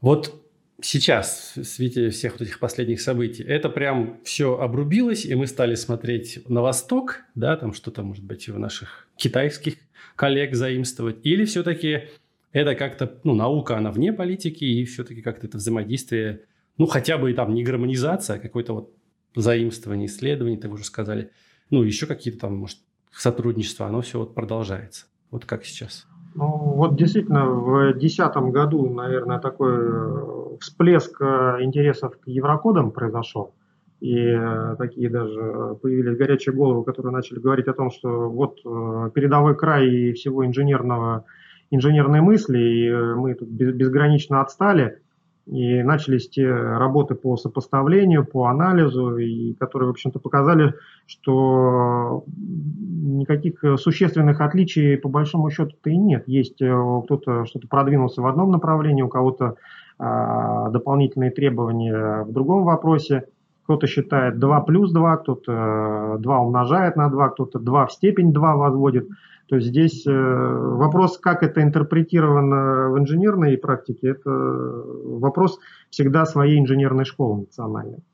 Вот 0.00 0.34
сейчас, 0.80 1.52
в 1.56 1.64
свете 1.64 2.10
всех 2.10 2.32
вот 2.32 2.42
этих 2.42 2.58
последних 2.58 3.00
событий, 3.00 3.42
это 3.42 3.68
прям 3.68 4.20
все 4.24 4.58
обрубилось, 4.58 5.24
и 5.24 5.34
мы 5.34 5.46
стали 5.46 5.74
смотреть 5.74 6.48
на 6.48 6.62
восток, 6.62 7.20
да, 7.34 7.56
там 7.56 7.72
что-то, 7.72 8.02
может 8.02 8.24
быть, 8.24 8.48
у 8.48 8.58
наших 8.58 9.08
китайских 9.16 9.74
коллег 10.16 10.54
заимствовать, 10.54 11.18
или 11.24 11.44
все-таки 11.44 12.08
это 12.52 12.74
как-то, 12.74 13.20
ну, 13.24 13.34
наука, 13.34 13.76
она 13.76 13.90
вне 13.90 14.12
политики, 14.12 14.64
и 14.64 14.84
все-таки 14.84 15.22
как-то 15.22 15.46
это 15.46 15.58
взаимодействие, 15.58 16.44
ну, 16.76 16.86
хотя 16.86 17.18
бы 17.18 17.32
там 17.34 17.54
не 17.54 17.62
гармонизация, 17.62 18.36
а 18.36 18.40
какой-то 18.40 18.72
вот 18.72 18.94
заимствование, 19.36 20.06
исследований, 20.06 20.56
ты 20.56 20.68
уже 20.68 20.84
сказали, 20.84 21.30
ну, 21.70 21.82
еще 21.82 22.06
какие-то 22.06 22.40
там, 22.40 22.56
может, 22.56 22.78
сотрудничества, 23.12 23.86
оно 23.86 24.00
все 24.00 24.18
вот 24.18 24.34
продолжается. 24.34 25.06
Вот 25.30 25.44
как 25.44 25.64
сейчас? 25.64 26.07
Ну, 26.34 26.46
вот 26.46 26.96
действительно, 26.96 27.46
в 27.46 27.92
2010 27.92 28.36
году, 28.52 28.88
наверное, 28.90 29.38
такой 29.38 29.72
э, 29.76 30.56
всплеск 30.60 31.20
э, 31.20 31.58
интересов 31.60 32.18
к 32.20 32.28
еврокодам 32.28 32.90
произошел. 32.90 33.54
И 34.00 34.16
э, 34.16 34.76
такие 34.78 35.10
даже 35.10 35.76
появились 35.82 36.16
горячие 36.16 36.54
головы, 36.54 36.84
которые 36.84 37.12
начали 37.12 37.40
говорить 37.40 37.66
о 37.66 37.72
том, 37.72 37.90
что 37.90 38.28
вот 38.30 38.62
передовой 39.14 39.56
край 39.56 40.12
всего 40.12 40.46
инженерного, 40.46 41.24
инженерной 41.70 42.20
мысли, 42.20 42.58
и 42.58 42.92
мы 43.14 43.34
тут 43.34 43.48
безгранично 43.48 44.40
отстали 44.40 45.00
и 45.50 45.82
начались 45.82 46.28
те 46.28 46.46
работы 46.50 47.14
по 47.14 47.36
сопоставлению, 47.36 48.24
по 48.26 48.46
анализу, 48.46 49.16
и 49.16 49.54
которые, 49.54 49.88
в 49.88 49.90
общем-то, 49.92 50.18
показали, 50.18 50.74
что 51.06 52.24
никаких 52.36 53.64
существенных 53.78 54.40
отличий 54.40 54.98
по 54.98 55.08
большому 55.08 55.50
счету-то 55.50 55.90
и 55.90 55.96
нет. 55.96 56.24
Есть 56.26 56.60
э, 56.60 57.00
кто-то 57.04 57.46
что-то 57.46 57.66
продвинулся 57.66 58.20
в 58.20 58.26
одном 58.26 58.50
направлении, 58.50 59.02
у 59.02 59.08
кого-то 59.08 59.56
а, 59.98 60.70
дополнительные 60.70 61.30
требования 61.30 62.24
в 62.24 62.32
другом 62.32 62.64
вопросе. 62.64 63.24
Кто-то 63.64 63.86
считает 63.86 64.38
2 64.38 64.60
плюс 64.60 64.92
2, 64.92 65.16
кто-то 65.18 66.16
2 66.20 66.40
умножает 66.40 66.96
на 66.96 67.08
2, 67.08 67.28
кто-то 67.30 67.58
2 67.58 67.86
в 67.86 67.92
степень 67.92 68.32
2 68.32 68.56
возводит. 68.56 69.08
То 69.48 69.56
есть 69.56 69.68
здесь 69.68 70.06
э, 70.06 70.12
вопрос, 70.12 71.18
как 71.18 71.42
это 71.42 71.62
интерпретировано 71.62 72.90
в 72.90 72.98
инженерной 72.98 73.56
практике, 73.56 74.08
это 74.10 74.30
вопрос 74.30 75.58
всегда 75.88 76.26
своей 76.26 76.60
инженерной 76.60 77.06
школы 77.06 77.40
национальной. 77.40 78.04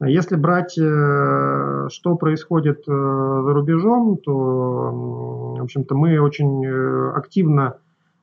Если 0.00 0.34
брать, 0.34 0.76
э, 0.78 1.86
что 1.90 2.16
происходит 2.16 2.80
э, 2.88 2.92
за 2.92 3.52
рубежом, 3.52 4.16
то, 4.16 4.32
в 5.58 5.62
общем-то, 5.62 5.94
мы 5.94 6.18
очень 6.18 6.66
активно 7.14 7.76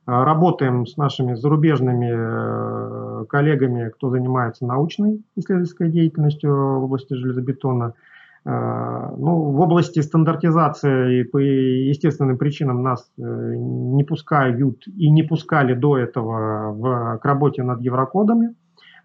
работаем 0.04 0.86
с 0.86 0.96
нашими 0.96 1.34
зарубежными 1.34 3.26
коллегами, 3.26 3.90
кто 3.90 4.08
занимается 4.10 4.64
научной 4.64 5.22
исследовательской 5.36 5.90
деятельностью 5.90 6.50
в 6.50 6.84
области 6.84 7.14
железобетона– 7.14 7.94
ну, 8.50 9.52
в 9.52 9.60
области 9.60 10.00
стандартизации 10.00 11.22
по 11.24 11.38
естественным 11.38 12.38
причинам 12.38 12.82
нас 12.82 13.10
э, 13.18 13.22
не 13.56 14.04
пускают 14.04 14.86
и 14.86 15.10
не 15.10 15.22
пускали 15.22 15.74
до 15.74 15.98
этого 15.98 16.72
в, 16.72 17.18
к 17.18 17.24
работе 17.26 17.62
над 17.62 17.82
еврокодами, 17.82 18.54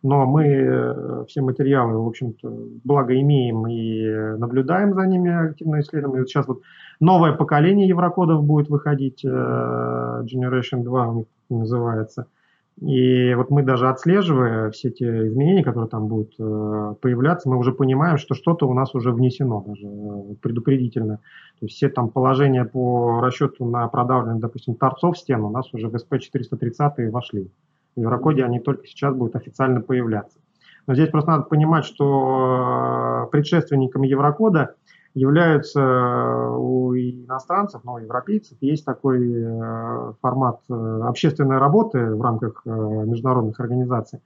но 0.01 0.25
мы 0.25 0.45
э, 0.45 1.25
все 1.27 1.41
материалы, 1.41 1.97
в 1.97 2.07
общем-то, 2.07 2.49
благо 2.85 3.19
имеем 3.19 3.67
и 3.67 4.37
наблюдаем 4.37 4.93
за 4.93 5.07
ними, 5.07 5.49
активно 5.49 5.81
исследуем. 5.81 6.15
И 6.15 6.19
вот 6.19 6.29
сейчас 6.29 6.47
вот 6.47 6.61
новое 7.01 7.33
поколение 7.33 7.87
еврокодов 7.87 8.45
будет 8.45 8.69
выходить, 8.69 9.25
Generation 9.25 10.83
2 10.83 11.07
у 11.07 11.13
них 11.15 11.25
называется– 11.49 12.27
и 12.81 13.33
вот 13.35 13.51
мы 13.51 13.61
даже 13.61 13.87
отслеживая 13.87 14.71
все 14.71 14.89
те 14.89 15.27
изменения, 15.27 15.63
которые 15.63 15.89
там 15.89 16.07
будут 16.07 16.33
э, 16.39 16.95
появляться, 17.01 17.47
мы 17.47 17.57
уже 17.57 17.71
понимаем, 17.71 18.17
что 18.17 18.33
что-то 18.33 18.67
у 18.67 18.73
нас 18.73 18.95
уже 18.95 19.11
внесено 19.11 19.61
даже 19.61 19.85
э, 19.85 20.35
предупредительно. 20.41 21.17
То 21.59 21.65
есть 21.67 21.75
все 21.75 21.89
там 21.89 22.09
положения 22.09 22.65
по 22.65 23.21
расчету 23.21 23.65
на 23.65 23.87
продавливание, 23.87 24.41
допустим, 24.41 24.75
торцов 24.75 25.17
стен 25.19 25.41
у 25.41 25.51
нас 25.51 25.71
уже 25.73 25.87
в 25.87 25.95
SP430 25.95 27.11
вошли. 27.11 27.51
В 27.95 27.99
Еврокоде 28.01 28.43
они 28.43 28.59
только 28.59 28.87
сейчас 28.87 29.15
будут 29.15 29.35
официально 29.35 29.81
появляться. 29.81 30.39
Но 30.87 30.95
здесь 30.95 31.09
просто 31.09 31.29
надо 31.29 31.43
понимать, 31.43 31.85
что 31.85 33.27
э, 33.27 33.31
предшественником 33.31 34.01
Еврокода 34.01 34.75
являются 35.13 35.79
э, 35.79 36.55
у 36.57 36.95
иностранцев, 36.95 37.81
но 37.83 37.99
европейцев, 37.99 38.57
есть 38.61 38.83
такой 38.83 39.19
э, 39.31 40.13
формат 40.21 40.61
э, 40.69 40.73
общественной 41.03 41.57
работы 41.59 42.15
в 42.15 42.21
рамках 42.21 42.65
международных 42.65 43.59
организаций. 43.59 44.19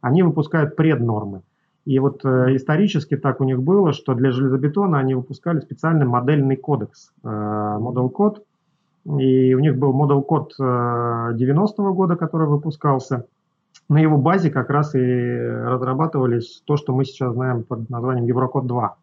Они 0.00 0.22
выпускают 0.22 0.74
преднормы. 0.74 1.42
И 1.84 1.98
вот 1.98 2.24
исторически 2.24 3.16
так 3.16 3.40
у 3.40 3.44
них 3.44 3.60
было, 3.60 3.92
что 3.92 4.14
для 4.14 4.30
железобетона 4.30 4.98
они 4.98 5.14
выпускали 5.14 5.58
специальный 5.58 6.06
модельный 6.06 6.56
кодекс, 6.56 7.12
Model 7.24 8.08
код. 8.08 8.44
И 9.04 9.52
у 9.54 9.58
них 9.58 9.76
был 9.76 9.92
Model 9.92 10.22
код 10.22 10.54
90-го 10.60 11.92
года, 11.92 12.14
который 12.14 12.46
выпускался. 12.46 13.26
На 13.88 13.98
его 13.98 14.16
базе 14.16 14.50
как 14.50 14.70
раз 14.70 14.94
и 14.94 14.98
разрабатывались 15.00 16.62
то, 16.66 16.76
что 16.76 16.94
мы 16.94 17.04
сейчас 17.04 17.34
знаем 17.34 17.64
под 17.64 17.90
названием 17.90 18.26
Еврокод 18.26 18.66
2. 18.66 18.96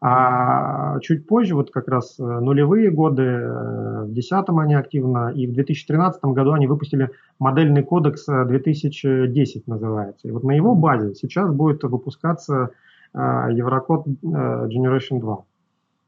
А 0.00 1.00
чуть 1.00 1.26
позже, 1.26 1.54
вот 1.54 1.70
как 1.70 1.88
раз 1.88 2.16
э, 2.18 2.22
нулевые 2.22 2.90
годы, 2.90 3.22
э, 3.22 4.02
в 4.02 4.12
2010 4.12 4.44
они 4.58 4.74
активно, 4.74 5.32
и 5.34 5.46
в 5.46 5.54
2013 5.54 6.22
году 6.24 6.52
они 6.52 6.66
выпустили 6.66 7.10
модельный 7.38 7.82
кодекс 7.82 8.26
2010 8.26 9.56
э, 9.56 9.62
называется. 9.66 10.28
И 10.28 10.30
вот 10.30 10.44
на 10.44 10.52
его 10.52 10.74
базе 10.74 11.14
сейчас 11.14 11.52
будет 11.52 11.82
выпускаться 11.82 12.70
Еврокод 13.14 14.06
Generation 14.22 15.20
2. 15.20 15.44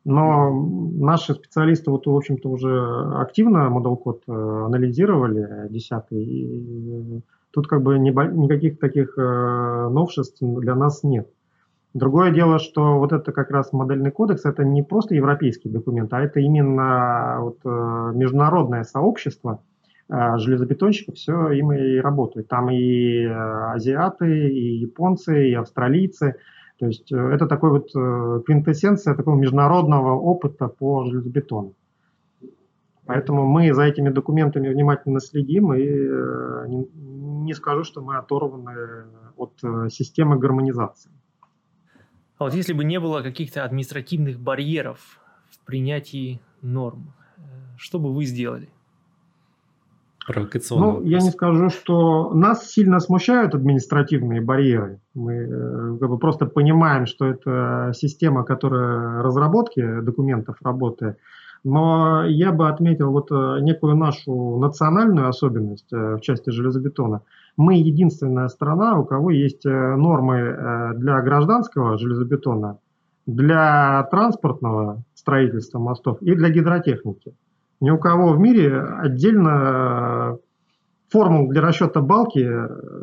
Но 0.04 0.50
наши 0.52 1.32
специалисты, 1.32 1.90
вот, 1.90 2.06
в 2.06 2.14
общем-то, 2.14 2.50
уже 2.50 3.14
активно 3.16 3.70
модел 3.70 3.96
код 3.96 4.22
анализировали 4.26 5.68
10 5.70 6.02
и 6.10 7.22
тут 7.50 7.66
как 7.66 7.82
бы 7.82 7.98
никаких 7.98 8.78
таких 8.78 9.16
новшеств 9.16 10.38
для 10.40 10.74
нас 10.74 11.02
нет. 11.02 11.30
Другое 11.94 12.30
дело, 12.32 12.58
что 12.58 12.98
вот 12.98 13.12
это 13.12 13.32
как 13.32 13.50
раз 13.50 13.72
модельный 13.72 14.10
кодекс, 14.10 14.44
это 14.44 14.62
не 14.62 14.82
просто 14.82 15.14
европейский 15.14 15.70
документ, 15.70 16.12
а 16.12 16.20
это 16.20 16.38
именно 16.38 17.38
вот, 17.40 17.60
э, 17.64 18.12
международное 18.14 18.84
сообщество 18.84 19.62
э, 20.10 20.36
железобетонщиков, 20.36 21.14
все 21.14 21.50
им 21.52 21.72
и 21.72 21.96
работают. 21.96 22.46
Там 22.48 22.68
и 22.70 23.22
э, 23.22 23.30
азиаты, 23.30 24.50
и 24.50 24.76
японцы, 24.80 25.48
и 25.48 25.54
австралийцы. 25.54 26.36
То 26.78 26.86
есть 26.86 27.10
это 27.10 27.46
такой 27.48 27.70
вот 27.70 27.90
квинтэссенция 28.44 29.16
такого 29.16 29.34
международного 29.34 30.12
опыта 30.12 30.68
по 30.68 31.04
железобетону. 31.06 31.74
Поэтому 33.04 33.46
мы 33.46 33.72
за 33.72 33.82
этими 33.82 34.10
документами 34.10 34.68
внимательно 34.68 35.18
следим 35.18 35.72
и 35.72 35.82
не 36.68 37.52
скажу, 37.54 37.82
что 37.82 38.00
мы 38.00 38.16
оторваны 38.16 39.06
от 39.36 39.58
системы 39.90 40.38
гармонизации. 40.38 41.10
А 42.38 42.44
вот 42.44 42.54
если 42.54 42.72
бы 42.72 42.84
не 42.84 43.00
было 43.00 43.20
каких-то 43.20 43.64
административных 43.64 44.38
барьеров 44.38 45.20
в 45.50 45.66
принятии 45.66 46.40
норм, 46.62 47.12
э, 47.36 47.40
что 47.76 47.98
бы 47.98 48.14
вы 48.14 48.24
сделали? 48.24 48.68
Ну, 50.78 51.02
я 51.04 51.20
не 51.20 51.30
скажу, 51.30 51.70
что 51.70 52.32
нас 52.34 52.70
сильно 52.70 53.00
смущают 53.00 53.54
административные 53.54 54.40
барьеры. 54.40 55.00
Мы 55.14 55.32
э, 55.32 55.96
как 55.98 56.10
бы, 56.10 56.18
просто 56.18 56.46
понимаем, 56.46 57.06
что 57.06 57.26
это 57.26 57.92
система, 57.94 58.44
которая 58.44 59.22
разработки 59.22 60.00
документов 60.02 60.58
работает. 60.62 61.18
Но 61.64 62.24
я 62.24 62.52
бы 62.52 62.68
отметил 62.68 63.10
вот 63.10 63.32
э, 63.32 63.60
некую 63.62 63.96
нашу 63.96 64.58
национальную 64.58 65.28
особенность 65.28 65.90
в 65.90 66.20
части 66.20 66.50
железобетона– 66.50 67.22
мы 67.58 67.74
единственная 67.74 68.48
страна, 68.48 68.98
у 68.98 69.04
кого 69.04 69.30
есть 69.30 69.66
э, 69.66 69.96
нормы 69.96 70.36
э, 70.36 70.94
для 70.94 71.20
гражданского 71.20 71.98
железобетона, 71.98 72.78
для 73.26 74.04
транспортного 74.12 75.02
строительства 75.14 75.80
мостов 75.80 76.22
и 76.22 76.34
для 76.36 76.50
гидротехники. 76.50 77.34
Ни 77.80 77.90
у 77.90 77.98
кого 77.98 78.32
в 78.32 78.38
мире 78.38 78.80
отдельно 78.80 79.50
э, 79.50 80.36
формул 81.10 81.48
для 81.48 81.60
расчета 81.60 82.00
балки 82.00 82.48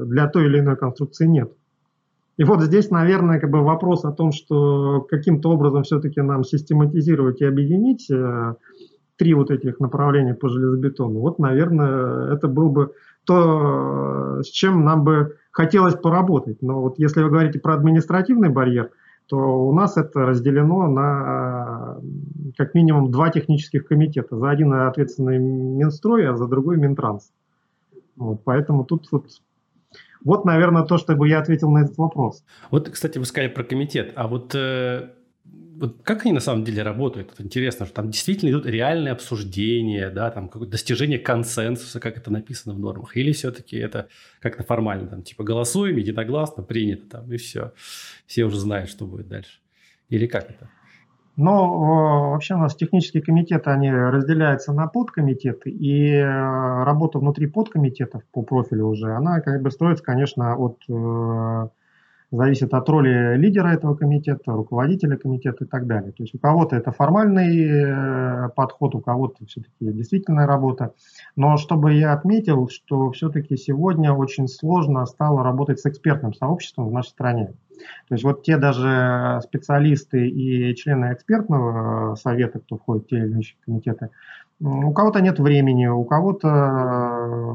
для 0.05 0.29
той 0.29 0.45
или 0.45 0.59
иной 0.59 0.77
конструкции 0.77 1.27
нет. 1.27 1.51
И 2.37 2.45
вот 2.45 2.61
здесь, 2.61 2.89
наверное, 2.89 3.41
как 3.41 3.51
бы 3.51 3.61
вопрос 3.61 4.05
о 4.05 4.13
том, 4.13 4.31
что 4.31 5.01
каким-то 5.01 5.51
образом 5.51 5.83
все-таки 5.83 6.21
нам 6.21 6.45
систематизировать 6.45 7.41
и 7.41 7.45
объединить 7.45 8.09
три 9.17 9.33
вот 9.33 9.51
этих 9.51 9.79
направления 9.79 10.33
по 10.33 10.49
железобетону. 10.49 11.19
Вот, 11.19 11.39
наверное, 11.39 12.33
это 12.33 12.49
был 12.49 12.69
бы 12.69 12.91
то, 13.25 14.41
с 14.43 14.47
чем 14.47 14.83
нам 14.83 15.03
бы 15.03 15.37
хотелось 15.51 15.95
поработать. 15.95 16.61
Но 16.61 16.81
вот 16.81 16.99
если 16.99 17.21
вы 17.23 17.29
говорите 17.29 17.59
про 17.59 17.75
административный 17.75 18.49
барьер, 18.49 18.91
то 19.27 19.37
у 19.37 19.73
нас 19.73 19.97
это 19.97 20.25
разделено 20.25 20.87
на 20.87 21.97
как 22.57 22.73
минимум 22.75 23.11
два 23.11 23.29
технических 23.29 23.87
комитета. 23.87 24.37
За 24.37 24.49
один 24.49 24.73
ответственный 24.73 25.39
Минстрой, 25.39 26.29
а 26.29 26.35
за 26.35 26.47
другой 26.47 26.77
Минтранс. 26.77 27.31
Вот, 28.15 28.41
поэтому 28.43 28.85
тут 28.85 29.07
вот 29.11 29.25
вот, 30.23 30.43
наверное, 30.43 30.83
то, 30.83 30.97
чтобы 30.97 31.29
я 31.29 31.39
ответил 31.39 31.69
на 31.69 31.83
этот 31.83 31.97
вопрос. 31.97 32.43
Вот, 32.71 32.89
кстати, 32.89 33.19
вы 33.19 33.25
сказали 33.25 33.47
про 33.47 33.63
комитет. 33.63 34.11
А 34.15 34.27
вот, 34.27 34.55
э, 34.55 35.11
вот 35.77 36.01
как 36.03 36.25
они 36.25 36.33
на 36.33 36.39
самом 36.39 36.63
деле 36.63 36.83
работают? 36.83 37.29
Вот 37.29 37.45
интересно, 37.45 37.85
что 37.85 37.95
там 37.95 38.09
действительно 38.09 38.49
идут 38.49 38.65
реальные 38.65 39.11
обсуждения, 39.11 40.09
да, 40.09 40.31
там 40.31 40.47
какое-то 40.47 40.71
достижение 40.71 41.19
консенсуса, 41.19 41.99
как 41.99 42.17
это 42.17 42.31
написано 42.31 42.73
в 42.73 42.79
нормах, 42.79 43.15
или 43.17 43.31
все-таки 43.31 43.77
это 43.77 44.07
как-то 44.39 44.63
формально, 44.63 45.07
там, 45.07 45.21
типа 45.23 45.43
голосуем, 45.43 45.97
единогласно, 45.97 46.63
принято, 46.63 47.17
там, 47.17 47.31
и 47.31 47.37
все. 47.37 47.73
Все 48.25 48.45
уже 48.45 48.57
знают, 48.57 48.89
что 48.89 49.05
будет 49.05 49.27
дальше. 49.27 49.59
Или 50.09 50.27
как 50.27 50.49
это? 50.49 50.69
Но 51.37 52.31
вообще 52.31 52.55
у 52.55 52.59
нас 52.59 52.75
технические 52.75 53.21
комитеты, 53.21 53.69
они 53.69 53.91
разделяются 53.91 54.71
на 54.71 54.87
подкомитеты, 54.87 55.69
и 55.69 56.11
э, 56.11 56.23
работа 56.83 57.19
внутри 57.19 57.47
подкомитетов 57.47 58.23
по 58.31 58.41
профилю 58.41 58.87
уже, 58.87 59.13
она 59.13 59.41
как 59.41 59.61
бы 59.61 59.69
строится, 59.69 60.03
конечно, 60.03 60.55
от 60.55 60.81
э, 60.87 61.67
зависит 62.31 62.73
от 62.73 62.89
роли 62.89 63.37
лидера 63.37 63.69
этого 63.69 63.95
комитета, 63.95 64.51
руководителя 64.51 65.17
комитета 65.17 65.65
и 65.65 65.67
так 65.67 65.87
далее. 65.87 66.11
То 66.11 66.23
есть 66.23 66.35
у 66.35 66.39
кого-то 66.39 66.75
это 66.75 66.91
формальный 66.91 68.47
э, 68.47 68.49
подход, 68.55 68.95
у 68.95 69.01
кого-то 69.01 69.45
все-таки 69.45 69.71
действительная 69.79 70.47
работа. 70.47 70.93
Но 71.35 71.57
чтобы 71.57 71.93
я 71.93 72.13
отметил, 72.13 72.67
что 72.69 73.11
все-таки 73.11 73.57
сегодня 73.57 74.13
очень 74.13 74.47
сложно 74.47 75.05
стало 75.05 75.43
работать 75.43 75.79
с 75.79 75.85
экспертным 75.85 76.33
сообществом 76.33 76.89
в 76.89 76.91
нашей 76.91 77.09
стране. 77.09 77.53
То 78.07 78.15
есть 78.15 78.23
вот 78.23 78.43
те 78.43 78.57
даже 78.57 79.41
специалисты 79.43 80.27
и 80.27 80.73
члены 80.75 81.13
экспертного 81.13 82.13
э, 82.13 82.15
совета, 82.15 82.59
кто 82.59 82.77
входит 82.77 83.05
в 83.05 83.09
те 83.09 83.17
или 83.17 83.27
иные 83.27 83.43
комитеты, 83.65 84.09
у 84.59 84.93
кого-то 84.93 85.19
нет 85.19 85.39
времени, 85.39 85.87
у 85.87 86.03
кого-то... 86.05 86.47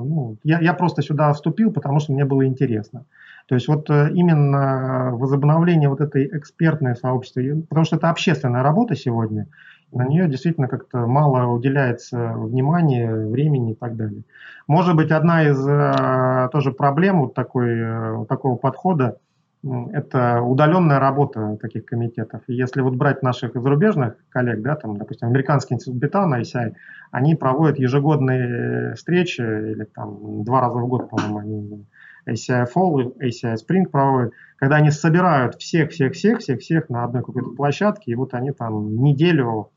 Ну, 0.05 0.37
я, 0.45 0.61
я 0.61 0.75
просто 0.75 1.03
сюда 1.03 1.33
вступил, 1.33 1.73
потому 1.73 1.99
что 1.99 2.13
мне 2.13 2.25
было 2.25 2.47
интересно. 2.47 3.07
То 3.47 3.55
есть 3.55 3.69
вот 3.69 3.91
э, 3.91 4.11
именно 4.13 5.11
возобновление 5.13 5.89
вот 5.89 6.01
этой 6.01 6.27
экспертной 6.27 6.97
сообщества, 6.97 7.43
потому 7.69 7.85
что 7.85 7.97
это 7.97 8.11
общественная 8.11 8.63
работа 8.63 8.95
сегодня, 8.95 9.47
на 9.93 10.07
нее 10.07 10.29
действительно 10.29 10.69
как-то 10.69 11.07
мало 11.07 11.47
уделяется 11.47 12.33
внимания, 12.35 13.13
времени 13.13 13.73
и 13.73 13.75
так 13.75 13.97
далее. 13.97 14.23
Может 14.69 14.95
быть, 14.95 15.11
одна 15.11 15.45
из 15.45 15.67
э, 15.67 16.49
тоже 16.53 16.73
проблем 16.73 17.21
вот 17.23 17.35
такой, 17.35 18.17
вот 18.17 18.29
такого 18.29 18.57
подхода– 18.57 19.17
это 19.63 20.41
удаленная 20.41 20.99
работа 20.99 21.59
таких 21.61 21.85
комитетов. 21.85 22.41
Если 22.47 22.81
вот 22.81 22.95
брать 22.95 23.23
наших 23.23 23.53
зарубежных 23.55 24.17
коллег, 24.31 24.63
да, 24.63 24.77
там, 24.77 24.97
допустим, 24.97 25.29
американский 25.29 25.75
институт 25.75 25.97
бетона, 25.97 26.41
ICI, 26.41 26.73
они 27.11 27.35
проводят 27.35 27.79
ежегодные 27.79 28.95
встречи, 28.95 29.43
или 29.43 29.85
там 29.85 30.45
два 30.45 30.63
раза 30.63 30.79
в 30.79 30.89
год, 30.89 31.11
по-моему, 31.11 31.39
они 31.39 31.87
ACI 32.29 32.67
Fall, 32.75 33.17
ACI 33.19 33.57
Spring 33.57 33.89
проводят, 33.91 34.33
когда 34.57 34.77
они 34.77 34.91
собирают 34.91 35.57
всех-всех-всех, 35.57 36.39
всех-всех 36.41 36.89
на 36.89 37.05
одной 37.05 37.23
какой-то 37.23 37.51
площадке, 37.51 38.13
и 38.13 38.15
вот 38.15 38.35
они 38.35 38.53
там 38.53 39.03
неделю 39.03 39.71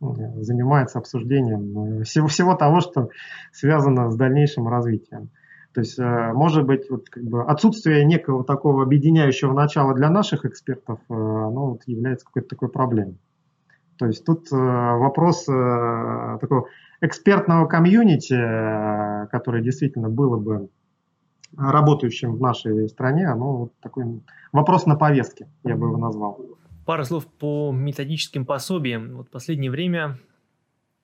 занимаются 0.00 0.98
обсуждением 0.98 2.00
э, 2.00 2.04
всего, 2.04 2.26
всего 2.26 2.54
того, 2.54 2.80
что 2.80 3.08
связано 3.52 4.10
с 4.10 4.16
дальнейшим 4.16 4.68
развитием. 4.68 5.30
То 5.74 5.80
есть, 5.80 5.98
э, 5.98 6.32
может 6.32 6.64
быть, 6.64 6.88
вот 6.88 7.08
как 7.10 7.24
бы 7.24 7.42
отсутствие 7.42 8.04
некого 8.04 8.44
такого 8.44 8.84
объединяющего 8.84 9.52
начала 9.52 9.92
для 9.94 10.08
наших 10.08 10.44
экспертов, 10.44 11.00
э, 11.10 11.14
оно 11.14 11.72
вот 11.72 11.82
является 11.86 12.26
какой-то 12.26 12.48
такой 12.48 12.68
проблемой. 12.68 13.18
То 13.98 14.06
есть 14.06 14.24
тут 14.24 14.52
э, 14.52 14.56
вопрос 14.56 15.44
такого 15.44 16.68
экспертного 17.00 17.66
комьюнити, 17.66 18.34
которое 19.30 19.62
действительно 19.62 20.08
было 20.08 20.36
бы 20.38 20.68
работающим 21.56 22.36
в 22.36 22.40
нашей 22.40 22.88
стране, 22.88 23.26
оно 23.26 23.56
вот 23.56 23.72
такой 23.80 24.22
вопрос 24.52 24.86
на 24.86 24.96
повестке, 24.96 25.48
я 25.64 25.76
бы 25.76 25.86
его 25.86 25.96
назвал. 25.98 26.40
Пара 26.86 27.04
слов 27.04 27.26
по 27.26 27.72
методическим 27.72 28.44
пособиям. 28.44 29.16
Вот 29.16 29.28
в 29.28 29.30
последнее 29.30 29.70
время 29.70 30.18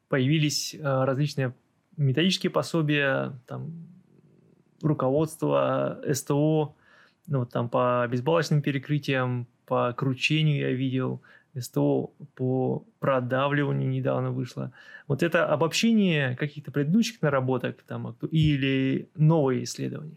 появились 0.08 0.76
различные 0.80 1.54
методические 1.96 2.50
пособия, 2.50 3.32
там 3.46 3.70
руководство 4.82 6.00
СТО, 6.12 6.74
ну, 7.26 7.46
там 7.46 7.68
по 7.68 8.06
безбалочным 8.10 8.62
перекрытиям, 8.62 9.46
по 9.66 9.92
кручению 9.92 10.60
я 10.60 10.72
видел, 10.72 11.22
СТО 11.58 12.12
по 12.34 12.84
продавливанию 12.98 13.88
недавно 13.88 14.30
вышло. 14.30 14.72
Вот 15.06 15.22
это 15.22 15.46
обобщение 15.46 16.36
каких-то 16.36 16.70
предыдущих 16.72 17.22
наработок 17.22 17.82
там, 17.82 18.16
или 18.30 19.08
новые 19.16 19.64
исследования? 19.64 20.16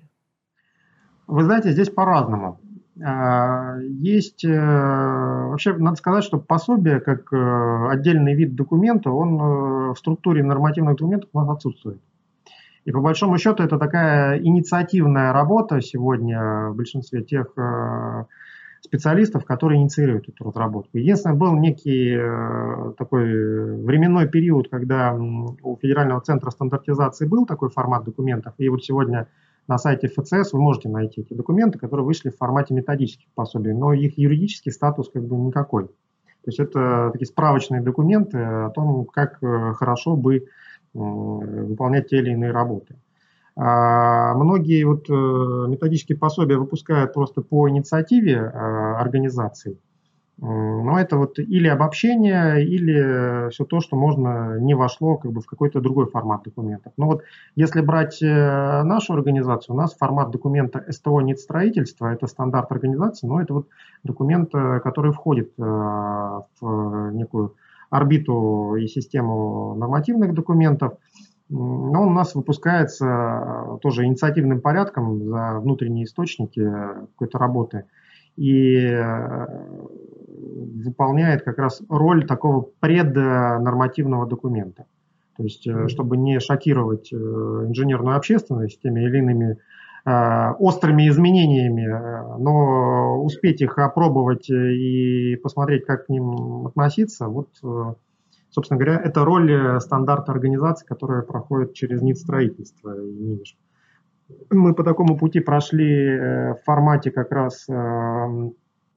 Вы 1.28 1.44
знаете, 1.44 1.72
здесь 1.72 1.90
по-разному. 1.90 2.60
А, 3.04 3.78
есть, 3.80 4.46
э, 4.46 4.50
вообще 4.50 5.74
надо 5.74 5.96
сказать, 5.96 6.24
что 6.24 6.38
пособие 6.38 7.00
как 7.00 7.34
э, 7.34 7.88
отдельный 7.90 8.36
вид 8.36 8.56
документа, 8.56 9.10
он 9.10 9.36
э, 9.36 9.94
в 9.94 9.96
структуре 9.98 10.44
нормативных 10.44 10.96
документов 10.96 11.30
у 11.34 11.40
нас 11.40 11.50
отсутствует. 11.50 12.00
И 12.86 12.92
по 12.92 13.00
большому 13.00 13.38
счету 13.38 13.64
это 13.64 13.80
такая 13.80 14.40
инициативная 14.40 15.34
работа 15.34 15.82
сегодня 15.82 16.70
в 16.70 16.76
большинстве 16.76 17.24
тех 17.24 17.48
э, 17.58 18.26
специалистов, 18.82 19.46
которые 19.46 19.82
инициируют 19.82 20.28
эту 20.30 20.44
разработку. 20.44 20.98
Единственное, 20.98 21.36
был 21.36 21.56
некий 21.56 22.16
э, 22.16 22.94
такой 22.98 23.82
временной 23.84 24.28
период, 24.28 24.70
когда 24.70 25.14
у 25.14 25.78
Федерального 25.82 26.22
центра 26.22 26.52
стандартизации 26.52 27.26
был 27.26 27.46
такой 27.46 27.70
формат 27.70 28.04
документов, 28.04 28.54
и 28.58 28.68
вот 28.70 28.84
сегодня 28.84 29.28
на 29.68 29.78
сайте 29.78 30.08
ФЦС 30.08 30.54
вы 30.54 30.62
можете 30.62 30.90
найти 30.90 31.22
эти 31.22 31.34
документы, 31.34 31.80
которые 31.80 32.06
вышли 32.06 32.30
в 32.30 32.38
формате 32.38 32.74
методических 32.74 33.28
пособий, 33.34 33.74
но 33.74 33.94
их 33.94 34.18
юридический 34.18 34.72
статус 34.72 35.10
как 35.10 35.26
бы 35.26 35.36
никакой. 35.38 35.88
То 35.88 36.48
есть 36.48 36.60
это 36.60 37.10
такие 37.14 37.28
справочные 37.28 37.82
документы 37.82 38.38
о 38.38 38.70
том, 38.70 39.06
как 39.06 39.42
э, 39.42 39.74
хорошо 39.74 40.18
бы 40.18 40.48
выполнять 40.94 42.10
те 42.10 42.20
или 42.20 42.32
иные 42.32 42.52
работы. 42.52 42.96
А 43.56 44.34
многие 44.34 44.84
вот 44.84 45.10
э, 45.10 45.14
методические 45.14 46.18
пособия 46.18 46.58
выпускают 46.58 47.14
просто 47.14 47.42
по 47.42 47.70
инициативе 47.70 48.34
э, 48.34 48.50
организаций. 48.50 49.80
Но 50.38 51.00
это 51.00 51.18
вот 51.18 51.38
или 51.38 51.68
обобщение, 51.68 52.66
или 52.66 53.50
все 53.52 53.66
то, 53.66 53.80
что 53.80 53.96
можно 53.96 54.60
не 54.60 54.74
вошло 54.74 55.18
как 55.18 55.32
бы 55.32 55.42
в 55.42 55.46
какой-то 55.46 55.80
другой 55.80 56.08
формат 56.08 56.44
документов. 56.44 56.92
Но 56.98 57.06
вот 57.06 57.24
если 57.56 57.82
брать 57.82 58.18
нашу 58.22 59.14
организацию, 59.14 59.76
у 59.76 59.78
нас 59.78 59.96
формат 59.96 60.32
документа 60.32 60.84
СТО 60.90 61.22
НИТ 61.22 61.40
строительства, 61.40 62.08
это 62.08 62.28
стандарт 62.28 62.72
организации, 62.72 63.28
но 63.28 63.42
это 63.42 63.54
вот 63.54 63.68
документ, 64.04 64.52
который 64.52 65.12
входит 65.12 65.54
в 65.58 66.46
некую 67.14 67.56
орбиту 67.94 68.76
и 68.76 68.88
систему 68.88 69.76
нормативных 69.76 70.34
документов. 70.34 70.94
Но 71.50 72.02
он 72.02 72.08
у 72.10 72.14
нас 72.14 72.34
выпускается 72.34 73.06
э, 73.06 73.78
тоже 73.82 74.06
инициативным 74.06 74.62
порядком 74.62 75.24
за 75.24 75.60
внутренние 75.60 76.06
источники 76.06 76.64
какой-то 76.64 77.38
работы 77.38 77.86
и 78.36 78.78
э, 78.78 79.48
выполняет 80.44 81.44
как 81.44 81.58
раз 81.58 81.82
роль 81.90 82.26
такого 82.26 82.70
преднормативного 82.80 84.28
документа. 84.28 84.86
То 85.38 85.44
есть, 85.44 85.66
э, 85.68 85.88
чтобы 85.88 86.18
не 86.18 86.40
шокировать 86.40 87.12
инженерную 87.14 88.18
общественность 88.18 88.82
теми 88.82 89.02
или 89.02 89.20
иными 89.20 89.58
Э, 90.06 90.52
острыми 90.60 91.08
изменениями, 91.08 91.88
э, 91.88 92.38
но 92.38 93.24
успеть 93.24 93.62
их 93.62 93.78
опробовать 93.78 94.50
и 94.50 95.38
посмотреть, 95.42 95.86
как 95.86 96.08
к 96.08 96.10
ним 96.10 96.68
относиться, 96.68 97.28
вот, 97.28 97.48
э, 97.64 97.94
собственно 98.50 98.78
говоря, 98.78 99.00
это 99.02 99.24
роль 99.24 99.80
стандарта 99.80 100.34
организации, 100.34 100.86
которая 100.86 101.22
проходит 101.22 101.74
через 101.74 102.02
НИД 102.02 102.18
строительства 102.18 102.94
и 103.02 103.42
Мы 104.50 104.74
по 104.76 104.84
такому 104.84 105.18
пути 105.18 105.40
прошли 105.40 106.18
в 106.18 106.60
формате 106.66 107.10
как 107.12 107.32
раз 107.32 107.66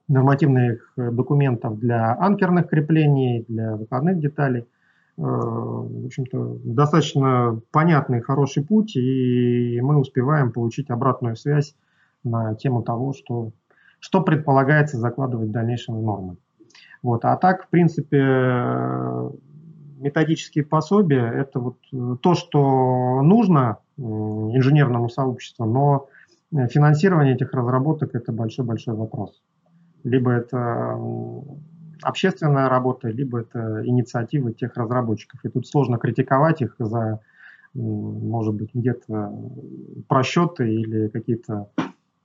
нормативных 0.09 0.93
документов 0.97 1.79
для 1.79 2.17
анкерных 2.19 2.69
креплений, 2.69 3.45
для 3.49 3.77
выходных 3.77 4.19
деталей– 4.21 4.67
Э, 5.19 5.23
в 5.23 6.07
общем-то, 6.07 6.59
достаточно 6.65 7.61
понятный, 7.71 8.21
хороший 8.21 8.65
путь, 8.65 8.97
и 8.97 9.81
мы 9.81 9.99
успеваем 9.99 10.53
получить 10.53 10.91
обратную 10.91 11.37
связь 11.37 11.75
на 12.23 12.55
тему 12.55 12.83
того, 12.83 13.15
что, 13.15 13.53
что 13.99 14.21
предполагается 14.23 14.99
закладывать 14.99 15.49
в 15.49 15.53
дальнейшем 15.53 15.99
в 15.99 16.03
нормы. 16.03 16.37
Вот. 17.03 17.25
А 17.25 17.37
так, 17.37 17.65
в 17.65 17.69
принципе, 17.69 18.19
методические 19.99 20.65
пособия– 20.65 21.31
это 21.35 21.61
вот 21.61 22.21
то, 22.21 22.35
что 22.35 23.23
нужно 23.23 23.79
инженерному 23.97 25.09
сообществу, 25.09 25.65
но 25.65 26.09
финансирование 26.69 27.35
этих 27.35 27.55
разработок– 27.55 28.11
это 28.15 28.33
большой-большой 28.33 28.95
вопрос. 28.95 29.41
Либо 30.07 30.31
это 30.31 30.97
общественная 32.01 32.69
работа, 32.69 33.09
либо 33.09 33.41
это 33.41 33.85
инициативы 33.85 34.53
тех 34.53 34.77
разработчиков. 34.77 35.45
И 35.45 35.49
тут 35.49 35.67
сложно 35.67 35.99
критиковать 35.99 36.63
их 36.63 36.77
за, 36.79 37.19
может 37.75 38.55
быть, 38.55 38.71
где-то 38.73 39.33
просчеты 40.07 40.73
или 40.73 41.09
какие-то 41.09 41.71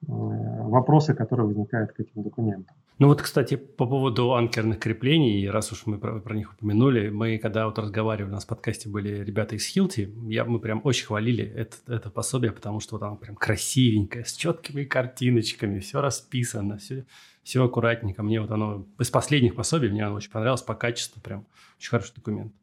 вопросы, 0.07 1.13
которые 1.13 1.47
возникают 1.47 1.91
к 1.91 1.99
этим 1.99 2.23
документам. 2.23 2.75
Ну 2.99 3.07
вот, 3.07 3.21
кстати, 3.21 3.55
по 3.55 3.87
поводу 3.87 4.33
анкерных 4.33 4.79
креплений, 4.79 5.49
раз 5.49 5.71
уж 5.71 5.87
мы 5.87 5.97
про, 5.97 6.19
про 6.19 6.35
них 6.35 6.53
упомянули, 6.53 7.09
мы 7.09 7.39
когда 7.39 7.65
вот 7.65 7.79
разговаривали, 7.79 8.29
у 8.29 8.33
нас 8.33 8.45
в 8.45 8.47
подкасте 8.47 8.89
были 8.89 9.23
ребята 9.23 9.55
из 9.55 9.65
Хилти, 9.65 10.13
я, 10.27 10.45
мы 10.45 10.59
прям 10.59 10.81
очень 10.83 11.07
хвалили 11.07 11.43
это, 11.43 11.77
это 11.87 12.09
пособие, 12.11 12.51
потому 12.51 12.79
что 12.79 12.99
там 12.99 13.17
прям 13.17 13.35
красивенькое, 13.35 14.25
с 14.25 14.33
четкими 14.33 14.83
картиночками, 14.83 15.79
все 15.79 15.99
расписано, 15.99 16.77
все, 16.77 17.05
все 17.41 17.63
аккуратненько. 17.63 18.21
Мне 18.21 18.39
вот 18.39 18.51
оно 18.51 18.85
из 18.99 19.09
последних 19.09 19.55
пособий, 19.55 19.89
мне 19.89 20.05
оно 20.05 20.15
очень 20.15 20.31
понравилось 20.31 20.61
по 20.61 20.75
качеству, 20.75 21.21
прям 21.21 21.47
очень 21.79 21.89
хороший 21.89 22.13
документ. 22.15 22.53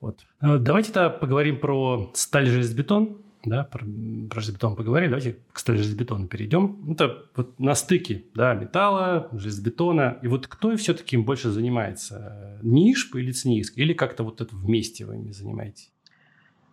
Вот. 0.00 0.24
Э, 0.40 0.56
давайте 0.58 0.90
тогда 0.92 1.10
поговорим 1.10 1.60
про 1.60 2.10
сталь 2.14 2.46
железобетон 2.46 3.18
да, 3.44 3.64
про, 3.64 3.84
про 4.30 4.40
железобетон 4.40 4.76
поговорили, 4.76 5.08
давайте 5.10 5.38
к 5.52 5.66
железобетону 5.66 6.26
перейдем. 6.26 6.92
Это 6.92 7.24
вот 7.34 7.58
на 7.58 7.74
стыке, 7.74 8.24
да, 8.34 8.54
металла, 8.54 9.28
железобетона. 9.32 10.18
И 10.22 10.28
вот 10.28 10.46
кто 10.46 10.76
все-таки 10.76 11.16
им 11.16 11.24
больше 11.24 11.50
занимается? 11.50 12.58
НИШП 12.62 13.16
или 13.16 13.32
ЦНИИСК? 13.32 13.78
Или 13.78 13.92
как-то 13.92 14.24
вот 14.24 14.40
это 14.40 14.54
вместе 14.54 15.04
вы 15.04 15.16
ими 15.16 15.32
занимаетесь? 15.32 15.90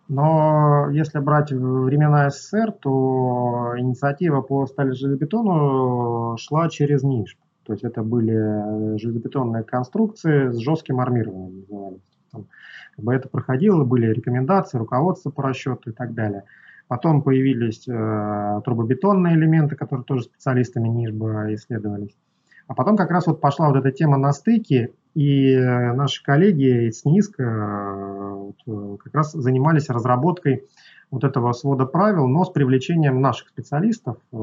Но 0.08 0.88
если 0.90 1.18
брать 1.18 1.52
времена 1.52 2.30
СССР, 2.30 2.72
то 2.72 3.74
инициатива 3.76 4.40
по 4.40 4.66
стали 4.66 4.92
железобетону 4.92 6.36
шла 6.38 6.68
через 6.70 7.02
НИШП. 7.02 7.38
То 7.64 7.72
есть 7.74 7.84
это 7.84 8.02
были 8.02 8.96
железобетонные 8.98 9.64
конструкции 9.64 10.50
с 10.50 10.56
жестким 10.56 11.00
армированием, 11.00 11.60
назывались. 11.60 12.00
Там, 12.30 12.46
как 12.96 13.04
бы 13.04 13.14
это 13.14 13.28
проходило, 13.28 13.84
были 13.84 14.06
рекомендации, 14.06 14.78
руководство 14.78 15.30
по 15.30 15.42
расчету 15.42 15.90
и 15.90 15.92
так 15.92 16.14
далее. 16.14 16.44
Потом 16.88 17.22
появились 17.22 17.86
э, 17.86 18.60
трубобетонные 18.64 19.34
элементы, 19.36 19.76
которые 19.76 20.04
тоже 20.04 20.22
специалистами 20.22 20.88
НИЖБа 20.88 21.54
исследовались. 21.54 22.16
А 22.68 22.74
потом 22.74 22.96
как 22.96 23.10
раз 23.10 23.26
вот 23.26 23.40
пошла 23.40 23.68
вот 23.68 23.76
эта 23.76 23.90
тема 23.90 24.18
на 24.18 24.32
стыке, 24.32 24.92
и 25.14 25.56
наши 25.56 26.22
коллеги 26.22 26.88
из 26.88 27.04
НИСК 27.04 27.40
э, 27.40 28.34
вот, 28.34 28.56
э, 28.66 28.96
как 29.02 29.14
раз 29.14 29.32
занимались 29.32 29.88
разработкой 29.88 30.68
вот 31.10 31.24
этого 31.24 31.52
свода 31.52 31.86
правил, 31.86 32.28
но 32.28 32.44
с 32.44 32.50
привлечением 32.50 33.22
наших 33.22 33.48
специалистов 33.48 34.18
э, 34.32 34.36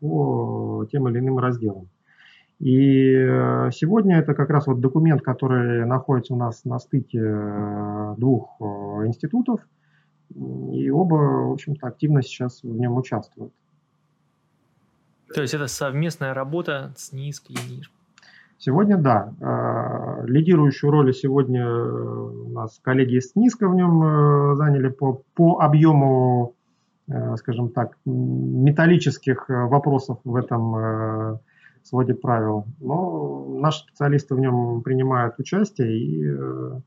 по 0.00 0.86
тем 0.90 1.08
или 1.08 1.18
иным 1.18 1.38
разделам. 1.38 1.88
И 2.62 3.12
э, 3.12 3.70
сегодня 3.72 4.20
это 4.20 4.34
как 4.34 4.48
раз 4.48 4.68
вот 4.68 4.80
документ, 4.80 5.20
который 5.20 5.84
находится 5.84 6.32
у 6.32 6.36
нас 6.36 6.64
на 6.64 6.78
стыке 6.78 7.18
э, 7.20 8.14
двух 8.18 8.54
э, 8.60 8.64
институтов, 9.08 9.58
и 10.30 10.88
оба, 10.88 11.14
в 11.48 11.52
общем-то, 11.54 11.88
активно 11.88 12.22
сейчас 12.22 12.62
в 12.62 12.68
нем 12.68 12.96
участвуют. 12.96 13.52
То 15.34 15.42
есть 15.42 15.54
это 15.54 15.66
совместная 15.66 16.34
работа 16.34 16.94
с 16.96 17.12
НИСК 17.12 17.50
и 17.50 17.54
НИЖ? 17.54 17.90
Сегодня 18.58 18.96
да. 18.96 19.32
Лидирующую 20.24 20.92
роль 20.92 21.12
сегодня 21.12 21.68
у 21.68 22.48
нас 22.50 22.78
коллеги 22.80 23.16
из 23.16 23.34
НИСКа 23.34 23.68
в 23.68 23.74
нем 23.74 24.54
заняли 24.56 24.88
по, 24.88 25.20
по 25.34 25.58
объему, 25.58 26.54
скажем 27.38 27.70
так, 27.70 27.98
металлических 28.04 29.46
вопросов 29.48 30.20
в 30.22 30.36
этом 30.36 31.40
своде 31.86 32.14
правил. 32.14 32.66
Но 32.80 33.58
наши 33.60 33.80
специалисты 33.80 34.34
в 34.34 34.40
нем 34.40 34.82
принимают 34.82 35.38
участие, 35.38 35.98
и 35.98 36.26
э, 36.26 36.80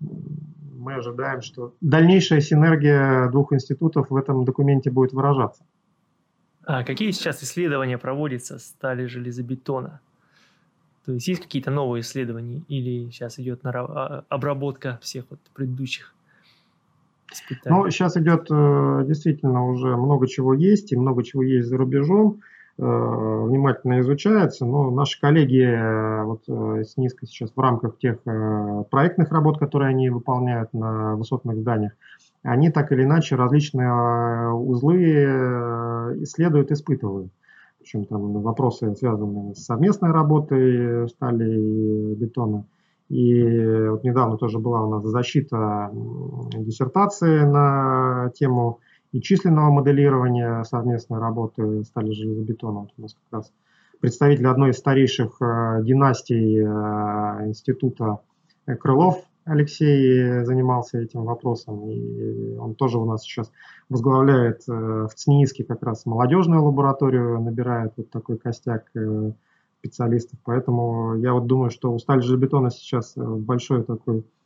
мы 0.00 0.94
ожидаем, 0.94 1.40
что 1.40 1.74
дальнейшая 1.80 2.40
синергия 2.40 3.28
двух 3.30 3.52
институтов 3.52 4.10
в 4.10 4.16
этом 4.16 4.44
документе 4.44 4.90
будет 4.90 5.12
выражаться. 5.12 5.64
А 6.66 6.84
какие 6.84 7.10
сейчас 7.10 7.42
исследования 7.42 7.98
проводятся 7.98 8.58
стали 8.58 9.06
железобетона? 9.06 10.00
То 11.04 11.12
есть 11.12 11.28
есть 11.28 11.42
какие-то 11.42 11.70
новые 11.70 12.00
исследования 12.00 12.62
или 12.68 13.10
сейчас 13.10 13.38
идет 13.38 13.60
а, 13.64 14.24
обработка 14.28 14.98
всех 15.02 15.26
вот 15.28 15.38
предыдущих 15.54 16.14
испытаний? 17.30 17.76
Ну, 17.76 17.90
сейчас 17.90 18.16
идет 18.16 18.46
э, 18.50 19.04
действительно 19.06 19.66
уже 19.66 19.96
много 19.96 20.26
чего 20.26 20.54
есть, 20.54 20.92
и 20.92 20.96
много 20.96 21.22
чего 21.22 21.42
есть 21.42 21.68
за 21.68 21.76
рубежом. 21.76 22.40
Э, 22.76 22.82
внимательно 22.82 24.00
изучается, 24.00 24.66
но 24.66 24.90
наши 24.90 25.20
коллеги 25.20 25.62
э, 25.62 26.24
вот 26.24 26.42
э, 26.48 26.82
с 26.82 26.96
низко 26.96 27.24
сейчас 27.24 27.52
в 27.54 27.60
рамках 27.60 27.98
тех 27.98 28.18
проектных 28.90 29.30
работ, 29.30 29.58
которые 29.58 29.90
они 29.90 30.10
выполняют 30.10 30.72
на 30.72 31.14
высотных 31.14 31.58
зданиях, 31.58 31.92
они 32.42 32.70
так 32.70 32.90
или 32.90 33.04
иначе 33.04 33.36
различные 33.36 34.50
узлы 34.52 34.98
исследуют, 36.24 36.72
испытывают. 36.72 37.30
Причем 37.78 38.06
там 38.06 38.42
вопросы, 38.42 38.92
связанные 38.96 39.54
с 39.54 39.64
совместной 39.64 40.10
работой 40.10 41.08
стали 41.08 41.48
и 41.48 42.14
бетона. 42.16 42.64
И 43.08 43.88
вот 43.88 44.02
недавно 44.02 44.36
тоже 44.36 44.58
была 44.58 44.84
у 44.84 44.90
нас 44.90 45.04
защита 45.04 45.90
диссертации 45.92 47.44
на 47.44 48.32
тему 48.34 48.80
и 49.14 49.20
численного 49.20 49.70
моделирования 49.70 50.64
совместной 50.64 51.20
работы 51.20 51.84
стали 51.84 52.10
железобетона. 52.10 52.80
Вот 52.80 52.90
у 52.98 53.02
нас 53.02 53.14
как 53.14 53.38
раз 53.38 53.52
представитель 54.00 54.48
одной 54.48 54.70
из 54.70 54.78
старейших 54.78 55.40
э, 55.40 55.82
династий 55.84 56.58
э, 56.58 57.46
института 57.46 58.18
Крылов 58.80 59.22
Алексей 59.44 60.42
занимался 60.42 60.98
этим 60.98 61.22
вопросом, 61.22 61.88
и 61.88 62.56
он 62.56 62.74
тоже 62.74 62.98
у 62.98 63.04
нас 63.04 63.22
сейчас 63.22 63.52
возглавляет 63.88 64.62
э, 64.68 64.72
в 64.72 65.14
ЦНИИСКе 65.14 65.62
как 65.62 65.84
раз 65.84 66.06
молодежную 66.06 66.64
лабораторию, 66.64 67.40
набирает 67.40 67.92
вот 67.96 68.10
такой 68.10 68.36
костяк 68.36 68.86
э, 68.96 69.30
специалистов. 69.78 70.40
Поэтому 70.42 71.14
я 71.18 71.34
вот 71.34 71.46
думаю, 71.46 71.70
что 71.70 71.92
у 71.92 72.00
стали 72.00 72.18
железобетона 72.18 72.72
сейчас 72.72 73.12
большой 73.16 73.84
такой 73.84 74.24
Э, 74.24 74.43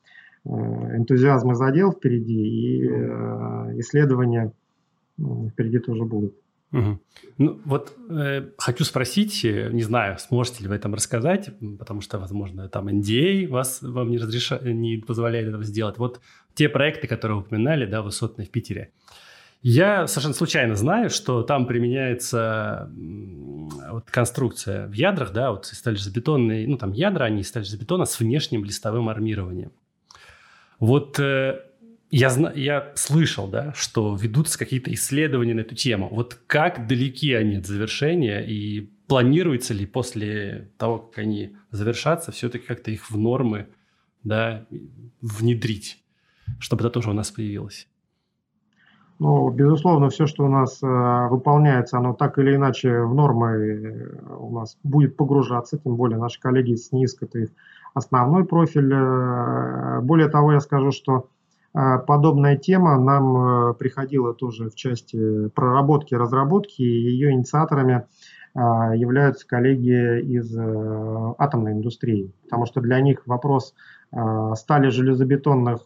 энтузиазм 0.48 1.52
и 1.52 1.54
задел 1.54 1.92
впереди, 1.92 2.34
и 2.34 2.88
э, 2.88 3.80
исследования 3.80 4.52
впереди 5.52 5.78
тоже 5.78 6.04
будут. 6.04 6.34
Угу. 6.72 6.98
Ну, 7.38 7.60
вот 7.64 7.96
э, 8.10 8.50
хочу 8.58 8.84
спросить, 8.84 9.44
э, 9.44 9.70
не 9.72 9.82
знаю, 9.82 10.18
сможете 10.18 10.62
ли 10.62 10.68
вы 10.68 10.74
этом 10.74 10.94
рассказать, 10.94 11.50
потому 11.78 12.02
что, 12.02 12.18
возможно, 12.18 12.68
там 12.68 12.88
NDA 12.88 13.48
вас 13.48 13.80
вам 13.80 14.10
не, 14.10 14.18
разреша... 14.18 14.58
не 14.60 14.98
позволяет 14.98 15.48
этого 15.48 15.64
сделать. 15.64 15.98
Вот 15.98 16.20
те 16.54 16.68
проекты, 16.68 17.06
которые 17.06 17.38
вы 17.38 17.42
упоминали, 17.44 17.86
да, 17.86 18.02
высотные 18.02 18.46
в 18.46 18.50
Питере. 18.50 18.92
Я 19.62 20.06
совершенно 20.06 20.34
случайно 20.34 20.76
знаю, 20.76 21.10
что 21.10 21.42
там 21.42 21.66
применяется 21.66 22.90
вот 23.90 24.04
конструкция 24.10 24.86
в 24.86 24.92
ядрах, 24.92 25.32
да, 25.32 25.50
вот 25.50 25.66
сталь-железобетонные, 25.66 26.68
ну, 26.68 26.76
там 26.76 26.92
ядра, 26.92 27.24
они 27.24 27.40
из 27.40 27.48
сталь-железобетона 27.48 28.04
с 28.04 28.20
внешним 28.20 28.64
листовым 28.64 29.08
армированием. 29.08 29.72
Вот 30.78 31.18
э, 31.18 31.60
я, 32.10 32.52
я 32.54 32.92
слышал, 32.94 33.48
да, 33.48 33.72
что 33.74 34.16
ведутся 34.16 34.58
какие-то 34.58 34.92
исследования 34.92 35.54
на 35.54 35.60
эту 35.60 35.74
тему. 35.74 36.08
Вот 36.10 36.38
как 36.46 36.86
далеки 36.86 37.32
они 37.34 37.56
от 37.56 37.66
завершения 37.66 38.40
и 38.40 38.90
планируется 39.08 39.74
ли 39.74 39.86
после 39.86 40.70
того, 40.78 40.98
как 40.98 41.18
они 41.18 41.56
завершатся, 41.70 42.32
все-таки 42.32 42.66
как-то 42.66 42.90
их 42.90 43.10
в 43.10 43.18
нормы 43.18 43.68
да, 44.22 44.66
внедрить, 45.20 46.02
чтобы 46.58 46.82
это 46.82 46.90
тоже 46.90 47.10
у 47.10 47.14
нас 47.14 47.30
появилось? 47.30 47.88
Ну, 49.18 49.50
безусловно, 49.50 50.10
все, 50.10 50.26
что 50.26 50.44
у 50.44 50.48
нас 50.48 50.80
э, 50.80 50.86
выполняется, 51.28 51.98
оно 51.98 52.14
так 52.14 52.38
или 52.38 52.54
иначе 52.54 53.02
в 53.02 53.14
нормы 53.14 53.48
э, 53.48 54.36
у 54.38 54.52
нас 54.52 54.78
будет 54.84 55.16
погружаться, 55.16 55.76
тем 55.76 55.96
более 55.96 56.18
наши 56.18 56.40
коллеги 56.40 56.76
с 56.76 56.92
НИСК, 56.92 57.24
это 57.24 57.40
их 57.40 57.48
основной 57.98 58.44
профиль. 58.44 58.92
Э, 58.92 60.00
более 60.00 60.28
того, 60.28 60.52
я 60.52 60.60
скажу, 60.60 60.90
что 60.90 61.28
э, 61.74 61.98
подобная 62.06 62.56
тема 62.56 62.98
нам 62.98 63.36
э, 63.70 63.74
приходила 63.74 64.34
тоже 64.34 64.70
в 64.70 64.74
части 64.74 65.48
проработки, 65.48 66.14
разработки, 66.14 66.82
и 66.82 67.10
ее 67.10 67.32
инициаторами 67.32 68.06
являются 68.54 69.46
коллеги 69.46 70.20
из 70.20 70.56
атомной 71.38 71.72
индустрии, 71.72 72.32
потому 72.44 72.66
что 72.66 72.80
для 72.80 72.98
них 73.00 73.24
вопрос 73.26 73.74
стали 74.10 74.88
железобетонных 74.88 75.82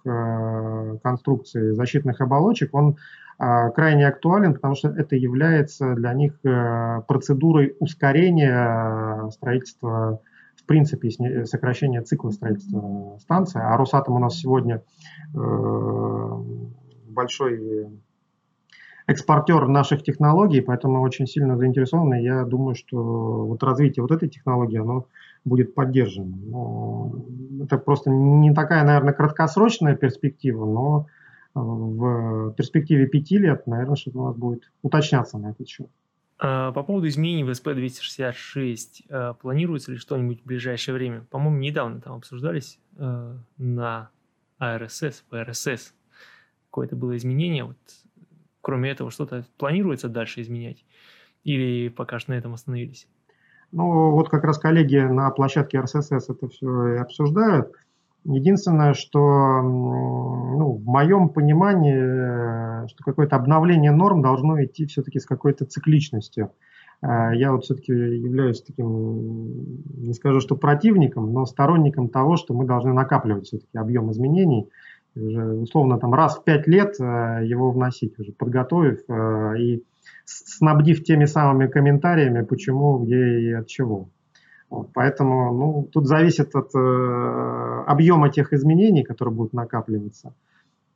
конструкций 1.02 1.72
защитных 1.72 2.22
оболочек, 2.22 2.72
он 2.72 2.96
крайне 3.36 4.06
актуален, 4.06 4.54
потому 4.54 4.76
что 4.76 4.88
это 4.88 5.16
является 5.16 5.94
для 5.96 6.14
них 6.14 6.38
процедурой 7.08 7.76
ускорения 7.78 9.28
строительства 9.32 10.20
в 10.62 10.66
принципе 10.66 11.10
сокращение 11.44 12.02
цикла 12.02 12.30
строительства 12.30 13.18
станции. 13.20 13.60
А 13.62 13.76
Росатом 13.76 14.14
у 14.14 14.18
нас 14.18 14.36
сегодня 14.36 14.82
большой 17.08 17.88
экспортер 19.06 19.66
наших 19.68 20.02
технологий, 20.02 20.60
поэтому 20.60 21.00
очень 21.02 21.26
сильно 21.26 21.56
заинтересованы. 21.56 22.22
Я 22.22 22.44
думаю, 22.44 22.74
что 22.74 23.46
вот 23.46 23.62
развитие 23.62 24.02
вот 24.02 24.12
этой 24.12 24.28
технологии, 24.28 24.78
оно 24.78 25.06
будет 25.44 25.74
поддержано. 25.74 26.36
Но 26.36 27.12
это 27.62 27.78
просто 27.78 28.10
не 28.10 28.54
такая, 28.54 28.84
наверное, 28.84 29.12
краткосрочная 29.12 29.96
перспектива, 29.96 30.64
но 30.64 31.06
в 31.54 32.52
перспективе 32.52 33.06
пяти 33.06 33.38
лет, 33.38 33.66
наверное, 33.66 33.96
что-то 33.96 34.20
у 34.20 34.26
нас 34.26 34.36
будет 34.36 34.70
уточняться 34.82 35.36
на 35.36 35.50
этот 35.50 35.68
счет. 35.68 35.88
А, 36.44 36.72
по 36.72 36.82
поводу 36.82 37.06
изменений 37.06 37.44
в 37.44 37.50
СП-266, 37.50 39.04
а, 39.08 39.34
планируется 39.34 39.92
ли 39.92 39.96
что-нибудь 39.96 40.42
в 40.42 40.44
ближайшее 40.44 40.92
время? 40.92 41.24
По-моему, 41.30 41.58
недавно 41.58 42.00
там 42.00 42.14
обсуждались 42.14 42.80
а, 42.98 43.38
на 43.58 44.10
АРСС, 44.58 45.22
ПРСС. 45.30 45.94
Какое-то 46.68 46.96
было 46.96 47.16
изменение. 47.16 47.62
Вот, 47.62 47.76
кроме 48.60 48.90
этого, 48.90 49.12
что-то 49.12 49.44
планируется 49.56 50.08
дальше 50.08 50.40
изменять? 50.40 50.84
Или 51.44 51.88
пока 51.88 52.18
что 52.18 52.32
на 52.32 52.34
этом 52.34 52.54
остановились? 52.54 53.06
Ну, 53.70 54.10
вот 54.10 54.28
как 54.28 54.42
раз 54.42 54.58
коллеги 54.58 54.96
на 54.96 55.30
площадке 55.30 55.78
РССС 55.78 56.28
это 56.28 56.48
все 56.48 56.94
и 56.94 56.96
обсуждают. 56.96 57.72
Единственное, 58.24 58.94
что 58.94 59.18
ну, 59.62 60.74
в 60.74 60.84
моем 60.84 61.28
понимании, 61.28 62.86
что 62.88 63.02
какое-то 63.04 63.36
обновление 63.36 63.90
норм 63.90 64.22
должно 64.22 64.62
идти 64.62 64.86
все-таки 64.86 65.18
с 65.18 65.26
какой-то 65.26 65.64
цикличностью. 65.64 66.52
Э, 67.02 67.30
я 67.34 67.52
вот 67.52 67.64
все-таки 67.64 67.92
являюсь 67.92 68.62
таким, 68.62 69.74
не 70.02 70.14
скажу, 70.14 70.40
что 70.40 70.56
противником, 70.56 71.32
но 71.32 71.44
сторонником 71.46 72.08
того, 72.08 72.36
что 72.36 72.54
мы 72.54 72.64
должны 72.64 72.92
накапливать 72.92 73.46
все-таки 73.46 73.76
объем 73.76 74.10
изменений, 74.12 74.68
уже 75.14 75.54
условно 75.54 75.98
там 75.98 76.14
раз 76.14 76.38
в 76.38 76.44
пять 76.44 76.66
лет 76.66 76.94
э, 77.00 77.40
его 77.44 77.70
вносить, 77.70 78.18
уже 78.18 78.32
подготовив 78.32 79.00
э, 79.08 79.58
и 79.58 79.84
снабдив 80.24 81.02
теми 81.04 81.24
самыми 81.24 81.66
комментариями, 81.66 82.44
почему, 82.44 82.98
где 82.98 83.40
и 83.40 83.52
от 83.52 83.66
чего. 83.66 84.08
Вот, 84.72 84.88
поэтому 84.94 85.52
ну, 85.52 85.88
тут 85.92 86.06
зависит 86.06 86.56
от 86.56 86.74
э, 86.74 87.84
объема 87.86 88.30
тех 88.30 88.54
изменений, 88.54 89.02
которые 89.02 89.34
будут 89.34 89.52
накапливаться, 89.52 90.32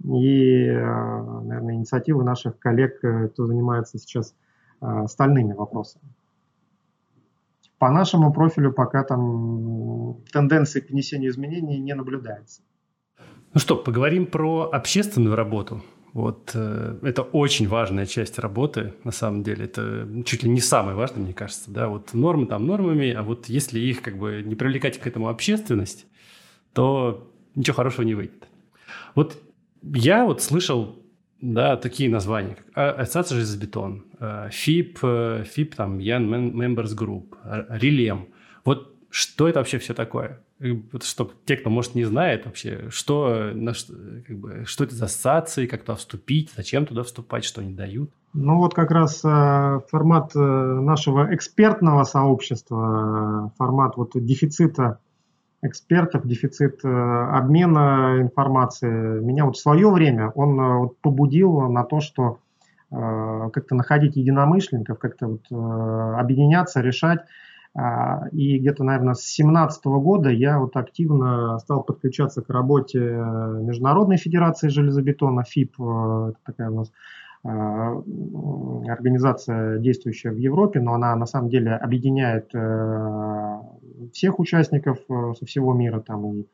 и, 0.02 0.64
э, 0.64 1.22
наверное, 1.42 1.74
инициативы 1.74 2.24
наших 2.24 2.58
коллег, 2.58 3.04
э, 3.04 3.28
кто 3.28 3.44
занимается 3.44 3.98
сейчас 3.98 4.34
э, 4.80 5.06
стальными 5.08 5.52
вопросами. 5.52 6.06
По 7.78 7.90
нашему 7.90 8.32
профилю 8.32 8.72
пока 8.72 9.04
там 9.04 10.22
тенденции 10.32 10.80
к 10.80 10.88
внесению 10.88 11.30
изменений 11.30 11.78
не 11.78 11.94
наблюдается. 11.94 12.62
Ну 13.52 13.60
что, 13.60 13.76
поговорим 13.76 14.24
про 14.24 14.70
общественную 14.72 15.36
работу. 15.36 15.82
Вот 16.16 16.52
э, 16.54 16.98
это 17.02 17.20
очень 17.20 17.68
важная 17.68 18.06
часть 18.06 18.38
работы, 18.38 18.94
на 19.04 19.12
самом 19.12 19.42
деле. 19.42 19.66
Это 19.66 20.08
чуть 20.24 20.44
ли 20.44 20.48
не 20.48 20.60
самое 20.62 20.96
важное, 20.96 21.22
мне 21.22 21.34
кажется. 21.34 21.70
Да? 21.70 21.88
Вот 21.88 22.14
нормы 22.14 22.46
там 22.46 22.66
нормами, 22.66 23.12
а 23.12 23.22
вот 23.22 23.50
если 23.50 23.78
их 23.80 24.00
как 24.00 24.16
бы 24.16 24.42
не 24.42 24.54
привлекать 24.54 24.98
к 24.98 25.06
этому 25.06 25.28
общественность, 25.28 26.06
то 26.72 27.30
ничего 27.54 27.74
хорошего 27.74 28.06
не 28.06 28.14
выйдет. 28.14 28.48
Вот 29.14 29.36
я 29.82 30.24
вот 30.24 30.40
слышал 30.40 31.04
да, 31.42 31.76
такие 31.76 32.08
названия, 32.08 32.56
как 32.72 32.98
Ассоциация 32.98 33.36
железобетон, 33.36 34.06
ФИП, 34.50 34.98
ФИП, 35.44 35.74
там, 35.74 35.98
Young 35.98 36.54
Members 36.54 36.96
Group, 36.96 37.36
Релем. 37.68 38.28
Вот 38.64 38.96
что 39.10 39.48
это 39.48 39.58
вообще 39.58 39.78
все 39.78 39.92
такое? 39.92 40.42
Чтобы 41.02 41.32
те, 41.44 41.56
кто, 41.56 41.70
может, 41.70 41.94
не 41.94 42.04
знает 42.04 42.46
вообще, 42.46 42.88
что, 42.90 43.50
на, 43.52 43.72
как 44.26 44.38
бы, 44.38 44.64
что 44.64 44.84
это 44.84 44.94
за 44.94 45.04
ассоциации, 45.04 45.66
как 45.66 45.82
туда 45.82 45.96
вступить, 45.96 46.50
зачем 46.56 46.86
туда 46.86 47.02
вступать, 47.02 47.44
что 47.44 47.60
они 47.60 47.74
дают. 47.74 48.10
Ну 48.32 48.56
вот 48.56 48.74
как 48.74 48.90
раз 48.90 49.22
э, 49.24 49.80
формат 49.90 50.34
э, 50.34 50.38
нашего 50.38 51.34
экспертного 51.34 52.04
сообщества, 52.04 53.48
э, 53.48 53.56
формат 53.58 53.96
вот 53.96 54.12
дефицита 54.14 54.98
экспертов, 55.62 56.26
дефицит 56.26 56.84
э, 56.84 56.88
обмена 56.88 58.18
информацией, 58.20 59.20
меня 59.24 59.44
вот 59.46 59.56
в 59.56 59.60
свое 59.60 59.90
время 59.90 60.30
он 60.30 60.60
э, 60.60 60.78
вот 60.78 60.98
побудил 61.00 61.60
на 61.68 61.84
то, 61.84 62.00
что 62.00 62.38
э, 62.90 63.50
как-то 63.52 63.74
находить 63.74 64.16
единомышленников, 64.16 64.98
как-то 64.98 65.28
вот, 65.28 65.42
э, 65.50 66.14
объединяться, 66.18 66.80
решать 66.80 67.20
и 68.32 68.58
где-то, 68.58 68.84
наверное, 68.84 69.14
с 69.14 69.20
2017 69.20 69.84
года 69.84 70.30
я 70.30 70.58
вот 70.58 70.76
активно 70.76 71.58
стал 71.58 71.82
подключаться 71.82 72.40
к 72.40 72.48
работе 72.48 73.00
Международной 73.00 74.16
Федерации 74.16 74.68
железобетона, 74.68 75.44
ФИП, 75.44 75.74
э, 75.80 76.30
это 76.30 76.38
такая 76.44 76.70
у 76.70 76.76
нас 76.76 76.92
а, 77.44 78.02
организация, 78.90 79.78
действующая 79.78 80.30
в 80.30 80.38
Европе, 80.38 80.80
но 80.80 80.94
она 80.94 81.14
на 81.16 81.26
самом 81.26 81.48
деле 81.48 81.74
объединяет 81.74 82.50
э, 82.54 83.58
всех 84.12 84.40
участников 84.40 84.98
э, 85.08 85.34
со 85.38 85.46
всего 85.46 85.72
мира, 85.72 86.00
там 86.00 86.26
и 86.32 86.46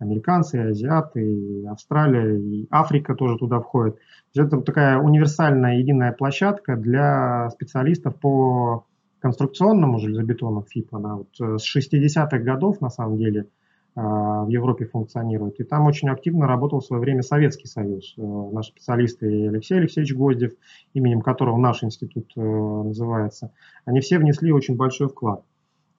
американцы, 0.00 0.56
и 0.56 0.70
азиаты, 0.70 1.22
и 1.22 1.66
Австралия, 1.66 2.36
и 2.36 2.66
Африка 2.70 3.14
тоже 3.14 3.36
туда 3.36 3.60
входит. 3.60 3.98
Это 4.34 4.60
такая 4.60 4.98
универсальная 4.98 5.78
единая 5.78 6.12
площадка 6.12 6.74
для 6.74 7.50
специалистов 7.50 8.16
по 8.16 8.86
конструкционному 9.20 9.98
железобетону 9.98 10.62
ФИП, 10.62 10.94
она 10.94 11.16
вот 11.16 11.28
э, 11.40 11.58
с 11.58 11.76
60-х 11.76 12.38
годов 12.38 12.80
на 12.80 12.90
самом 12.90 13.18
деле 13.18 13.40
э, 13.40 14.00
в 14.00 14.48
Европе 14.48 14.86
функционирует. 14.86 15.60
И 15.60 15.64
там 15.64 15.86
очень 15.86 16.08
активно 16.08 16.46
работал 16.46 16.80
в 16.80 16.84
свое 16.84 17.00
время 17.00 17.22
Советский 17.22 17.66
Союз. 17.66 18.14
Э, 18.16 18.22
наши 18.22 18.70
специалисты 18.70 19.48
Алексей 19.48 19.78
Алексеевич 19.78 20.14
Гвоздев, 20.14 20.52
именем 20.94 21.20
которого 21.20 21.56
наш 21.58 21.84
институт 21.84 22.32
называется, 22.34 23.52
они 23.84 24.00
все 24.00 24.18
внесли 24.18 24.52
очень 24.52 24.76
большой 24.76 25.08
вклад. 25.08 25.44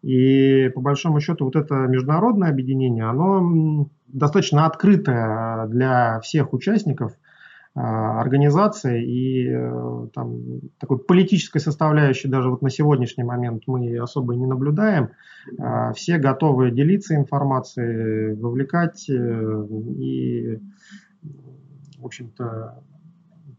И 0.01 0.69
по 0.73 0.81
большому 0.81 1.19
счету 1.19 1.45
вот 1.45 1.55
это 1.55 1.75
международное 1.75 2.49
объединение, 2.49 3.05
оно 3.05 3.87
достаточно 4.07 4.65
открытое 4.65 5.67
для 5.67 6.19
всех 6.21 6.53
участников– 6.53 7.13
а, 7.21 7.29
организации 7.73 9.01
и 9.05 9.47
э, 9.49 10.07
там, 10.13 10.61
такой 10.77 10.99
политической 10.99 11.59
составляющей 11.59 12.27
даже 12.27 12.49
вот 12.49 12.61
на 12.61 12.69
сегодняшний 12.69 13.23
момент 13.23 13.63
мы 13.67 13.97
особо 13.97 14.35
не 14.35 14.45
наблюдаем. 14.45 15.11
А, 15.57 15.93
все 15.93 16.17
готовы 16.17 16.71
делиться 16.71 17.15
информацией, 17.15 18.35
вовлекать 18.35 19.09
э, 19.09 19.13
и, 19.13 20.59
в 21.97 22.05
общем-то, 22.05 22.83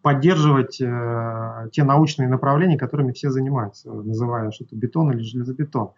поддерживать 0.03 0.81
э, 0.81 1.69
те 1.73 1.85
научные 1.85 2.29
направления, 2.29 2.77
которыми 2.77 3.13
все 3.13 3.31
занимаются, 3.31 3.93
называя 3.93 4.51
что-то 4.51 4.77
бетон 4.77 5.13
или 5.13 5.23
железобетон. 5.23 5.93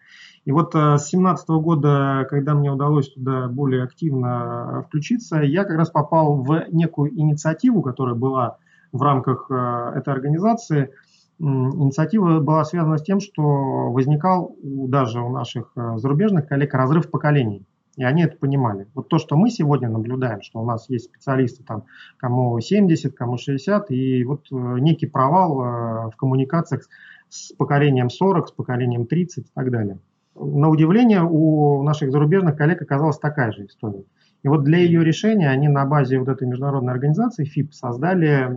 И 0.45 0.51
вот 0.51 0.75
э, 0.75 0.97
с 0.97 1.09
2017 1.09 1.49
года, 1.49 2.27
когда 2.29 2.53
мне 2.53 2.71
удалось 2.71 3.11
туда 3.11 3.47
более 3.47 3.83
активно 3.83 4.83
включиться, 4.87 5.41
я 5.41 5.63
как 5.63 5.77
раз 5.77 5.89
попал 5.89 6.43
в 6.43 6.65
некую 6.71 7.11
инициативу, 7.19 7.81
которая 7.81 8.15
была 8.15 8.57
в 8.91 9.01
рамках 9.01 9.47
э, 9.49 9.91
этой 9.95 10.13
организации. 10.13 10.91
Инициатива 11.37 12.39
была 12.39 12.63
связана 12.63 12.97
с 12.97 13.03
тем, 13.03 13.19
что 13.19 13.91
возникал 13.91 14.55
даже 14.61 15.19
у 15.19 15.29
наших 15.29 15.71
э, 15.75 15.97
зарубежных 15.97 16.47
коллег 16.47 16.73
разрыв 16.73 17.09
поколений. 17.09 17.65
И 17.97 18.03
они 18.03 18.23
это 18.23 18.37
понимали. 18.37 18.87
Вот 18.93 19.07
то, 19.07 19.17
что 19.19 19.37
мы 19.37 19.49
сегодня 19.49 19.89
наблюдаем, 19.89 20.41
что 20.41 20.61
у 20.61 20.65
нас 20.65 20.89
есть 20.89 21.05
специалисты, 21.05 21.63
там, 21.63 21.85
кому 22.17 22.59
70, 22.59 23.15
кому 23.15 23.37
60, 23.37 23.89
и 23.91 24.23
вот 24.25 24.47
э, 24.51 24.55
некий 24.79 25.07
провал 25.07 25.61
э, 25.61 26.11
в 26.11 26.15
коммуникациях 26.17 26.83
с 27.29 27.53
поколением 27.53 28.09
40, 28.09 28.49
с 28.49 28.51
поколением 28.51 29.05
30 29.05 29.45
и 29.45 29.49
так 29.53 29.71
далее. 29.71 29.99
На 30.35 30.69
удивление 30.69 31.23
у 31.23 31.83
наших 31.83 32.11
зарубежных 32.11 32.57
коллег 32.57 32.81
оказалась 32.81 33.17
такая 33.17 33.53
же 33.53 33.65
история. 33.65 34.03
И 34.43 34.47
вот 34.49 34.63
для 34.63 34.79
ее 34.79 35.03
решения 35.03 35.49
они 35.49 35.69
на 35.69 35.85
базе 35.85 36.19
вот 36.19 36.27
этой 36.27 36.47
международной 36.47 36.93
организации 36.93 37.45
ФИП 37.45 37.73
создали 37.73 38.49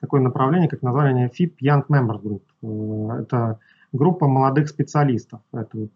такое 0.00 0.20
направление, 0.20 0.68
как 0.68 0.82
название 0.82 1.28
ФИП 1.28 1.60
Young 1.62 1.84
Members 1.88 2.22
Group. 2.22 2.42
Э, 2.62 3.22
это 3.22 3.58
группа 3.92 4.28
молодых 4.28 4.68
специалистов. 4.68 5.40
Это 5.52 5.70
вот 5.72 5.92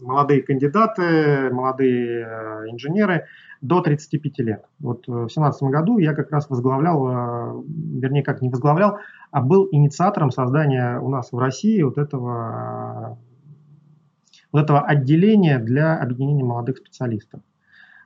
молодые 0.00 0.42
кандидаты, 0.42 1.50
молодые 1.52 2.26
э, 2.26 2.70
инженеры 2.70 3.26
до 3.60 3.80
35 3.80 4.38
лет. 4.38 4.64
Вот 4.78 5.08
э, 5.08 5.12
в 5.12 5.26
2017 5.26 5.62
году 5.64 5.98
я 5.98 6.14
как 6.14 6.30
раз 6.30 6.48
возглавлял, 6.48 7.08
э, 7.08 7.62
вернее, 8.00 8.22
как 8.22 8.40
не 8.42 8.48
возглавлял, 8.48 8.98
а 9.30 9.42
был 9.42 9.68
инициатором 9.72 10.30
создания 10.30 10.98
у 11.00 11.08
нас 11.08 11.32
в 11.32 11.38
России 11.38 11.82
вот 11.82 11.98
этого, 11.98 13.18
вот 14.52 14.62
этого 14.62 14.80
отделения 14.80 15.58
для 15.58 15.96
объединения 15.98 16.44
молодых 16.44 16.78
специалистов. 16.78 17.40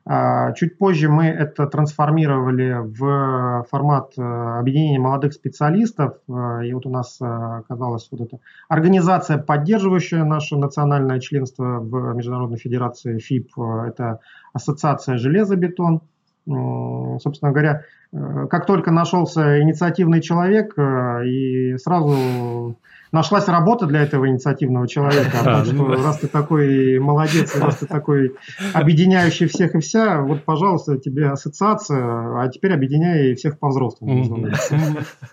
А, 0.05 0.53
чуть 0.53 0.79
позже 0.79 1.09
мы 1.09 1.27
это 1.27 1.67
трансформировали 1.67 2.79
в 2.83 3.65
формат 3.71 4.13
э, 4.19 4.23
объединения 4.23 4.99
молодых 4.99 5.33
специалистов. 5.33 6.17
Э, 6.29 6.67
и 6.67 6.73
вот 6.75 6.87
у 6.87 6.91
нас 6.91 7.19
э, 7.21 7.25
оказалась 7.25 8.09
вот 8.11 8.21
эта 8.21 8.41
организация, 8.69 9.39
поддерживающая 9.39 10.25
наше 10.25 10.57
национальное 10.57 11.21
членство 11.21 11.79
в 11.79 12.15
Международной 12.15 12.59
Федерации 12.59 13.19
ФИП. 13.19 13.57
Это 13.87 14.19
Ассоциация 14.53 15.19
«Железобетон». 15.19 16.03
Собственно 16.45 17.53
говоря, 17.53 17.85
как 18.11 18.67
только 18.67 18.91
нашелся 18.91 19.63
инициативный 19.63 20.21
человек, 20.21 20.77
и 20.77 21.77
сразу 21.77 22.77
нашлась 23.13 23.47
работа 23.47 23.87
для 23.87 24.03
этого 24.03 24.29
инициативного 24.29 24.89
человека. 24.89 25.31
А, 25.45 25.65
что, 25.65 25.87
раз 25.89 26.19
ты 26.19 26.27
такой 26.27 26.99
молодец, 26.99 27.55
раз 27.57 27.77
ты 27.77 27.87
такой 27.87 28.35
объединяющий 28.73 29.47
всех 29.47 29.75
и 29.75 29.81
вся, 29.81 30.23
вот, 30.23 30.45
пожалуйста, 30.45 30.99
тебе 30.99 31.29
ассоциация, 31.29 32.43
а 32.43 32.49
теперь 32.49 32.73
объединяй 32.73 33.35
всех 33.35 33.59
по-взрослому. 33.59 34.49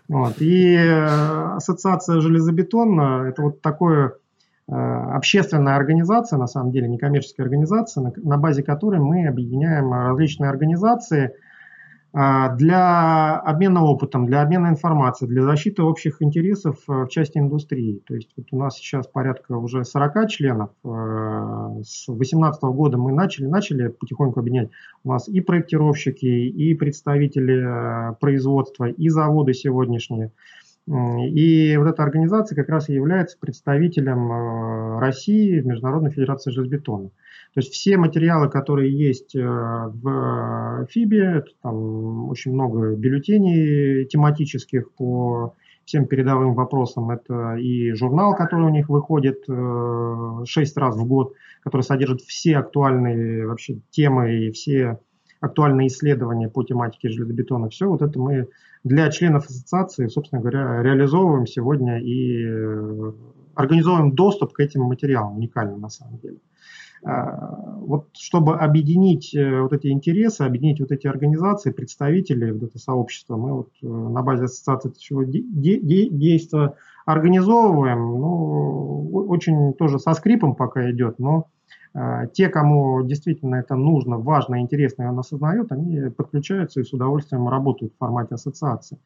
Вот. 0.08 0.42
И 0.42 0.76
э, 0.76 1.06
ассоциация 1.56 2.20
железобетон– 2.20 3.00
это 3.28 3.42
вот 3.42 3.62
такое 3.62 4.14
э, 4.68 4.74
общественная 4.74 5.76
организация, 5.76 6.38
на 6.38 6.48
самом 6.48 6.72
деле, 6.72 6.88
некоммерческая 6.90 7.46
организация, 7.46 8.04
на, 8.04 8.12
на 8.18 8.38
базе 8.38 8.62
которой 8.64 9.00
мы 9.00 9.28
объединяем 9.28 9.92
различные 9.94 10.50
организации– 10.50 11.32
для 12.12 13.38
обмена 13.38 13.84
опытом, 13.84 14.26
для 14.26 14.42
обмена 14.42 14.68
информацией, 14.68 15.30
для 15.30 15.44
защиты 15.44 15.84
общих 15.84 16.24
интересов 16.24 16.78
э, 16.88 17.04
в 17.04 17.10
части 17.10 17.38
индустрии. 17.38 18.02
То 18.08 18.16
есть 18.16 18.30
вот 18.36 18.48
у 18.52 18.58
нас 18.58 18.78
сейчас 18.78 19.06
порядка 19.06 19.52
уже 19.54 19.86
40 19.86 20.28
членов. 20.28 20.72
Э, 20.84 21.82
с 21.84 22.08
2018 22.08 22.64
года 22.64 22.98
мы 22.98 23.12
начали, 23.12 23.46
начали 23.46 23.90
потихоньку 23.90 24.40
объединять. 24.40 24.72
У 25.04 25.10
нас 25.12 25.28
и 25.28 25.40
проектировщики, 25.40 26.26
и 26.26 26.74
представители 26.74 28.12
э, 28.12 28.16
производства, 28.20 28.86
и 28.86 29.10
заводы 29.10 29.54
сегодняшние. 29.54 30.32
И 30.88 31.78
вот 31.78 31.88
эта 31.88 32.02
организация 32.02 32.56
как 32.56 32.70
раз 32.70 32.90
и 32.90 32.94
является 32.94 33.38
представителем 33.40 34.98
России 34.98 35.60
в 35.60 35.68
Международной 35.68 36.10
Федерации 36.10 36.50
железобетона. 36.50 37.12
То 37.60 37.62
есть 37.62 37.74
все 37.74 37.98
материалы, 37.98 38.50
которые 38.50 38.90
есть 38.90 39.36
э, 39.36 39.42
в 39.42 40.88
ФИБе, 40.90 41.44
там 41.62 42.30
очень 42.30 42.54
много 42.54 42.96
бюллетеней 42.96 44.06
тематических 44.06 44.94
по 44.94 45.56
всем 45.84 46.06
передовым 46.06 46.54
вопросам. 46.54 47.12
Это 47.12 47.56
и 47.56 47.92
журнал, 47.92 48.34
который 48.34 48.66
у 48.66 48.70
них 48.70 48.88
выходит 48.88 49.44
э, 49.50 50.44
шесть 50.46 50.78
раз 50.78 50.96
в 50.96 51.06
год, 51.06 51.34
который 51.62 51.82
содержит 51.82 52.22
все 52.22 52.60
актуальные 52.60 53.46
вообще 53.46 53.82
темы 53.90 54.38
и 54.38 54.52
все 54.52 54.98
актуальные 55.42 55.88
исследования 55.88 56.48
по 56.48 56.64
тематике 56.64 57.10
железобетона. 57.10 57.68
Все 57.68 57.90
вот 57.90 58.02
это 58.02 58.18
мы 58.18 58.48
для 58.86 59.12
членов 59.12 59.48
ассоциации, 59.48 60.08
собственно 60.08 60.40
говоря, 60.40 60.82
реализовываем 60.82 61.46
сегодня 61.46 62.00
и 62.00 62.42
э, 62.42 63.12
организовываем 63.56 64.16
доступ 64.16 64.54
к 64.54 64.62
этим 64.62 64.84
материалам, 64.84 65.36
уникальным 65.36 65.82
на 65.82 65.90
самом 65.90 66.20
деле. 66.20 66.38
А, 67.04 67.78
вот 67.80 68.10
чтобы 68.14 68.58
объединить 68.58 69.34
э, 69.34 69.62
вот 69.62 69.74
эти 69.74 69.88
интересы, 69.88 70.42
объединить 70.42 70.80
вот 70.80 70.92
эти 70.92 71.08
организации, 71.08 71.72
представители 71.72 72.52
вот 72.52 72.64
это 72.64 72.78
сообщества, 72.78 73.38
мы 73.38 73.54
вот 73.54 73.70
э, 73.82 73.88
на 73.88 74.22
базе 74.22 74.46
ассоциации 74.46 74.92
чего 75.00 75.24
действия 75.24 76.76
организовываем, 77.06 78.00
ну, 78.00 79.10
очень 79.30 79.74
тоже 79.74 79.98
со 80.00 80.14
скрипом 80.14 80.56
пока 80.56 80.92
идет, 80.92 81.20
но 81.20 81.48
а, 81.94 82.28
те, 82.28 82.50
кому 82.50 83.04
действительно 83.04 83.56
это 83.56 83.76
нужно, 83.76 84.18
важно, 84.18 84.62
интересно, 84.62 85.04
и 85.04 85.08
он 85.08 85.18
осознает, 85.18 85.72
они 85.72 86.10
подключаются 86.10 86.82
и 86.82 86.84
с 86.84 86.94
удовольствием 86.94 87.48
работают 87.50 87.94
в 87.94 87.98
формате 87.98 88.36
ассоциации. 88.36 89.00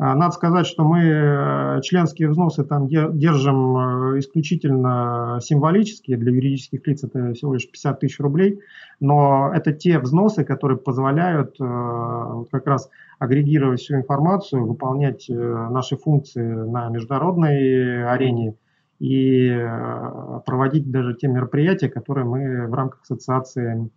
А, 0.00 0.14
надо 0.14 0.32
сказать, 0.32 0.66
что 0.66 0.84
мы 0.84 1.00
э, 1.02 1.80
членские 1.82 2.28
взносы 2.28 2.62
там 2.62 2.86
держим 2.86 3.76
э, 4.14 4.18
исключительно 4.20 5.40
символические, 5.42 6.16
для 6.16 6.30
юридических 6.30 6.86
лиц 6.86 7.02
это 7.02 7.32
всего 7.34 7.54
лишь 7.54 7.66
50 7.68 7.98
тысяч 7.98 8.20
рублей, 8.20 8.60
но 9.00 9.50
это 9.52 9.72
те 9.72 9.98
взносы, 9.98 10.44
которые 10.44 10.78
позволяют 10.78 11.56
э, 11.60 12.44
как 12.52 12.66
раз 12.68 12.88
агрегировать 13.18 13.80
всю 13.80 13.96
информацию, 13.96 14.64
выполнять 14.64 15.28
наши 15.28 15.96
функции 15.96 16.46
на 16.46 16.88
международной 16.88 18.06
арене 18.08 18.54
и 19.00 19.50
проводить 20.46 20.88
даже 20.92 21.14
те 21.14 21.26
мероприятия, 21.26 21.88
которые 21.88 22.24
мы 22.24 22.68
в 22.68 22.74
рамках 22.74 23.02
ассоциации 23.02 23.90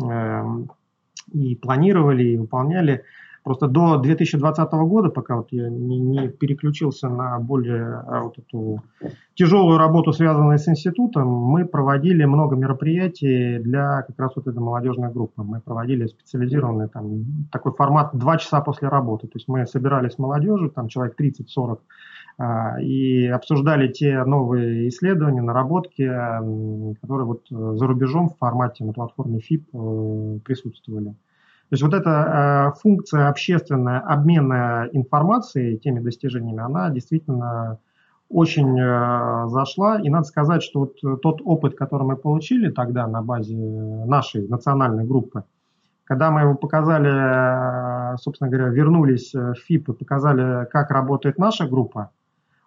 эм, 0.00 0.70
и 1.32 1.56
планировали, 1.56 2.22
и 2.22 2.36
выполняли. 2.36 3.04
Просто 3.42 3.68
до 3.68 3.96
2020 3.96 4.72
года, 4.72 5.08
пока 5.08 5.36
вот 5.36 5.48
я 5.50 5.70
не, 5.70 5.98
не 5.98 6.28
переключился 6.28 7.08
на 7.08 7.38
более 7.38 8.02
а, 8.06 8.22
вот 8.24 8.38
эту 8.38 8.82
тяжелую 9.34 9.78
работу, 9.78 10.12
связанную 10.12 10.58
с 10.58 10.68
институтом, 10.68 11.26
мы 11.26 11.64
проводили 11.64 12.24
много 12.24 12.54
мероприятий 12.54 13.58
для 13.58 14.02
как 14.02 14.18
раз 14.18 14.32
вот 14.36 14.46
этой 14.46 14.58
молодежной 14.58 15.10
группы. 15.10 15.42
Мы 15.42 15.60
проводили 15.60 16.06
специализированный 16.06 16.88
там 16.88 17.24
такой 17.50 17.72
формат 17.72 18.10
два 18.12 18.36
часа 18.36 18.60
после 18.60 18.88
работы. 18.88 19.26
То 19.26 19.36
есть 19.36 19.48
мы 19.48 19.66
собирались 19.66 20.12
с 20.12 20.18
молодежью, 20.18 20.70
там 20.70 20.88
человек 20.88 21.18
30-40, 21.18 21.78
а, 22.36 22.78
и 22.80 23.26
обсуждали 23.26 23.88
те 23.88 24.22
новые 24.24 24.88
исследования, 24.88 25.40
наработки, 25.40 26.06
которые 27.00 27.26
вот 27.26 27.46
за 27.48 27.86
рубежом 27.86 28.28
в 28.28 28.36
формате 28.36 28.84
на 28.84 28.92
платформе 28.92 29.40
ФИП 29.40 29.68
э, 29.72 30.38
присутствовали. 30.44 31.14
То 31.70 31.74
есть 31.74 31.84
вот 31.84 31.94
эта 31.94 32.72
э, 32.74 32.80
функция 32.80 33.28
общественная 33.28 34.00
обмена 34.00 34.88
информацией, 34.92 35.78
теми 35.78 36.00
достижениями, 36.00 36.60
она 36.60 36.90
действительно 36.90 37.78
очень 38.28 38.76
э, 38.76 39.46
зашла. 39.46 40.00
И 40.00 40.08
надо 40.08 40.24
сказать, 40.24 40.64
что 40.64 40.80
вот 40.80 40.96
э, 41.04 41.16
тот 41.22 41.40
опыт, 41.44 41.76
который 41.76 42.02
мы 42.02 42.16
получили 42.16 42.70
тогда 42.70 43.06
на 43.06 43.22
базе 43.22 43.54
нашей 43.54 44.48
национальной 44.48 45.04
группы, 45.04 45.44
когда 46.02 46.32
мы 46.32 46.40
его 46.40 46.56
показали, 46.56 48.14
э, 48.14 48.16
собственно 48.18 48.50
говоря, 48.50 48.70
вернулись 48.70 49.32
в 49.32 49.54
ФИП 49.54 49.90
и 49.90 49.92
показали, 49.92 50.66
как 50.72 50.90
работает 50.90 51.38
наша 51.38 51.68
группа, 51.68 52.10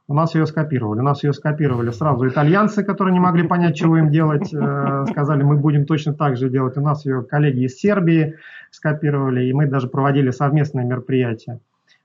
у 0.07 0.13
нас 0.13 0.35
ее 0.35 0.45
скопировали. 0.45 0.99
У 0.99 1.03
нас 1.03 1.23
ее 1.23 1.33
скопировали 1.33 1.91
сразу 1.91 2.27
итальянцы, 2.27 2.83
которые 2.83 3.13
не 3.13 3.19
могли 3.19 3.47
понять, 3.47 3.75
чего 3.75 3.97
им 3.97 4.09
делать. 4.11 4.53
Э, 4.53 5.05
сказали, 5.09 5.43
мы 5.43 5.57
будем 5.57 5.85
точно 5.85 6.13
так 6.13 6.35
же 6.35 6.49
делать. 6.49 6.77
У 6.77 6.81
нас 6.81 7.05
ее 7.05 7.23
коллеги 7.23 7.65
из 7.65 7.77
Сербии 7.77 8.35
скопировали, 8.71 9.45
и 9.45 9.53
мы 9.53 9.67
даже 9.67 9.87
проводили 9.87 10.31
совместные 10.31 10.85
мероприятия. 10.85 11.59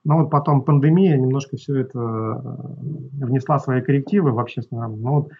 Но 0.04 0.18
вот 0.18 0.30
потом 0.30 0.62
пандемия 0.62 1.16
немножко 1.16 1.56
все 1.56 1.80
это 1.80 1.98
э, 1.98 3.24
внесла 3.24 3.58
свои 3.58 3.82
коррективы 3.82 4.30
в 4.30 4.38
общественном. 4.38 5.02
Но 5.02 5.14
вот 5.14 5.32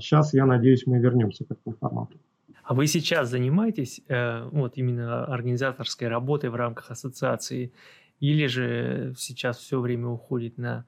сейчас, 0.00 0.32
э, 0.32 0.38
я 0.38 0.46
надеюсь, 0.46 0.86
мы 0.86 0.98
вернемся 0.98 1.44
к 1.44 1.50
этому 1.50 1.76
формату. 1.78 2.16
А 2.64 2.74
вы 2.74 2.88
сейчас 2.88 3.30
занимаетесь 3.30 4.02
вот 4.50 4.72
именно 4.74 5.24
организаторской 5.24 6.08
работой 6.08 6.50
в 6.50 6.56
рамках 6.56 6.90
ассоциации, 6.90 7.72
или 8.18 8.46
же 8.46 9.14
сейчас 9.16 9.58
все 9.58 9.78
время 9.78 10.08
уходит 10.08 10.58
на 10.58 10.84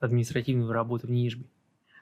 административную 0.00 0.72
работу 0.72 1.06
в 1.06 1.10
Нижбе? 1.10 1.44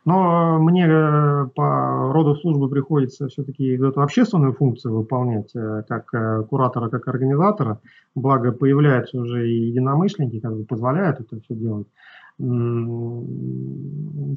Но 0.07 0.61
мне 0.61 0.87
э, 0.87 1.47
по 1.57 2.13
роду 2.13 2.37
службы 2.37 2.69
приходится 2.69 3.27
все-таки 3.27 3.77
эту 3.77 4.01
общественную 4.01 4.53
функцию 4.53 4.95
выполнять, 4.95 5.51
э, 5.57 5.83
как 5.89 6.15
э, 6.15 6.45
куратора, 6.49 6.89
как 6.91 7.09
организатора. 7.09 7.81
Благо 8.15 8.53
появляются 8.53 9.19
уже 9.19 9.51
и 9.51 9.67
единомышленники, 9.67 10.39
которые 10.39 10.65
позволяют 10.65 11.19
это 11.19 11.41
все 11.41 11.55
делать. 11.57 11.89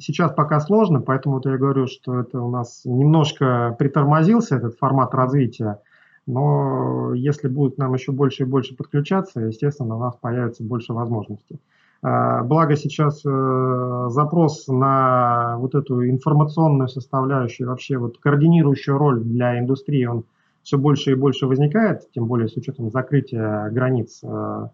Сейчас 0.02 0.32
пока 0.32 0.58
сложно, 0.58 1.02
поэтому 1.02 1.40
я 1.44 1.56
говорю, 1.56 1.86
что 1.86 2.18
это 2.18 2.40
у 2.40 2.50
нас 2.50 2.80
немножко 2.84 3.76
притормозился 3.78 4.56
этот 4.56 4.76
формат 4.76 5.14
развития. 5.14 5.78
Но 6.26 7.12
если 7.14 7.46
будет 7.46 7.78
нам 7.78 7.94
еще 7.94 8.10
больше 8.10 8.42
и 8.42 8.46
больше 8.46 8.74
подключаться, 8.74 9.40
естественно, 9.40 9.96
у 9.96 10.00
нас 10.00 10.16
появится 10.16 10.64
больше 10.64 10.94
возможностей. 10.94 11.60
А, 12.02 12.42
благо 12.42 12.76
сейчас 12.76 13.22
э, 13.26 14.06
запрос 14.08 14.66
на 14.68 15.56
вот 15.58 15.74
эту 15.74 16.08
информационную 16.08 16.88
составляющую, 16.88 17.68
вообще 17.68 17.98
вот 17.98 18.18
координирующую 18.18 18.96
роль 18.96 19.20
для 19.20 19.58
индустрии, 19.58 20.06
он 20.06 20.24
все 20.62 20.78
больше 20.78 21.12
и 21.12 21.14
больше 21.14 21.46
возникает, 21.46 22.10
тем 22.12 22.26
более 22.26 22.48
с 22.48 22.56
учетом 22.56 22.90
закрытия 22.90 23.68
границ. 23.68 24.20
Э, 24.22 24.68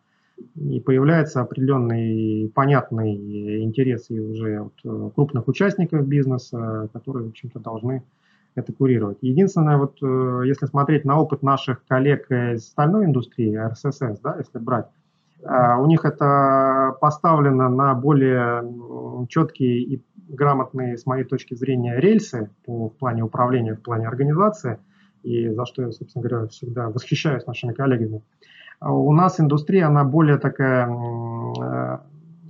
и 0.55 0.79
появляется 0.81 1.41
определенный 1.41 2.53
понятный 2.55 3.63
интерес 3.65 4.09
и 4.11 4.21
уже 4.21 4.59
от 4.61 4.75
э, 4.85 5.11
крупных 5.15 5.49
участников 5.49 6.07
бизнеса, 6.07 6.89
которые, 6.93 7.27
в 7.27 7.31
общем-то, 7.31 7.59
должны 7.59 8.05
это 8.55 8.73
курировать. 8.73 9.19
Единственное, 9.21 9.77
вот 9.77 9.97
если 10.47 10.65
смотреть 10.65 11.05
на 11.05 11.21
опыт 11.21 11.43
наших 11.43 11.85
коллег 11.87 12.31
из 12.31 12.67
стальной 12.69 13.05
индустрии, 13.05 13.55
РССС, 13.55 14.19
да, 14.23 14.37
если 14.39 14.59
брать, 14.59 14.87
у 15.43 15.87
них 15.87 16.05
это 16.05 16.97
поставлено 17.01 17.69
на 17.69 17.95
более 17.95 18.65
четкие 19.29 19.83
и 19.83 20.03
грамотные, 20.29 20.97
с 20.97 21.07
моей 21.07 21.25
точки 21.25 21.55
зрения, 21.55 21.99
рельсы 21.99 22.51
по, 22.65 22.89
в 22.89 22.97
плане 22.97 23.23
управления, 23.23 23.75
в 23.75 23.83
плане 23.83 24.09
организации. 24.09 24.79
и 25.23 25.49
за 25.49 25.67
что 25.67 25.83
я, 25.83 25.93
собственно 25.93 26.27
говоря, 26.27 26.49
всегда 26.49 26.89
восхищаюсь 26.89 27.47
нашими 27.47 27.73
коллегами. 27.73 28.23
А 28.79 28.93
у 28.93 29.13
нас 29.13 29.41
индустрия, 29.41 29.87
она 29.87 30.05
более 30.05 30.39
такая 30.39 30.89
э, 30.89 31.99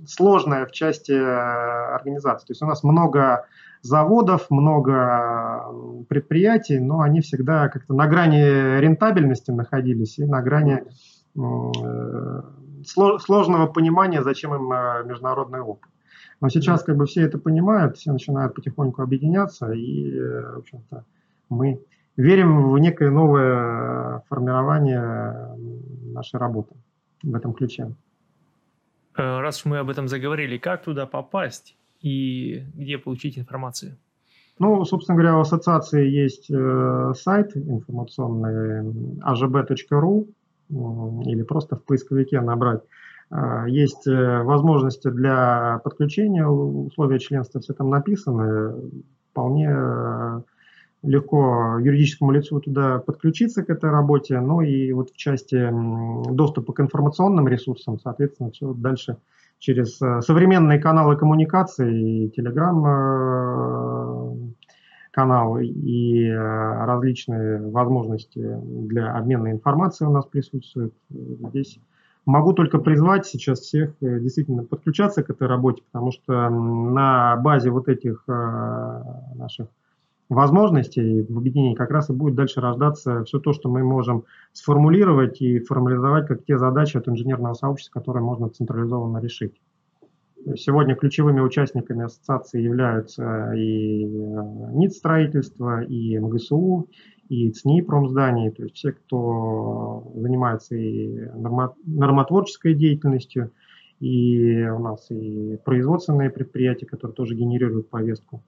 сложная 0.05 0.65
в 0.65 0.71
части 0.71 1.11
организации. 1.11 2.47
То 2.47 2.51
есть 2.51 2.61
у 2.61 2.65
нас 2.65 2.83
много 2.83 3.45
заводов, 3.81 4.47
много 4.49 5.65
предприятий, 6.09 6.79
но 6.79 7.01
они 7.01 7.21
всегда 7.21 7.69
как-то 7.69 7.93
на 7.93 8.07
грани 8.07 8.79
рентабельности 8.79 9.51
находились 9.51 10.19
и 10.19 10.25
на 10.25 10.41
грани 10.41 10.83
э, 10.83 12.41
сложного 12.87 13.67
понимания, 13.67 14.23
зачем 14.23 14.53
им 14.53 14.71
э, 14.71 15.03
международный 15.05 15.61
опыт. 15.61 15.89
Но 16.41 16.49
сейчас 16.49 16.83
как 16.83 16.97
бы 16.97 17.05
все 17.05 17.21
это 17.21 17.37
понимают, 17.37 17.97
все 17.97 18.11
начинают 18.11 18.53
потихоньку 18.53 19.01
объединяться, 19.01 19.71
и, 19.71 20.11
э, 20.17 20.55
в 20.55 20.59
общем-то, 20.59 21.05
мы 21.49 21.81
верим 22.15 22.71
в 22.71 22.79
некое 22.79 23.11
новое 23.11 24.23
формирование 24.29 25.55
нашей 26.13 26.39
работы 26.39 26.75
в 27.23 27.35
этом 27.35 27.53
ключе. 27.53 27.93
Раз 29.15 29.65
мы 29.65 29.79
об 29.79 29.89
этом 29.89 30.07
заговорили, 30.07 30.57
как 30.57 30.83
туда 30.83 31.05
попасть? 31.05 31.77
и 32.01 32.63
где 32.75 32.97
получить 32.97 33.37
информацию? 33.37 33.97
Ну, 34.59 34.83
собственно 34.85 35.17
говоря, 35.17 35.37
у 35.37 35.41
ассоциации 35.41 36.07
есть 36.09 36.49
э, 36.49 37.13
сайт 37.15 37.55
информационный 37.55 39.19
agb.ru 39.21 40.27
или 40.69 41.43
просто 41.43 41.75
в 41.75 41.83
поисковике 41.83 42.41
набрать. 42.41 42.81
Э, 43.31 43.65
есть 43.67 44.07
э, 44.07 44.43
возможности 44.43 45.09
для 45.09 45.79
подключения, 45.83 46.47
условия 46.47 47.19
членства 47.19 47.61
все 47.61 47.73
там 47.73 47.89
написаны. 47.89 48.73
Вполне 49.31 49.69
э, 49.69 50.41
легко 51.03 51.77
юридическому 51.79 52.31
лицу 52.31 52.59
туда 52.59 52.99
подключиться 52.99 53.63
к 53.63 53.69
этой 53.69 53.89
работе. 53.89 54.39
Ну 54.39 54.61
и 54.61 54.91
вот 54.91 55.11
в 55.11 55.17
части 55.17 55.69
доступа 56.31 56.73
к 56.73 56.79
информационным 56.79 57.47
ресурсам, 57.47 57.99
соответственно, 57.99 58.51
все 58.51 58.73
дальше 58.73 59.17
через 59.59 60.01
э, 60.01 60.21
современные 60.21 60.79
каналы 60.79 61.15
коммуникации, 61.15 62.27
телеграм 62.29 62.85
э, 62.85 64.36
канал 65.17 65.57
и 65.57 66.27
э, 66.27 66.35
различные 66.85 67.71
возможности 67.71 68.39
для 68.61 69.15
обмена 69.17 69.51
информацией 69.51 70.09
у 70.09 70.13
нас 70.13 70.27
присутствуют. 70.27 70.93
Здесь 71.09 71.79
могу 72.27 72.53
только 72.53 72.77
призвать 72.77 73.25
сейчас 73.25 73.61
всех 73.61 73.95
действительно 73.99 74.63
подключаться 74.63 75.23
к 75.23 75.31
этой 75.31 75.47
работе, 75.47 75.81
потому 75.91 76.11
что 76.11 76.49
на 76.49 77.35
базе 77.37 77.71
вот 77.71 77.87
этих 77.87 78.25
наших 78.27 79.69
возможностей 80.29 81.25
в 81.27 81.37
объединении 81.37 81.73
как 81.73 81.89
раз 81.89 82.11
и 82.11 82.13
будет 82.13 82.35
дальше 82.35 82.61
рождаться 82.61 83.23
все 83.23 83.39
то, 83.39 83.53
что 83.53 83.69
мы 83.69 83.83
можем 83.83 84.25
сформулировать 84.53 85.41
и 85.41 85.59
формализовать 85.59 86.27
как 86.27 86.45
те 86.45 86.59
задачи 86.59 86.97
от 86.97 87.07
инженерного 87.07 87.55
сообщества, 87.55 87.99
которые 87.99 88.23
можно 88.23 88.49
централизованно 88.49 89.17
решить. 89.17 89.59
Сегодня 90.55 90.95
ключевыми 90.95 91.39
участниками 91.41 92.05
ассоциации 92.05 92.61
являются 92.61 93.51
и 93.53 94.05
э, 94.05 94.07
НИД 94.73 94.93
строительства, 94.93 95.83
и 95.83 96.17
МГСУ, 96.17 96.87
и 97.27 97.51
ЦНИ 97.51 97.81
промзданий, 97.81 98.51
то 98.51 98.63
есть 98.63 98.75
все, 98.75 98.93
кто 98.93 100.09
занимается 100.15 100.75
и 100.75 101.29
нормотворческой 101.85 102.75
деятельностью, 102.75 103.51
и 103.99 104.63
у 104.63 104.79
нас 104.79 105.09
и 105.09 105.57
производственные 105.65 106.29
предприятия, 106.29 106.85
которые 106.85 107.15
тоже 107.15 107.35
генерируют 107.35 107.89
повестку. 107.89 108.41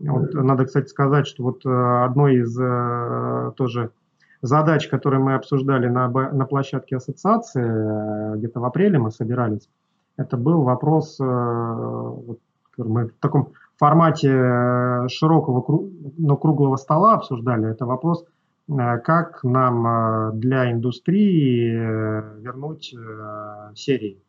Вот, 0.00 0.34
надо, 0.34 0.64
кстати, 0.64 0.88
сказать, 0.88 1.26
что 1.26 1.44
вот 1.44 1.64
э, 1.64 2.04
одной 2.04 2.36
из 2.36 2.58
э, 2.58 3.52
тоже 3.56 3.92
задач, 4.42 4.88
которые 4.88 5.22
мы 5.22 5.34
обсуждали 5.34 5.88
на, 5.88 6.08
на 6.08 6.44
площадке 6.44 6.96
ассоциации, 6.96 8.36
где-то 8.36 8.60
в 8.60 8.64
апреле 8.64 8.98
мы 8.98 9.10
собирались, 9.10 9.68
это 10.16 10.36
был 10.36 10.62
вопрос, 10.62 11.16
вот, 11.18 12.38
мы 12.78 13.06
в 13.06 13.18
таком 13.20 13.52
формате 13.76 15.08
широкого, 15.08 15.64
но 16.18 16.36
круглого 16.36 16.76
стола 16.76 17.14
обсуждали, 17.14 17.70
это 17.70 17.86
вопрос, 17.86 18.24
как 18.68 19.44
нам 19.44 20.38
для 20.38 20.72
индустрии 20.72 21.70
вернуть 22.40 22.94
серии 23.74 24.22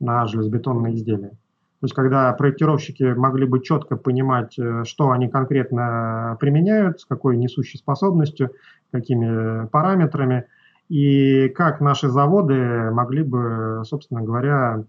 на 0.00 0.26
железобетонные 0.26 0.94
изделия. 0.94 1.36
То 1.82 1.86
есть, 1.86 1.94
когда 1.94 2.32
проектировщики 2.32 3.02
могли 3.02 3.44
бы 3.44 3.60
четко 3.60 3.96
понимать, 3.96 4.56
э, 4.56 4.84
что 4.84 5.10
они 5.10 5.28
конкретно 5.28 6.36
применяют, 6.38 7.00
с 7.00 7.04
какой 7.04 7.36
несущей 7.36 7.76
способностью, 7.76 8.52
какими 8.92 9.66
параметрами, 9.66 10.46
и 10.88 11.48
как 11.48 11.80
наши 11.80 12.08
заводы 12.08 12.92
могли 12.92 13.24
бы, 13.24 13.82
собственно 13.84 14.22
говоря, 14.22 14.84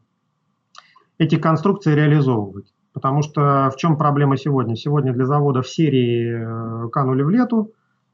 эти 1.24 1.38
конструкции 1.38 1.94
реализовывать. 1.94 2.74
Потому 2.94 3.24
что 3.24 3.72
в 3.74 3.78
чем 3.78 3.98
проблема 3.98 4.38
сегодня? 4.38 4.76
Сегодня 4.76 5.14
для 5.14 5.26
заводов 5.26 5.68
серии 5.68 6.86
э, 6.86 6.90
канули 6.90 7.24
в 7.24 7.30
лету, 7.30 7.72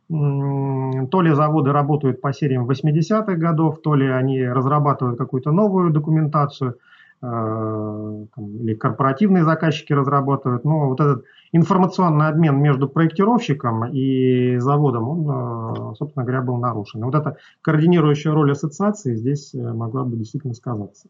то 0.08 1.22
ли 1.22 1.34
заводы 1.36 1.72
работают 1.72 2.20
по 2.20 2.34
сериям 2.34 2.68
80-х 2.68 3.36
годов, 3.36 3.80
то 3.84 3.94
ли 3.94 4.08
они 4.08 4.44
разрабатывают 4.44 5.20
какую-то 5.20 5.52
новую 5.52 5.92
документацию– 5.92 6.78
Э, 7.22 8.26
или 8.38 8.74
корпоративные 8.76 9.44
заказчики 9.44 9.92
разрабатывают. 9.92 10.64
Но 10.64 10.88
вот 10.88 11.02
этот 11.02 11.26
информационный 11.52 12.30
обмен 12.30 12.62
между 12.62 12.88
проектировщиком 12.88 13.86
и 13.92 14.58
заводом, 14.58 15.10
он, 15.10 15.92
э, 15.92 15.96
собственно 15.96 16.24
говоря, 16.24 16.42
был 16.42 16.58
нарушен. 16.58 17.02
И 17.02 17.04
вот 17.04 17.16
эта 17.16 17.36
координирующая 17.62 18.32
роль 18.32 18.52
ассоциации 18.54 19.16
здесь 19.16 19.54
могла 19.54 20.06
бы 20.06 20.16
действительно 20.16 20.54
сказаться. 20.54 21.10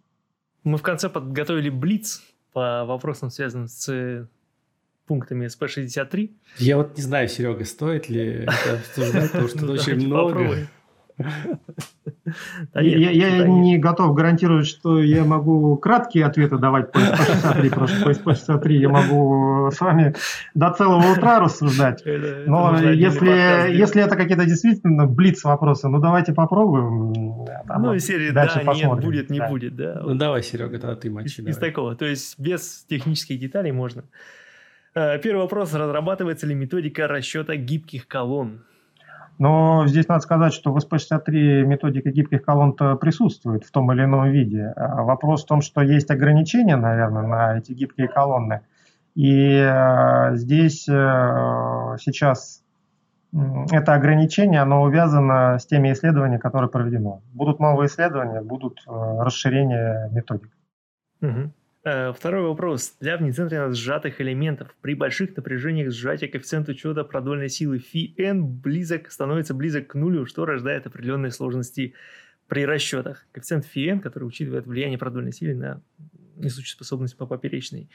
Мы 0.64 0.78
в 0.78 0.82
конце 0.82 1.10
подготовили 1.10 1.70
блиц 1.70 2.22
по 2.54 2.86
вопросам, 2.86 3.30
связанным 3.30 3.68
с 3.68 4.28
пунктами 5.10 5.48
СП-63. 5.48 6.30
Я 6.58 6.78
вот 6.78 6.96
не 6.96 7.02
знаю, 7.04 7.28
Серега, 7.28 7.66
стоит 7.66 8.10
ли 8.10 8.46
это 8.46 8.74
обсуждать, 8.76 9.32
потому 9.32 9.48
что 9.48 9.66
очень 9.72 10.06
много. 10.06 10.68
я, 12.76 13.48
не 13.48 13.78
готов 13.80 14.14
гарантировать, 14.14 14.68
что 14.68 15.02
я 15.02 15.24
могу 15.26 15.76
краткие 15.78 16.26
ответы 16.26 16.58
давать 16.58 16.92
по 16.92 17.00
SP63, 17.00 17.70
потому 17.70 17.88
что 17.88 18.04
по 18.04 18.10
SP63 18.10 18.72
я 18.74 18.90
могу 18.90 19.49
с 19.72 19.82
вами 19.82 20.16
до 20.54 20.72
целого 20.72 21.14
утра 21.14 21.40
рассуждать. 21.40 22.04
Но 22.48 22.80
если, 22.80 23.76
если 23.76 24.04
это 24.04 24.16
какие-то 24.16 24.46
действительно 24.46 25.06
блиц 25.06 25.44
вопросы, 25.44 25.88
ну 25.88 26.00
давайте 26.00 26.34
попробуем. 26.34 27.46
Там, 27.68 27.82
ну, 27.82 27.94
из 27.94 28.06
серии 28.06 28.32
да, 28.32 28.44
посмотрим. 28.46 28.90
нет, 28.90 29.04
будет, 29.04 29.30
не 29.30 29.40
да. 29.40 29.48
будет. 29.50 29.76
Да. 29.76 30.02
Ну 30.04 30.16
давай, 30.16 30.44
Серега, 30.44 30.80
тогда 30.80 30.96
ты 30.96 31.10
мочи. 31.10 31.42
Из, 31.42 31.48
из 31.48 31.58
такого, 31.58 31.96
то 31.96 32.06
есть 32.06 32.40
без 32.40 32.86
технических 32.90 33.40
деталей 33.40 33.72
можно. 33.72 34.04
Э, 34.96 35.20
первый 35.20 35.42
вопрос. 35.42 35.74
Разрабатывается 35.74 36.48
ли 36.48 36.56
методика 36.56 37.08
расчета 37.08 37.56
гибких 37.56 38.08
колонн? 38.08 38.62
Но 39.40 39.88
здесь 39.88 40.10
надо 40.10 40.20
сказать, 40.20 40.54
что 40.54 40.74
в 40.74 40.78
SP63 40.78 41.64
методика 41.64 42.12
гибких 42.12 42.44
колонн 42.44 42.74
присутствует 42.74 43.64
в 43.64 43.72
том 43.72 43.92
или 43.94 44.04
ином 44.04 44.30
виде. 44.30 44.74
А 44.76 45.04
вопрос 45.04 45.44
в 45.44 45.48
том, 45.48 45.62
что 45.62 45.82
есть 45.82 46.12
ограничения, 46.12 46.76
наверное, 46.76 47.26
на 47.26 47.58
эти 47.58 47.72
гибкие 47.72 48.10
колонны. 48.10 48.62
И 49.16 49.52
э, 49.54 50.36
здесь 50.36 50.88
э, 50.88 51.96
сейчас 52.00 52.64
это 53.72 53.94
ограничение, 53.94 54.62
оно 54.62 54.82
увязано 54.82 55.58
с 55.60 55.66
теми 55.66 55.92
исследованиями, 55.92 56.40
которые 56.40 56.70
проведены. 56.70 57.22
Будут 57.34 57.60
новые 57.60 57.88
исследования, 57.88 58.42
будут 58.42 58.80
э, 58.88 58.92
расширения 58.92 60.10
методик. 60.12 60.50
Угу. 61.22 61.52
Второй 62.14 62.44
вопрос. 62.44 62.96
Для 63.00 63.18
внецентренно 63.18 63.74
сжатых 63.74 64.20
элементов 64.20 64.76
при 64.82 64.96
больших 64.96 65.36
напряжениях 65.36 65.92
сжатия 65.92 66.28
коэффициент 66.28 66.68
учета 66.70 67.04
продольной 67.04 67.50
силы 67.50 67.80
φn 67.80 68.44
близок, 68.44 69.10
становится 69.10 69.54
близок 69.54 69.88
к 69.88 69.96
нулю, 69.96 70.26
что 70.26 70.46
рождает 70.46 70.86
определенные 70.88 71.32
сложности 71.32 71.94
при 72.48 72.66
расчетах. 72.66 73.26
Коэффициент 73.32 73.66
φn, 73.66 74.02
который 74.02 74.26
учитывает 74.26 74.68
влияние 74.68 74.98
продольной 74.98 75.32
силы 75.32 75.56
на 75.56 75.82
несущую 76.36 76.76
способность 76.76 77.18
по 77.18 77.26
поперечной. 77.26 77.90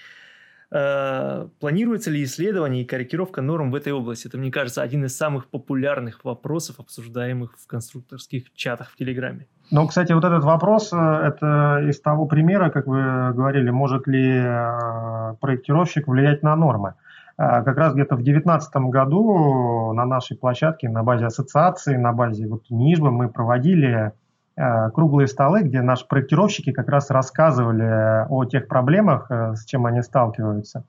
Планируется 0.70 2.10
ли 2.10 2.24
исследование 2.24 2.82
и 2.82 2.86
корректировка 2.86 3.42
норм 3.42 3.70
в 3.70 3.74
этой 3.74 3.92
области? 3.92 4.26
Это, 4.28 4.38
мне 4.38 4.50
кажется, 4.50 4.82
один 4.82 5.04
из 5.04 5.16
самых 5.16 5.48
популярных 5.48 6.24
вопросов, 6.24 6.80
обсуждаемых 6.80 7.56
в 7.58 7.66
конструкторских 7.66 8.52
чатах 8.54 8.90
в 8.90 8.96
Телеграме. 8.96 9.46
Ну, 9.70 9.86
кстати, 9.86 10.12
вот 10.12 10.24
этот 10.24 10.44
вопрос, 10.44 10.92
э, 10.92 10.96
это 10.96 11.82
из 11.88 12.00
того 12.00 12.26
примера, 12.26 12.70
как 12.70 12.86
вы 12.86 13.32
говорили, 13.32 13.70
может 13.70 14.06
ли 14.06 14.30
э, 14.36 15.34
проектировщик 15.40 16.06
влиять 16.08 16.42
на 16.42 16.54
нормы. 16.56 16.94
Как 17.36 17.76
раз 17.76 17.94
где-то 17.94 18.14
в 18.14 18.22
2019 18.22 18.76
году 18.92 19.92
на 19.92 20.06
нашей 20.06 20.36
площадке, 20.36 20.88
на 20.88 21.02
базе 21.02 21.26
ассоциации, 21.26 21.96
на 21.96 22.12
базе 22.12 22.46
вот 22.46 22.70
НИЖБы 22.70 23.10
мы 23.10 23.28
проводили 23.28 23.88
Э, 23.96 24.10
круглые 24.56 25.26
столы, 25.26 25.62
где 25.62 25.82
наши 25.82 26.06
проектировщики 26.06 26.72
как 26.72 26.88
раз 26.88 27.10
рассказывали 27.10 28.26
о 28.28 28.44
тех 28.44 28.68
проблемах, 28.68 29.30
э, 29.30 29.54
с 29.54 29.64
чем 29.64 29.86
они 29.86 30.02
сталкиваются. 30.02 30.84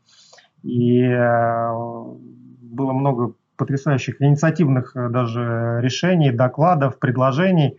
И 0.63 1.01
э, 1.01 1.71
было 1.73 2.93
много 2.93 3.33
потрясающих 3.57 4.21
инициативных 4.21 4.91
даже 4.95 5.79
решений, 5.81 6.31
докладов, 6.31 6.99
предложений. 6.99 7.77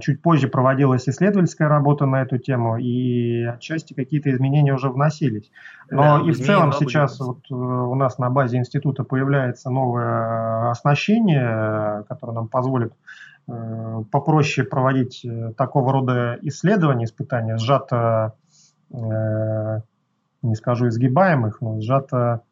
Чуть 0.00 0.22
позже 0.22 0.46
проводилась 0.46 1.08
исследовательская 1.08 1.68
работа 1.68 2.06
на 2.06 2.22
эту 2.22 2.38
тему, 2.38 2.78
и 2.78 3.42
отчасти 3.42 3.92
какие-то 3.92 4.30
изменения 4.30 4.72
уже 4.72 4.88
вносились. 4.88 5.50
Но 5.90 6.20
да, 6.20 6.24
и 6.24 6.30
в 6.30 6.38
целом 6.38 6.72
сейчас 6.72 7.18
вот 7.18 7.40
у 7.50 7.94
нас 7.96 8.18
на 8.18 8.30
базе 8.30 8.58
института 8.58 9.02
появляется 9.02 9.68
новое 9.68 10.70
оснащение, 10.70 12.04
которое 12.08 12.34
нам 12.34 12.46
позволит 12.46 12.92
Э, 12.92 13.37
попроще 14.10 14.66
проводить 14.66 15.24
э, 15.24 15.52
такого 15.56 15.92
рода 15.92 16.38
исследования, 16.42 17.04
испытания, 17.04 17.56
сжато, 17.56 18.34
э, 18.92 19.80
не 20.42 20.54
скажу 20.54 20.88
изгибаемых, 20.88 21.60
но 21.60 21.80
сжато 21.80 22.42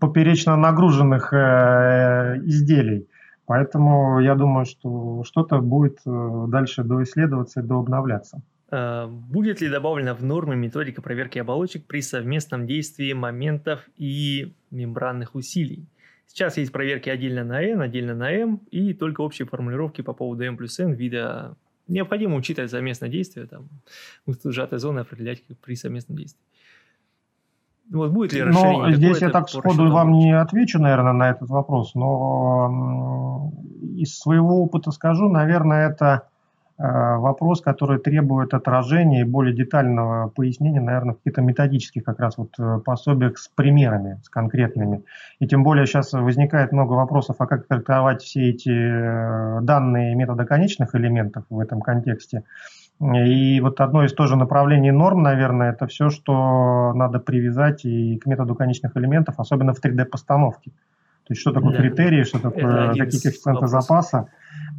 поперечно 0.00 0.56
нагруженных 0.56 1.34
изделий. 1.34 3.08
Поэтому 3.44 4.20
я 4.20 4.34
думаю, 4.34 4.64
что 4.64 5.22
что-то 5.24 5.60
будет 5.60 5.98
дальше 6.04 6.82
доисследоваться 6.82 7.60
и 7.60 7.62
дообновляться. 7.62 8.40
Будет 8.70 9.60
ли 9.60 9.68
добавлена 9.68 10.14
в 10.14 10.24
нормы 10.24 10.56
методика 10.56 11.02
проверки 11.02 11.38
оболочек 11.38 11.84
при 11.84 12.00
совместном 12.00 12.66
действии 12.66 13.12
моментов 13.12 13.80
и 13.98 14.54
мембранных 14.70 15.34
усилий? 15.34 15.86
Сейчас 16.26 16.56
есть 16.56 16.72
проверки 16.72 17.10
отдельно 17.10 17.44
на 17.44 17.62
N, 17.62 17.80
отдельно 17.82 18.14
на 18.14 18.30
M, 18.30 18.60
и 18.70 18.94
только 18.94 19.20
общие 19.20 19.46
формулировки 19.46 20.00
по 20.02 20.14
поводу 20.14 20.44
M 20.44 20.56
плюс 20.56 20.78
N 20.80 20.92
вида 20.92 21.56
необходимо 21.88 22.36
учитывать 22.36 22.70
совместное 22.70 23.08
действие, 23.08 23.46
там, 23.46 23.68
сжатая 24.44 24.78
зона 24.78 25.02
определять 25.02 25.42
при 25.62 25.74
совместном 25.74 26.16
действии. 26.16 26.42
Вот 27.90 28.10
будет 28.12 28.32
ли 28.32 28.42
расширение? 28.42 28.86
Но 28.86 28.92
здесь 28.92 29.20
я 29.20 29.30
так 29.30 29.48
сходу 29.50 29.90
вам 29.90 30.12
не 30.12 30.36
отвечу, 30.38 30.78
наверное, 30.78 31.12
на 31.12 31.30
этот 31.30 31.50
вопрос, 31.50 31.94
но 31.94 33.52
из 33.96 34.18
своего 34.18 34.62
опыта 34.62 34.90
скажу, 34.92 35.28
наверное, 35.28 35.90
это 35.90 36.28
вопрос, 37.18 37.60
который 37.60 37.98
требует 37.98 38.54
отражения 38.54 39.20
и 39.20 39.24
более 39.24 39.54
детального 39.54 40.28
пояснения, 40.28 40.80
наверное, 40.80 41.14
в 41.14 41.18
каких-то 41.18 41.40
методических 41.40 42.02
как 42.02 42.18
раз 42.18 42.36
вот 42.38 42.58
э, 42.58 42.80
пособиях 42.84 43.38
с 43.38 43.48
примерами, 43.48 44.20
с 44.24 44.28
конкретными. 44.28 45.04
И 45.38 45.46
тем 45.46 45.62
более 45.62 45.86
сейчас 45.86 46.12
возникает 46.12 46.72
много 46.72 46.94
вопросов, 46.94 47.36
а 47.38 47.46
как 47.46 47.66
трактовать 47.66 48.22
все 48.22 48.50
эти 48.50 48.70
э, 48.70 49.60
данные 49.62 50.14
метода 50.14 50.44
конечных 50.44 50.94
элементов 50.94 51.44
в 51.50 51.60
этом 51.60 51.80
контексте. 51.80 52.42
И 53.00 53.60
вот 53.60 53.80
одно 53.80 54.04
из 54.04 54.12
тоже 54.12 54.36
направлений 54.36 54.92
норм, 54.92 55.22
наверное, 55.22 55.72
это 55.72 55.86
все, 55.86 56.08
что 56.08 56.92
надо 56.94 57.18
привязать 57.18 57.84
и 57.84 58.16
к 58.18 58.26
методу 58.26 58.54
конечных 58.54 58.96
элементов, 58.96 59.34
особенно 59.38 59.74
в 59.74 59.84
3D-постановке. 59.84 60.70
То 60.70 61.32
есть 61.34 61.40
что 61.40 61.52
такое 61.52 61.72
да. 61.72 61.78
критерии, 61.78 62.24
что 62.24 62.38
такое 62.40 62.88
какие 62.88 63.20
коэффициенты 63.20 63.66
запаса. 63.66 64.28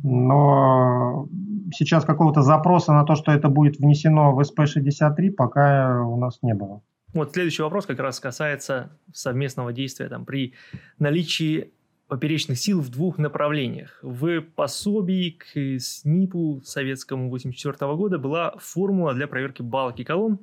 Но 0.04 1.28
сейчас 1.74 2.06
какого-то 2.06 2.42
запроса 2.42 2.94
на 2.94 3.06
то, 3.06 3.16
что 3.16 3.32
это 3.32 3.50
будет 3.50 3.78
внесено 3.78 4.36
в 4.36 4.42
СП-63, 4.42 5.32
пока 5.32 6.02
у 6.02 6.18
нас 6.18 6.40
не 6.42 6.54
было. 6.54 6.82
Вот 7.14 7.34
следующий 7.34 7.62
вопрос 7.62 7.86
как 7.86 8.00
раз 8.00 8.20
касается 8.20 8.98
совместного 9.14 9.72
действия 9.72 10.10
там, 10.10 10.26
при 10.26 10.54
наличии 11.00 11.72
поперечных 12.08 12.60
сил 12.60 12.82
в 12.82 12.90
двух 12.90 13.18
направлениях. 13.18 14.00
В 14.02 14.42
пособии 14.42 15.32
к 15.32 15.80
СНИПу 15.80 16.62
советскому 16.64 17.30
84 17.30 17.96
года 17.96 18.20
была 18.20 18.56
формула 18.60 19.14
для 19.14 19.28
проверки 19.28 19.62
балок 19.62 20.00
и 20.00 20.04
колонн 20.04 20.40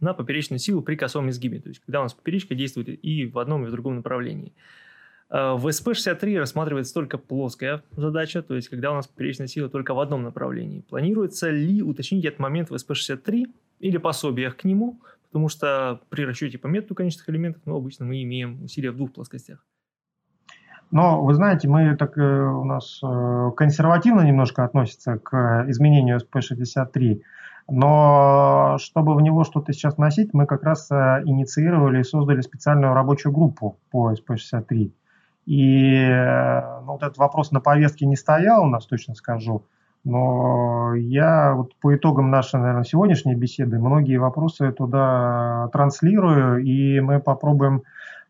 на 0.00 0.14
поперечную 0.14 0.58
силу 0.58 0.82
при 0.82 0.96
косом 0.96 1.28
изгибе. 1.30 1.60
То 1.60 1.68
есть, 1.68 1.80
когда 1.80 2.00
у 2.00 2.02
нас 2.04 2.14
поперечка 2.14 2.54
действует 2.54 2.88
и 2.88 3.26
в 3.26 3.38
одном, 3.38 3.64
и 3.64 3.68
в 3.68 3.70
другом 3.70 3.96
направлении. 3.96 4.52
Э, 5.32 5.54
в 5.54 5.66
СП-63 5.66 6.38
рассматривается 6.38 6.92
только 6.92 7.16
плоская 7.16 7.82
задача, 7.96 8.42
то 8.42 8.54
есть 8.54 8.68
когда 8.68 8.92
у 8.92 8.94
нас 8.94 9.06
поперечная 9.06 9.46
сила 9.46 9.70
только 9.70 9.94
в 9.94 10.00
одном 10.00 10.22
направлении. 10.22 10.82
Планируется 10.82 11.48
ли 11.48 11.82
уточнить 11.82 12.24
этот 12.26 12.38
момент 12.38 12.70
в 12.70 12.74
СП-63 12.74 13.46
или 13.80 13.96
пособиях 13.96 14.58
к 14.58 14.64
нему, 14.64 15.00
потому 15.28 15.48
что 15.48 16.00
при 16.10 16.26
расчете 16.26 16.58
по 16.58 16.66
методу 16.66 16.94
конечных 16.94 17.30
элементов, 17.30 17.62
ну, 17.64 17.76
обычно 17.76 18.04
мы 18.04 18.22
имеем 18.22 18.62
усилия 18.62 18.90
в 18.90 18.96
двух 18.96 19.12
плоскостях. 19.12 19.64
Но 20.90 21.24
вы 21.24 21.32
знаете, 21.32 21.66
мы 21.66 21.96
так 21.96 22.18
э, 22.18 22.20
у 22.20 22.64
нас 22.64 23.00
э, 23.02 23.50
консервативно 23.56 24.20
немножко 24.20 24.64
относится 24.64 25.16
к 25.16 25.64
изменению 25.68 26.20
СП-63. 26.20 27.22
Но 27.70 28.76
чтобы 28.78 29.14
в 29.14 29.22
него 29.22 29.44
что-то 29.44 29.72
сейчас 29.72 29.96
вносить, 29.96 30.34
мы 30.34 30.44
как 30.44 30.64
раз 30.64 30.90
инициировали 30.90 32.00
и 32.00 32.04
создали 32.04 32.42
специальную 32.42 32.92
рабочую 32.92 33.32
группу 33.32 33.78
по 33.90 34.12
СП-63. 34.12 34.92
И 35.46 35.96
э, 35.96 36.80
ну, 36.82 36.92
вот 36.92 37.02
этот 37.02 37.18
вопрос 37.18 37.50
на 37.50 37.60
повестке 37.60 38.06
не 38.06 38.16
стоял 38.16 38.64
у 38.64 38.68
нас, 38.68 38.86
точно 38.86 39.14
скажу. 39.14 39.64
Но 40.04 40.94
я 40.94 41.54
вот 41.54 41.76
по 41.80 41.94
итогам 41.94 42.30
нашей, 42.30 42.58
наверное, 42.58 42.84
сегодняшней 42.84 43.34
беседы 43.34 43.78
многие 43.78 44.16
вопросы 44.16 44.72
туда 44.72 45.68
транслирую, 45.72 46.62
и 46.64 47.00
мы 47.00 47.20
попробуем 47.20 47.82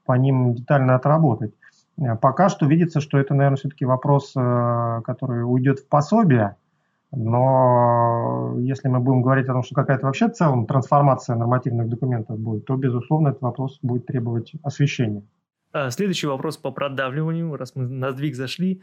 по 0.04 0.12
ним 0.12 0.54
детально 0.54 0.94
отработать. 0.94 1.54
Э, 1.98 2.16
пока 2.16 2.48
что 2.48 2.66
видится, 2.66 3.00
что 3.00 3.18
это, 3.18 3.34
наверное, 3.34 3.56
все-таки 3.56 3.84
вопрос, 3.84 4.32
э, 4.36 5.00
который 5.04 5.44
уйдет 5.44 5.80
в 5.80 5.88
пособие, 5.88 6.56
но 7.14 8.54
если 8.58 8.88
мы 8.88 8.98
будем 9.00 9.20
говорить 9.20 9.48
о 9.48 9.52
том, 9.52 9.62
что 9.62 9.74
какая-то 9.74 10.06
вообще 10.06 10.28
в 10.28 10.32
целом 10.32 10.66
трансформация 10.66 11.36
нормативных 11.36 11.88
документов 11.88 12.38
будет, 12.38 12.64
то, 12.64 12.76
безусловно, 12.76 13.28
этот 13.28 13.42
вопрос 13.42 13.78
будет 13.82 14.06
требовать 14.06 14.52
освещения. 14.62 15.22
А, 15.72 15.90
следующий 15.90 16.26
вопрос 16.26 16.58
по 16.58 16.70
продавливанию, 16.70 17.56
раз 17.56 17.74
мы 17.74 17.88
на 17.88 18.12
сдвиг 18.12 18.34
зашли. 18.34 18.82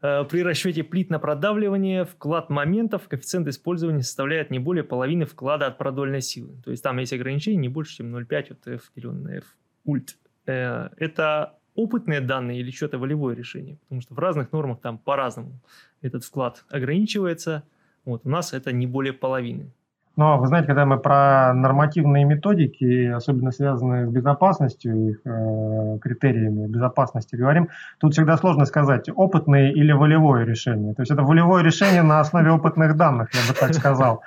А, 0.00 0.24
при 0.24 0.42
расчете 0.42 0.82
плит 0.82 1.10
на 1.10 1.18
продавливание 1.18 2.04
вклад 2.04 2.48
моментов, 2.50 3.08
коэффициент 3.08 3.46
использования 3.48 4.02
составляет 4.02 4.50
не 4.50 4.58
более 4.58 4.84
половины 4.84 5.26
вклада 5.26 5.66
от 5.66 5.76
продольной 5.76 6.22
силы. 6.22 6.56
То 6.64 6.70
есть 6.70 6.82
там 6.82 6.98
есть 6.98 7.12
ограничение 7.12 7.60
не 7.60 7.68
больше, 7.68 7.96
чем 7.96 8.16
0,5 8.16 8.52
от 8.52 8.68
F 8.68 8.92
делен 8.96 9.22
на 9.22 9.36
F 9.36 9.44
ульт. 9.84 10.16
Э, 10.46 10.88
это 10.96 11.58
опытные 11.74 12.20
данные 12.20 12.60
или 12.60 12.70
что-то 12.70 12.98
волевое 12.98 13.34
решение? 13.34 13.76
Потому 13.82 14.00
что 14.00 14.14
в 14.14 14.18
разных 14.18 14.50
нормах 14.52 14.80
там 14.80 14.96
по-разному 14.96 15.60
этот 16.00 16.24
вклад 16.24 16.64
ограничивается. 16.70 17.64
Вот, 18.04 18.22
у 18.24 18.28
нас 18.30 18.52
это 18.54 18.72
не 18.72 18.86
более 18.86 19.12
половины. 19.12 19.72
Но 20.16 20.38
вы 20.38 20.46
знаете, 20.46 20.68
когда 20.68 20.84
мы 20.86 20.98
про 20.98 21.52
нормативные 21.54 22.24
методики, 22.24 23.06
особенно 23.06 23.50
связанные 23.50 24.06
с 24.06 24.10
безопасностью, 24.10 25.10
их 25.10 25.20
э, 25.24 25.98
критериями 26.00 26.66
безопасности 26.66 27.34
говорим, 27.34 27.68
тут 27.98 28.12
всегда 28.12 28.36
сложно 28.36 28.64
сказать, 28.64 29.08
опытное 29.14 29.72
или 29.72 29.90
волевое 29.92 30.44
решение. 30.44 30.94
То 30.94 31.02
есть 31.02 31.10
это 31.10 31.22
волевое 31.22 31.64
решение 31.64 32.02
на 32.02 32.20
основе 32.20 32.52
опытных 32.52 32.96
данных, 32.96 33.30
я 33.34 33.40
бы 33.48 33.58
так 33.58 33.74
сказал. 33.74 34.22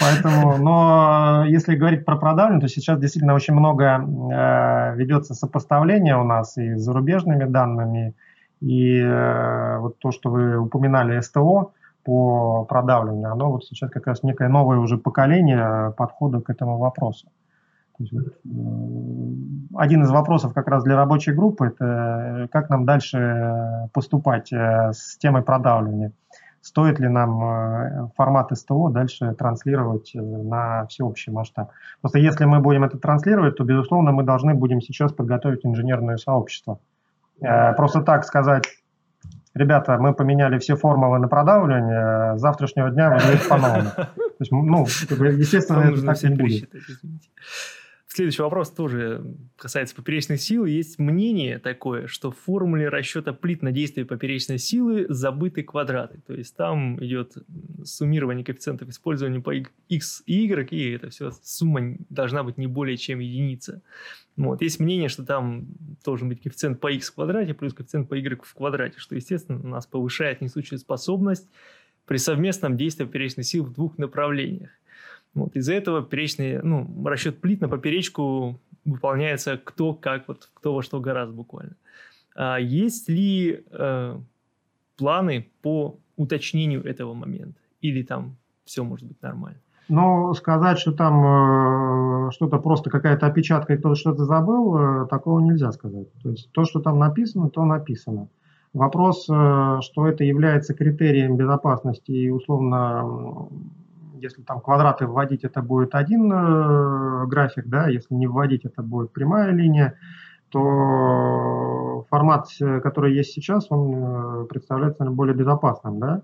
Поэтому, 0.00 0.56
но 0.56 1.44
если 1.46 1.76
говорить 1.76 2.04
про 2.04 2.16
продавливание, 2.16 2.60
то 2.60 2.68
сейчас 2.68 2.98
действительно 2.98 3.34
очень 3.34 3.54
много 3.54 3.84
э, 3.84 4.96
ведется 4.96 5.34
сопоставления 5.34 6.16
у 6.16 6.24
нас 6.24 6.58
и 6.58 6.74
с 6.74 6.80
зарубежными 6.80 7.44
данными, 7.44 8.14
и 8.60 8.98
э, 8.98 9.78
вот 9.78 9.98
то, 9.98 10.10
что 10.10 10.30
вы 10.30 10.58
упоминали, 10.58 11.20
СТО, 11.20 11.72
по 12.04 12.64
продавливанию, 12.64 13.32
оно 13.32 13.50
вот 13.50 13.64
сейчас 13.64 13.90
как 13.90 14.06
раз 14.06 14.22
некое 14.22 14.48
новое 14.48 14.78
уже 14.78 14.98
поколение 14.98 15.92
подхода 15.96 16.40
к 16.40 16.50
этому 16.50 16.78
вопросу. 16.78 17.28
есть, 18.02 18.12
вот, 18.12 18.26
э, 18.26 19.76
один 19.76 20.02
из 20.02 20.10
вопросов 20.10 20.52
как 20.54 20.68
раз 20.68 20.84
для 20.84 20.96
рабочей 20.96 21.32
группы– 21.32 21.66
это 21.68 22.44
э, 22.44 22.48
как 22.48 22.70
нам 22.70 22.84
дальше 22.84 23.88
поступать 23.92 24.52
э, 24.52 24.92
с 24.92 25.16
темой 25.18 25.42
продавливания. 25.42 26.12
Стоит 26.60 27.00
ли 27.00 27.08
нам 27.08 28.12
формат 28.16 28.56
СТО 28.56 28.88
дальше 28.88 29.34
транслировать 29.34 30.12
на 30.14 30.86
всеобщий 30.86 31.32
масштаб? 31.32 31.72
Просто 32.00 32.20
если 32.20 32.44
мы 32.44 32.60
будем 32.60 32.84
это 32.84 32.98
транслировать, 32.98 33.56
то, 33.56 33.64
безусловно, 33.64 34.12
мы 34.12 34.22
должны 34.22 34.54
будем 34.54 34.80
сейчас 34.80 35.12
подготовить 35.12 35.66
инженерное 35.66 36.18
сообщество. 36.18 36.78
Просто 37.40 38.02
так 38.02 38.24
сказать, 38.24 38.62
ребята, 39.54 39.98
мы 39.98 40.14
поменяли 40.14 40.58
все 40.58 40.76
формулы 40.76 41.18
на 41.18 41.28
продавливание, 41.28 42.36
с 42.36 42.40
завтрашнего 42.40 42.90
дня 42.90 43.10
вы 43.10 43.48
по-новому. 43.48 43.90
То 43.96 44.06
есть, 44.40 44.52
ну, 44.52 44.86
естественно, 44.86 45.80
это 45.82 46.02
так 46.04 46.22
не 46.22 46.34
будет. 46.34 46.70
Следующий 48.14 48.42
вопрос 48.42 48.70
тоже 48.70 49.24
касается 49.56 49.94
поперечных 49.94 50.38
сил. 50.38 50.66
Есть 50.66 50.98
мнение 50.98 51.58
такое, 51.58 52.08
что 52.08 52.30
в 52.30 52.38
формуле 52.38 52.90
расчета 52.90 53.32
плит 53.32 53.62
на 53.62 53.72
действие 53.72 54.04
поперечной 54.04 54.58
силы 54.58 55.06
забыты 55.08 55.62
квадраты. 55.62 56.20
То 56.26 56.34
есть 56.34 56.54
там 56.54 57.02
идет 57.02 57.32
суммирование 57.84 58.44
коэффициентов 58.44 58.90
использования 58.90 59.40
по 59.40 59.54
x 59.88 60.24
и 60.26 60.44
y, 60.44 60.68
и 60.72 60.90
это 60.90 61.08
все 61.08 61.30
сумма 61.42 61.96
должна 62.10 62.42
быть 62.42 62.58
не 62.58 62.66
более 62.66 62.98
чем 62.98 63.18
единица. 63.20 63.80
Вот. 64.36 64.60
Есть 64.60 64.78
мнение, 64.78 65.08
что 65.08 65.24
там 65.24 65.68
должен 66.04 66.28
быть 66.28 66.42
коэффициент 66.42 66.80
по 66.80 66.92
x 66.92 67.08
в 67.08 67.14
квадрате 67.14 67.54
плюс 67.54 67.72
коэффициент 67.72 68.10
по 68.10 68.14
y 68.14 68.38
в 68.44 68.54
квадрате, 68.54 68.98
что, 68.98 69.14
естественно, 69.14 69.58
нас 69.66 69.86
повышает 69.86 70.42
несущую 70.42 70.78
способность 70.78 71.48
при 72.04 72.18
совместном 72.18 72.76
действии 72.76 73.06
поперечной 73.06 73.44
силы 73.44 73.70
в 73.70 73.72
двух 73.72 73.96
направлениях. 73.96 74.68
Вот. 75.34 75.56
Из-за 75.56 75.74
этого 75.74 76.02
поперечный, 76.02 76.62
ну, 76.62 76.86
расчет 77.04 77.40
плит 77.40 77.60
на 77.60 77.68
поперечку 77.68 78.60
выполняется 78.84 79.56
кто 79.56 79.94
как, 79.94 80.28
вот 80.28 80.50
кто 80.54 80.74
во 80.74 80.82
что 80.82 81.00
гораздо 81.00 81.34
буквально. 81.34 81.76
А 82.34 82.58
есть 82.58 83.08
ли 83.08 83.64
э, 83.70 84.18
планы 84.96 85.50
по 85.62 85.98
уточнению 86.16 86.84
этого 86.84 87.14
момента? 87.14 87.60
Или 87.80 88.02
там 88.02 88.36
все 88.64 88.84
может 88.84 89.06
быть 89.06 89.20
нормально? 89.22 89.58
Но 89.88 90.32
сказать, 90.34 90.78
что 90.78 90.92
там 90.92 92.28
э, 92.28 92.30
что-то 92.30 92.58
просто 92.58 92.88
какая-то 92.88 93.26
опечатка 93.26 93.74
и 93.74 93.76
кто-то 93.76 93.94
что-то 93.94 94.24
забыл, 94.24 94.76
э, 94.76 95.06
такого 95.08 95.40
нельзя 95.40 95.72
сказать. 95.72 96.08
То 96.22 96.30
есть 96.30 96.50
то, 96.52 96.64
что 96.64 96.80
там 96.80 96.98
написано, 96.98 97.50
то 97.50 97.64
написано. 97.64 98.28
Вопрос, 98.72 99.28
э, 99.28 99.78
что 99.82 100.06
это 100.06 100.24
является 100.24 100.72
критерием 100.72 101.36
безопасности 101.36 102.10
и 102.10 102.30
условно, 102.30 103.48
если 104.22 104.42
там 104.42 104.60
квадраты 104.60 105.06
вводить, 105.06 105.44
это 105.44 105.62
будет 105.62 105.94
один 105.94 106.32
э, 106.32 107.26
график, 107.26 107.66
да, 107.66 107.88
если 107.88 108.14
не 108.14 108.26
вводить, 108.26 108.64
это 108.64 108.82
будет 108.82 109.12
прямая 109.12 109.50
линия, 109.50 109.98
то 110.48 112.06
формат, 112.08 112.46
э, 112.60 112.80
который 112.80 113.14
есть 113.14 113.32
сейчас, 113.32 113.66
он 113.70 114.44
э, 114.44 114.46
представляется 114.46 115.04
более 115.04 115.34
безопасным, 115.34 115.98
да? 115.98 116.22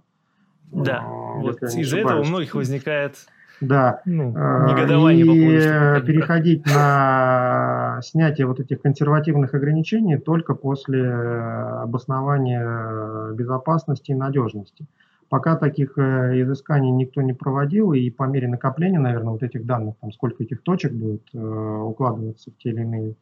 Да, 0.70 1.03
вот 1.03 1.62
из-за 1.62 1.99
этого 1.99 2.20
у 2.20 2.25
многих 2.25 2.55
возникает 2.55 3.16
да. 3.61 4.03
Ну, 4.05 4.29
негодование 4.29 5.25
и 5.25 5.29
по 5.29 5.33
поводу, 5.33 6.07
переходить 6.07 6.65
на 6.66 7.99
снятие 8.05 8.47
вот 8.47 8.61
этих 8.61 8.83
консервативных 8.83 9.53
ограничений 9.53 10.16
только 10.16 10.55
после 10.55 11.12
обоснования 11.12 13.33
безопасности 13.33 14.12
и 14.12 14.15
надежности. 14.15 14.87
Пока 15.29 15.57
таких 15.57 15.99
э, 15.99 16.43
изысканий 16.43 16.91
никто 16.91 17.21
не 17.23 17.35
проводил, 17.35 17.93
и 17.93 18.11
по 18.11 18.25
мере 18.25 18.49
накопления, 18.49 18.99
наверное, 18.99 19.33
вот 19.33 19.43
этих 19.43 19.67
данных, 19.67 19.97
там 20.01 20.13
сколько 20.13 20.43
этих 20.43 20.63
точек 20.63 20.93
будет 20.93 21.23
э, 21.35 21.39
укладываться 21.39 22.51
в 22.51 22.57
те 22.57 22.71
или 22.71 22.81
иные 22.81 23.15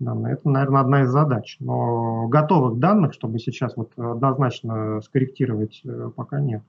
данные, 0.00 0.34
это, 0.34 0.48
наверное, 0.48 0.80
одна 0.80 1.02
из 1.02 1.10
задач. 1.10 1.56
Но 1.60 2.26
готовых 2.28 2.78
данных, 2.78 3.12
чтобы 3.12 3.38
сейчас 3.38 3.76
вот 3.76 3.92
однозначно 3.96 5.00
скорректировать, 5.02 5.82
пока 6.16 6.40
нет. 6.40 6.62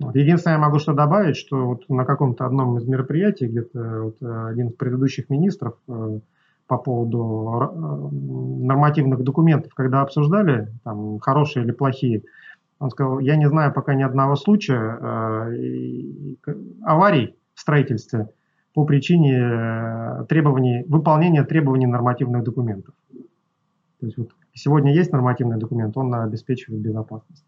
Вот. 0.00 0.14
Единственное, 0.14 0.56
я 0.56 0.62
могу 0.62 0.78
что 0.78 0.92
добавить, 0.92 1.36
что 1.36 1.66
вот 1.66 1.88
на 1.88 2.04
каком-то 2.04 2.46
одном 2.46 2.78
из 2.78 2.84
мероприятий, 2.84 3.46
где-то 3.46 4.02
вот 4.02 4.22
один 4.22 4.68
из 4.68 4.74
предыдущих 4.74 5.28
министров 5.28 5.74
э, 5.88 6.20
по 6.68 6.78
поводу 6.78 7.58
э, 7.60 8.14
нормативных 8.64 9.24
документов, 9.24 9.74
когда 9.74 10.02
обсуждали, 10.02 10.68
там, 10.84 11.18
хорошие 11.18 11.64
или 11.64 11.72
плохие, 11.72 12.22
он 12.78 12.90
сказал, 12.90 13.18
я 13.18 13.36
не 13.36 13.48
знаю 13.48 13.72
пока 13.72 13.94
ни 13.94 14.02
одного 14.02 14.36
случая 14.36 14.98
э, 15.00 16.54
аварий 16.84 17.36
в 17.54 17.60
строительстве 17.60 18.28
по 18.72 18.84
причине 18.84 19.34
э, 19.36 20.24
требований, 20.28 20.84
выполнения 20.88 21.44
требований 21.44 21.86
нормативных 21.86 22.44
документов. 22.44 22.94
То 24.00 24.06
есть 24.06 24.16
вот 24.16 24.30
сегодня 24.54 24.94
есть 24.94 25.12
нормативный 25.12 25.58
документ, 25.58 25.96
он 25.96 26.14
обеспечивает 26.14 26.80
безопасность. 26.80 27.44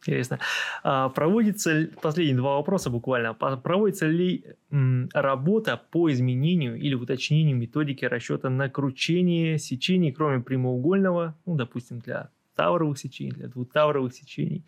Интересно. 0.00 0.38
А, 0.84 1.08
проводится, 1.08 1.88
последние 2.00 2.36
два 2.36 2.56
вопроса 2.56 2.90
буквально. 2.90 3.34
Проводится 3.34 4.06
ли 4.06 4.44
работа 5.14 5.80
по 5.90 6.12
изменению 6.12 6.76
или 6.76 6.94
уточнению 6.94 7.56
методики 7.56 8.04
расчета 8.04 8.48
накручения 8.50 9.58
сечений, 9.58 10.12
кроме 10.12 10.42
прямоугольного, 10.42 11.34
ну, 11.44 11.56
допустим, 11.56 11.98
для 11.98 12.30
тавровых 12.56 12.98
сечений, 12.98 13.32
для 13.32 13.48
двутавровых 13.48 14.12
сечений, 14.12 14.64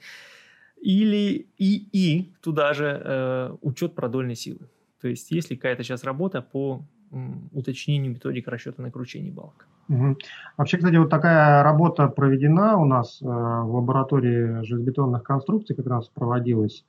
или 0.80 1.48
и, 1.56 1.88
и 1.92 2.32
туда 2.40 2.74
же 2.74 3.02
э, 3.04 3.56
учет 3.62 3.94
продольной 3.94 4.36
силы. 4.36 4.68
То 5.00 5.08
есть 5.08 5.30
есть 5.30 5.50
ли 5.50 5.56
какая-то 5.56 5.82
сейчас 5.82 6.04
работа 6.04 6.42
по 6.42 6.84
уточнению 7.52 8.12
методик 8.12 8.48
расчета 8.48 8.82
накручений 8.82 9.30
балок? 9.30 9.66
Угу. 9.88 10.18
Вообще, 10.58 10.76
кстати, 10.76 10.96
вот 10.96 11.08
такая 11.08 11.62
работа 11.62 12.08
проведена 12.08 12.76
у 12.76 12.84
нас 12.84 13.22
э, 13.22 13.24
в 13.24 13.74
лаборатории 13.74 14.62
железобетонных 14.62 15.22
конструкций, 15.22 15.74
как 15.74 15.86
раз 15.86 16.08
проводилась. 16.08 16.84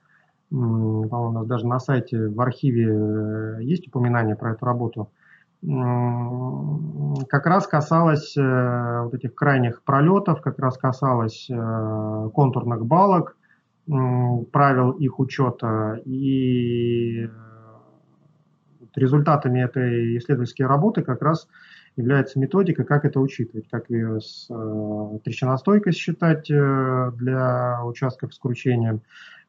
По-моему, 0.49 1.29
у 1.29 1.31
нас 1.31 1.47
даже 1.47 1.67
на 1.67 1.79
сайте 1.79 2.27
в 2.27 2.41
архиве 2.41 2.89
э, 2.89 3.63
есть 3.63 3.87
упоминание 3.87 4.35
про 4.35 4.51
эту 4.51 4.65
работу. 4.65 5.09
Как 5.61 7.45
раз 7.45 7.67
касалось 7.67 8.37
э, 8.37 9.01
вот 9.03 9.13
этих 9.13 9.35
крайних 9.35 9.83
пролетов, 9.83 10.41
как 10.41 10.57
раз 10.57 10.77
касалось 10.77 11.49
э, 11.49 12.29
контурных 12.33 12.85
балок, 12.85 13.35
правил 13.85 14.91
их 14.91 15.19
учета. 15.19 15.99
И 16.05 17.25
э, 17.25 17.29
результатами 18.95 19.61
этой 19.61 20.17
исследовательской 20.17 20.67
работы 20.67 21.01
как 21.01 21.21
раз 21.21 21.47
является 21.95 22.39
методика, 22.39 22.83
как 22.83 23.05
это 23.05 23.19
учитывать, 23.19 23.67
как 23.69 23.89
ее 23.89 24.21
с 24.21 24.47
э, 24.49 25.19
трещиностойкость 25.23 25.97
считать 25.97 26.49
э, 26.51 27.11
для 27.15 27.83
участков 27.83 28.33
с 28.33 28.39
кручением, 28.39 29.01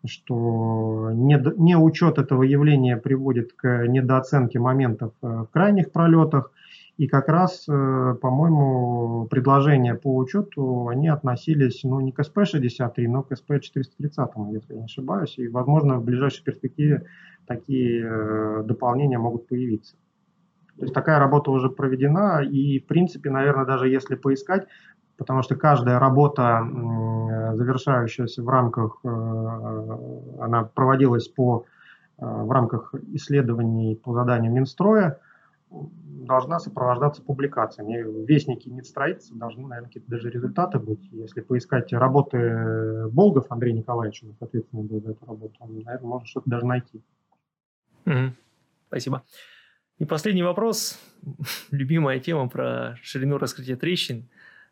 что 0.04 1.10
не, 1.12 1.42
не 1.58 1.76
учет 1.76 2.18
этого 2.18 2.42
явления 2.42 2.96
приводит 2.96 3.52
к 3.52 3.86
недооценке 3.86 4.58
моментов 4.58 5.12
э, 5.22 5.26
в 5.26 5.48
крайних 5.52 5.92
пролетах, 5.92 6.52
и 6.96 7.06
как 7.06 7.28
раз, 7.28 7.66
э, 7.66 8.14
по-моему, 8.20 9.26
предложения 9.30 9.94
по 9.94 10.14
учету, 10.16 10.88
они 10.88 11.08
относились, 11.08 11.82
ну, 11.82 12.00
не 12.00 12.12
к 12.12 12.20
СП-63, 12.20 13.08
но 13.08 13.22
к 13.22 13.32
СП-430, 13.32 14.52
если 14.52 14.74
я 14.74 14.80
не 14.80 14.84
ошибаюсь, 14.84 15.38
и, 15.38 15.48
возможно, 15.48 15.98
в 15.98 16.04
ближайшей 16.04 16.44
перспективе 16.44 17.06
такие 17.46 18.04
э, 18.04 18.62
дополнения 18.64 19.18
могут 19.18 19.48
появиться. 19.48 19.96
То 20.76 20.84
есть 20.84 20.94
такая 20.94 21.18
работа 21.18 21.50
уже 21.50 21.68
проведена, 21.68 22.42
и 22.42 22.78
в 22.78 22.86
принципе, 22.86 23.30
наверное, 23.30 23.66
даже 23.66 23.88
если 23.88 24.14
поискать, 24.14 24.66
потому 25.20 25.42
что 25.42 25.54
каждая 25.54 25.98
работа, 25.98 26.66
завершающаяся 27.54 28.42
в 28.42 28.48
рамках, 28.48 29.00
э, 29.04 29.08
она 30.40 30.64
проводилась 30.64 31.28
по, 31.28 31.66
э, 32.16 32.24
в 32.24 32.50
рамках 32.50 32.94
исследований 33.12 33.96
по 33.96 34.14
заданию 34.14 34.50
Минстроя, 34.50 35.18
должна 35.70 36.58
сопровождаться 36.58 37.20
публикациями. 37.20 38.00
В 38.00 38.26
Вестнике 38.26 38.70
Минстроительства 38.70 39.36
должны, 39.36 39.66
наверное, 39.66 39.88
какие-то 39.88 40.10
даже 40.10 40.30
результаты 40.30 40.78
быть. 40.78 41.06
Если 41.12 41.42
поискать 41.42 41.92
работы 41.92 43.06
Болгов 43.08 43.44
Андрея 43.50 43.74
Николаевича, 43.74 44.26
соответственно, 44.38 44.84
был 44.84 45.02
за 45.02 45.10
эту 45.10 45.26
работу, 45.26 45.54
он, 45.60 45.80
наверное, 45.80 46.08
может 46.08 46.28
что-то 46.28 46.48
даже 46.48 46.64
найти. 46.64 47.02
Mm-hmm. 48.06 48.30
Спасибо. 48.88 49.22
И 49.98 50.06
последний 50.06 50.42
вопрос. 50.42 50.98
Любимая 51.70 52.20
тема 52.20 52.48
про 52.48 52.96
ширину 53.02 53.36
раскрытия 53.36 53.76
трещин. 53.76 54.30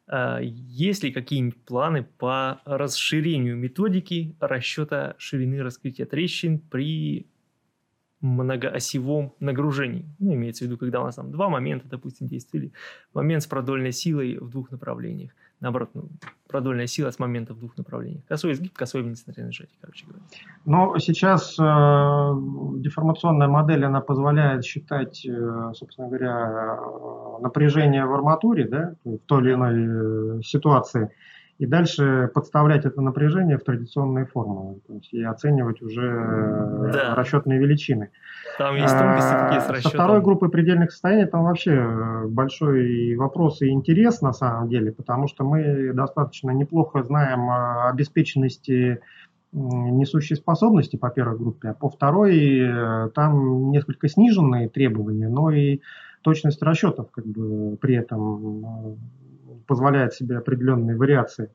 А, 0.09 0.41
есть 0.41 1.05
ли 1.05 1.13
какие-нибудь 1.13 1.63
планы 1.65 2.03
по 2.03 2.61
расширению 2.65 3.57
методики 3.57 4.35
расчета 4.41 5.15
ширины 5.19 5.63
раскрытия 5.63 6.07
трещин 6.07 6.59
при 6.59 7.27
многоосевом 8.21 9.35
нагружении. 9.39 10.05
Ну, 10.19 10.35
имеется 10.35 10.65
в 10.65 10.67
виду, 10.67 10.79
когда 10.79 11.01
у 11.01 11.05
нас 11.05 11.17
там 11.17 11.31
два 11.31 11.49
момента, 11.49 11.87
допустим, 11.89 12.27
действовали. 12.27 12.73
Момент 13.15 13.43
с 13.43 13.47
продольной 13.47 13.93
силой 13.93 14.39
в 14.39 14.51
двух 14.51 14.71
направлениях. 14.71 15.33
Наоборот, 15.61 15.91
ну, 15.95 16.05
продольная 16.49 16.87
сила 16.87 17.11
с 17.11 17.19
момента 17.19 17.53
в 17.53 17.59
двух 17.59 17.77
направлениях. 17.77 18.25
Косой 18.29 18.53
изгиб, 18.53 18.73
косой 18.73 19.03
вниз-на 19.03 19.33
нажатие, 19.37 19.77
короче 19.81 20.07
говоря. 20.07 20.25
Но 20.65 20.97
сейчас 20.99 21.59
э, 21.59 21.63
деформационная 21.63 23.49
модель, 23.49 23.85
она 23.85 24.01
позволяет 24.01 24.65
считать, 24.65 25.27
э, 25.27 25.73
собственно 25.75 26.09
говоря, 26.09 26.79
э, 26.81 27.43
напряжение 27.43 28.07
в 28.07 28.15
арматуре, 28.15 28.69
да, 28.69 28.95
в 29.05 29.19
той 29.27 29.43
или 29.43 29.55
иной 29.55 30.39
э, 30.39 30.43
ситуации 30.43 31.11
и 31.59 31.67
дальше 31.67 32.31
подставлять 32.33 32.85
это 32.85 33.01
напряжение 33.01 33.59
в 33.59 33.65
традиционные 33.65 34.27
формулы, 34.27 34.81
то 34.87 34.95
есть 34.95 35.13
и 35.13 35.23
оценивать 35.25 35.83
уже 35.83 36.07
э, 36.07 36.91
да. 36.93 37.15
расчетные 37.17 37.59
величины. 37.59 38.11
Там 38.59 38.77
есть 38.77 38.97
тонкости 38.97 39.33
такие 39.33 39.61
с 39.61 39.69
расчетом. 39.69 39.91
Со 39.91 39.97
второй 39.97 40.23
группой 40.23 40.51
предельных 40.51 40.93
состояний 40.93 41.27
там 41.27 41.43
вообще 41.45 41.73
э, 41.73 42.27
большой 42.29 43.17
вопрос 43.17 43.61
и 43.63 43.71
интерес 43.71 44.23
на 44.23 44.33
самом 44.33 44.69
деле, 44.69 44.93
потому 44.93 45.27
что 45.27 45.45
мы 45.45 45.93
достаточно 45.93 46.53
неплохо 46.53 47.03
знаем 47.03 47.51
обеспеченности 47.89 49.01
несущей 49.51 50.37
способности 50.37 50.97
по 50.97 51.11
первой 51.11 51.39
группе, 51.39 51.71
а 51.71 51.75
по 51.75 51.89
второй 51.89 52.39
э, 52.39 53.11
там 53.15 53.71
несколько 53.73 54.09
сниженные 54.09 54.69
требования, 54.69 55.29
но 55.29 55.51
и 55.51 55.81
точность 56.23 56.63
расчетов 56.63 57.11
как 57.11 57.27
бы 57.27 57.77
при 57.79 57.97
этом 57.97 58.97
позволяет 59.69 60.15
себе 60.15 60.39
определенные 60.39 60.97
вариации. 60.97 61.51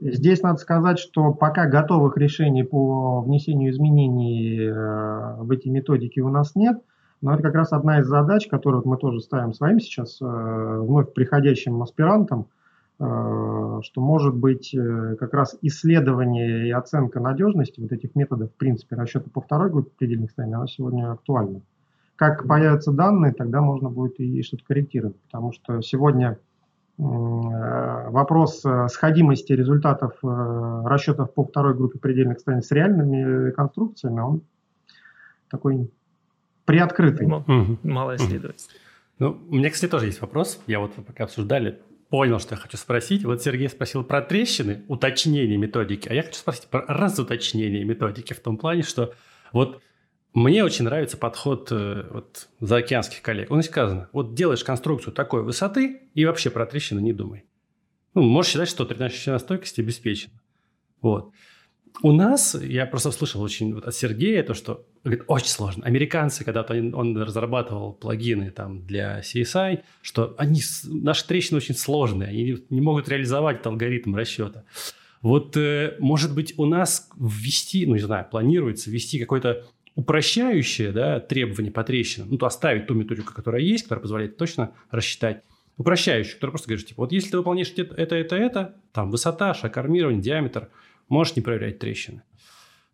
Здесь 0.00 0.42
надо 0.42 0.58
сказать, 0.58 0.98
что 0.98 1.32
пока 1.32 1.66
готовых 1.66 2.16
решений 2.18 2.62
по 2.62 3.20
внесению 3.20 3.72
изменений 3.72 4.60
э, 4.60 5.36
в 5.38 5.50
эти 5.50 5.68
методики 5.68 6.20
у 6.20 6.28
нас 6.28 6.54
нет, 6.54 6.80
но 7.20 7.34
это 7.34 7.42
как 7.42 7.54
раз 7.54 7.72
одна 7.72 8.00
из 8.00 8.06
задач, 8.06 8.46
которую 8.46 8.86
мы 8.86 8.96
тоже 8.96 9.20
ставим 9.20 9.52
своим 9.52 9.80
сейчас 9.80 10.20
э, 10.20 10.24
вновь 10.24 11.12
приходящим 11.14 11.82
аспирантам, 11.82 12.46
э, 13.00 13.80
что 13.82 14.00
может 14.00 14.36
быть 14.36 14.72
как 15.18 15.34
раз 15.34 15.56
исследование 15.62 16.68
и 16.68 16.70
оценка 16.70 17.18
надежности 17.18 17.80
вот 17.80 17.90
этих 17.90 18.14
методов, 18.14 18.50
в 18.50 18.54
принципе, 18.54 18.94
расчета 18.94 19.30
по 19.32 19.40
второй 19.40 19.70
группе 19.70 19.90
предельных 19.98 20.30
состояний, 20.30 20.54
она 20.54 20.68
сегодня 20.68 21.10
актуальна. 21.10 21.60
Как 22.14 22.46
появятся 22.46 22.92
данные, 22.92 23.32
тогда 23.32 23.60
можно 23.62 23.90
будет 23.90 24.20
и 24.20 24.42
что-то 24.42 24.64
корректировать, 24.64 25.16
потому 25.22 25.52
что 25.52 25.80
сегодня 25.82 26.38
вопрос 26.98 28.64
сходимости 28.88 29.52
результатов 29.52 30.18
расчетов 30.22 31.32
по 31.32 31.44
второй 31.44 31.74
группе 31.74 31.98
предельных 31.98 32.38
состояний 32.38 32.62
с 32.62 32.70
реальными 32.72 33.52
конструкциями, 33.52 34.20
он 34.20 34.42
такой 35.48 35.90
приоткрытый. 36.64 37.26
Мало 37.82 38.16
исследовать. 38.16 38.68
Ну, 39.18 39.38
у 39.48 39.54
меня, 39.54 39.70
кстати, 39.70 39.90
тоже 39.90 40.06
есть 40.06 40.20
вопрос. 40.20 40.60
Я 40.66 40.80
вот 40.80 40.92
пока 41.06 41.24
обсуждали, 41.24 41.80
понял, 42.08 42.38
что 42.38 42.54
я 42.54 42.60
хочу 42.60 42.76
спросить. 42.76 43.24
Вот 43.24 43.42
Сергей 43.42 43.68
спросил 43.68 44.04
про 44.04 44.20
трещины, 44.20 44.82
уточнение 44.88 45.56
методики, 45.56 46.08
а 46.08 46.14
я 46.14 46.22
хочу 46.22 46.36
спросить 46.36 46.68
про 46.68 46.84
разуточнение 46.86 47.84
методики 47.84 48.32
в 48.32 48.40
том 48.40 48.56
плане, 48.56 48.82
что 48.82 49.12
вот 49.52 49.80
мне 50.34 50.64
очень 50.64 50.84
нравится 50.84 51.16
подход 51.16 51.68
э, 51.72 52.06
вот, 52.10 52.48
заокеанских 52.60 53.22
коллег. 53.22 53.50
Нас 53.50 53.66
сказано, 53.66 54.08
вот 54.12 54.34
делаешь 54.34 54.62
конструкцию 54.62 55.12
такой 55.12 55.42
высоты 55.42 56.02
и 56.14 56.24
вообще 56.24 56.50
про 56.50 56.66
трещины 56.66 57.00
не 57.00 57.12
думай. 57.12 57.44
Ну, 58.14 58.22
можешь 58.22 58.52
считать, 58.52 58.68
что 58.68 58.84
тренировочная 58.84 59.38
стойкость 59.38 59.78
обеспечена. 59.78 60.34
Вот. 61.00 61.32
У 62.02 62.12
нас, 62.12 62.54
я 62.54 62.86
просто 62.86 63.10
слышал 63.10 63.42
очень 63.42 63.74
вот 63.74 63.84
от 63.84 63.94
Сергея 63.94 64.42
то, 64.42 64.54
что 64.54 64.86
говорит, 65.02 65.24
очень 65.26 65.48
сложно. 65.48 65.84
Американцы, 65.84 66.44
когда 66.44 66.64
он, 66.68 66.94
он 66.94 67.16
разрабатывал 67.16 67.92
плагины 67.92 68.50
там 68.50 68.86
для 68.86 69.20
CSI, 69.20 69.80
что 70.02 70.34
они, 70.38 70.60
наши 70.84 71.26
трещины 71.26 71.56
очень 71.56 71.74
сложные, 71.74 72.28
они 72.28 72.64
не 72.70 72.80
могут 72.80 73.08
реализовать 73.08 73.56
этот 73.56 73.68
алгоритм 73.68 74.14
расчета. 74.14 74.64
Вот, 75.22 75.56
э, 75.56 75.96
может 75.98 76.34
быть, 76.34 76.54
у 76.58 76.66
нас 76.66 77.08
ввести, 77.18 77.86
ну, 77.86 77.94
не 77.94 78.00
знаю, 78.00 78.26
планируется 78.30 78.90
ввести 78.90 79.18
какое-то 79.18 79.66
упрощающее 79.98 80.92
да, 80.92 81.20
требование 81.20 81.72
по 81.72 81.84
трещинам, 81.84 82.28
ну, 82.30 82.38
то 82.38 82.46
оставить 82.46 82.86
ту 82.86 82.94
методику, 82.94 83.34
которая 83.34 83.62
есть, 83.62 83.84
которая 83.84 84.02
позволяет 84.02 84.36
точно 84.36 84.72
рассчитать, 84.90 85.42
упрощающую, 85.76 86.34
которая 86.34 86.52
просто 86.52 86.68
говорит, 86.68 86.86
типа, 86.86 87.02
вот 87.02 87.12
если 87.12 87.30
ты 87.30 87.38
выполняешь 87.38 87.72
это, 87.76 87.94
это, 87.94 88.14
это, 88.16 88.36
это, 88.36 88.74
там, 88.92 89.10
высота, 89.10 89.54
шаг 89.54 89.76
армирования, 89.76 90.22
диаметр– 90.22 90.68
можешь 91.08 91.36
не 91.36 91.42
проверять 91.42 91.78
трещины. 91.78 92.22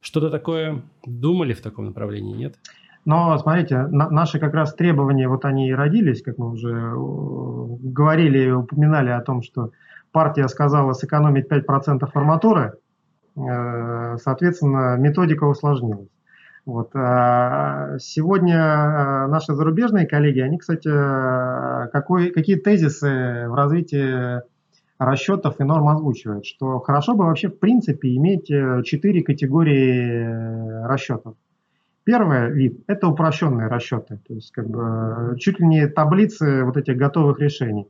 Что-то 0.00 0.30
такое 0.30 0.82
думали 1.04 1.52
в 1.54 1.62
таком 1.62 1.86
направлении, 1.86 2.36
нет? 2.36 2.56
Но, 3.04 3.36
смотрите, 3.38 3.86
на, 3.86 4.08
наши 4.08 4.38
как 4.38 4.54
раз 4.54 4.74
требования, 4.74 5.28
вот 5.28 5.44
они 5.44 5.68
и 5.68 5.74
родились, 5.74 6.22
как 6.22 6.38
мы 6.38 6.50
уже 6.50 6.70
э, 6.70 6.94
говорили, 6.94 8.50
упоминали 8.50 9.10
о 9.10 9.20
том, 9.20 9.42
что 9.42 9.72
партия 10.10 10.48
сказала 10.48 10.92
сэкономить 10.94 11.50
5% 11.50 12.08
арматуры, 12.14 12.74
э, 13.36 14.16
соответственно, 14.22 14.96
методика 14.96 15.44
усложнилась. 15.44 16.08
Вот. 16.66 16.90
А 16.94 17.98
сегодня 17.98 18.56
э, 18.56 19.26
наши 19.26 19.54
зарубежные 19.54 20.06
коллеги, 20.06 20.40
они, 20.40 20.58
кстати, 20.58 20.88
какой, 21.90 22.30
какие 22.30 22.56
тезисы 22.56 23.48
в 23.48 23.54
развитии 23.54 24.40
расчетов 24.98 25.60
и 25.60 25.64
норм 25.64 25.88
озвучивает, 25.88 26.46
что 26.46 26.78
хорошо 26.80 27.14
бы 27.14 27.24
вообще 27.24 27.48
в 27.48 27.58
принципе 27.58 28.14
иметь 28.16 28.50
э, 28.50 28.82
четыре 28.84 29.22
категории 29.22 30.24
э, 30.24 30.86
расчетов. 30.86 31.34
Первый 32.04 32.50
вид– 32.52 32.80
это 32.86 33.08
упрощенные 33.08 33.68
расчеты, 33.68 34.20
то 34.26 34.34
есть 34.34 34.52
как 34.52 34.68
бы 34.68 35.32
э, 35.34 35.36
чуть 35.38 35.58
ли 35.58 35.66
не 35.66 35.88
таблицы 35.88 36.64
вот 36.64 36.76
этих 36.76 36.96
готовых 36.96 37.40
решений. 37.40 37.88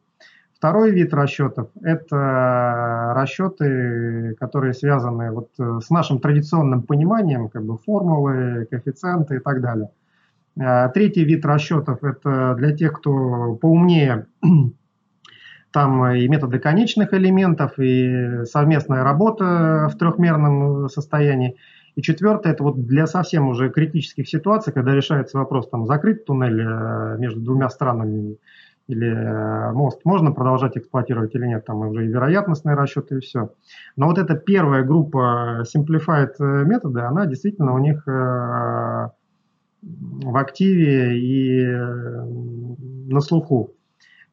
Второй 0.65 0.93
вид 0.93 1.13
расчетов– 1.13 1.69
это 1.83 3.13
расчеты, 3.15 4.35
которые 4.41 4.73
связаны 4.73 5.31
вот 5.31 5.51
с 5.59 5.91
нашим 5.91 6.21
традиционным 6.21 6.85
пониманием, 6.85 7.51
как 7.51 7.67
бы 7.67 7.77
формулы, 7.77 8.67
коэффициенты 8.71 9.37
и 9.37 9.39
так 9.41 9.61
далее. 9.61 9.91
Третий 10.95 11.23
вид 11.23 11.45
расчетов– 11.45 11.99
это 12.03 12.55
для 12.55 12.75
тех, 12.75 12.95
кто 12.95 13.57
поумнее 13.61 14.25
там 15.71 16.07
и 16.07 16.27
методы 16.29 16.59
конечных 16.59 17.13
элементов, 17.13 17.79
и 17.79 18.47
совместная 18.47 19.05
работа 19.05 19.91
в 19.93 19.99
трехмерном 19.99 20.89
состоянии. 20.89 21.57
И 21.95 22.01
четвертое, 22.01 22.55
это 22.55 22.63
вот 22.63 22.87
для 22.87 23.07
совсем 23.07 23.49
уже 23.49 23.69
критических 23.69 24.27
ситуаций, 24.27 24.73
когда 24.73 24.95
решается 24.95 25.37
вопрос, 25.37 25.69
там, 25.69 25.85
закрыть 25.85 26.25
туннель 26.25 26.59
э, 26.59 27.19
между 27.19 27.41
двумя 27.41 27.69
странами 27.69 28.39
или 28.87 29.09
э, 29.09 29.73
мост 29.73 30.05
можно 30.05 30.33
продолжать 30.33 30.77
эксплуатировать 30.77 31.35
или 31.35 31.47
нет, 31.47 31.65
там 31.65 31.79
уже 31.89 32.05
и 32.05 32.09
вероятностные 32.09 32.77
расчеты, 32.77 33.17
и 33.17 33.21
все. 33.21 33.51
Но 33.97 34.07
вот 34.07 34.19
эта 34.19 34.35
первая 34.35 34.85
группа 34.85 35.65
Simplified 35.65 36.35
э, 36.39 36.65
методы, 36.65 37.01
она 37.01 37.27
действительно 37.27 37.75
у 37.75 37.79
них 37.79 38.07
в 39.87 40.37
активе 40.37 41.19
и 41.19 41.67
на 41.67 43.21
слуху. 43.21 43.75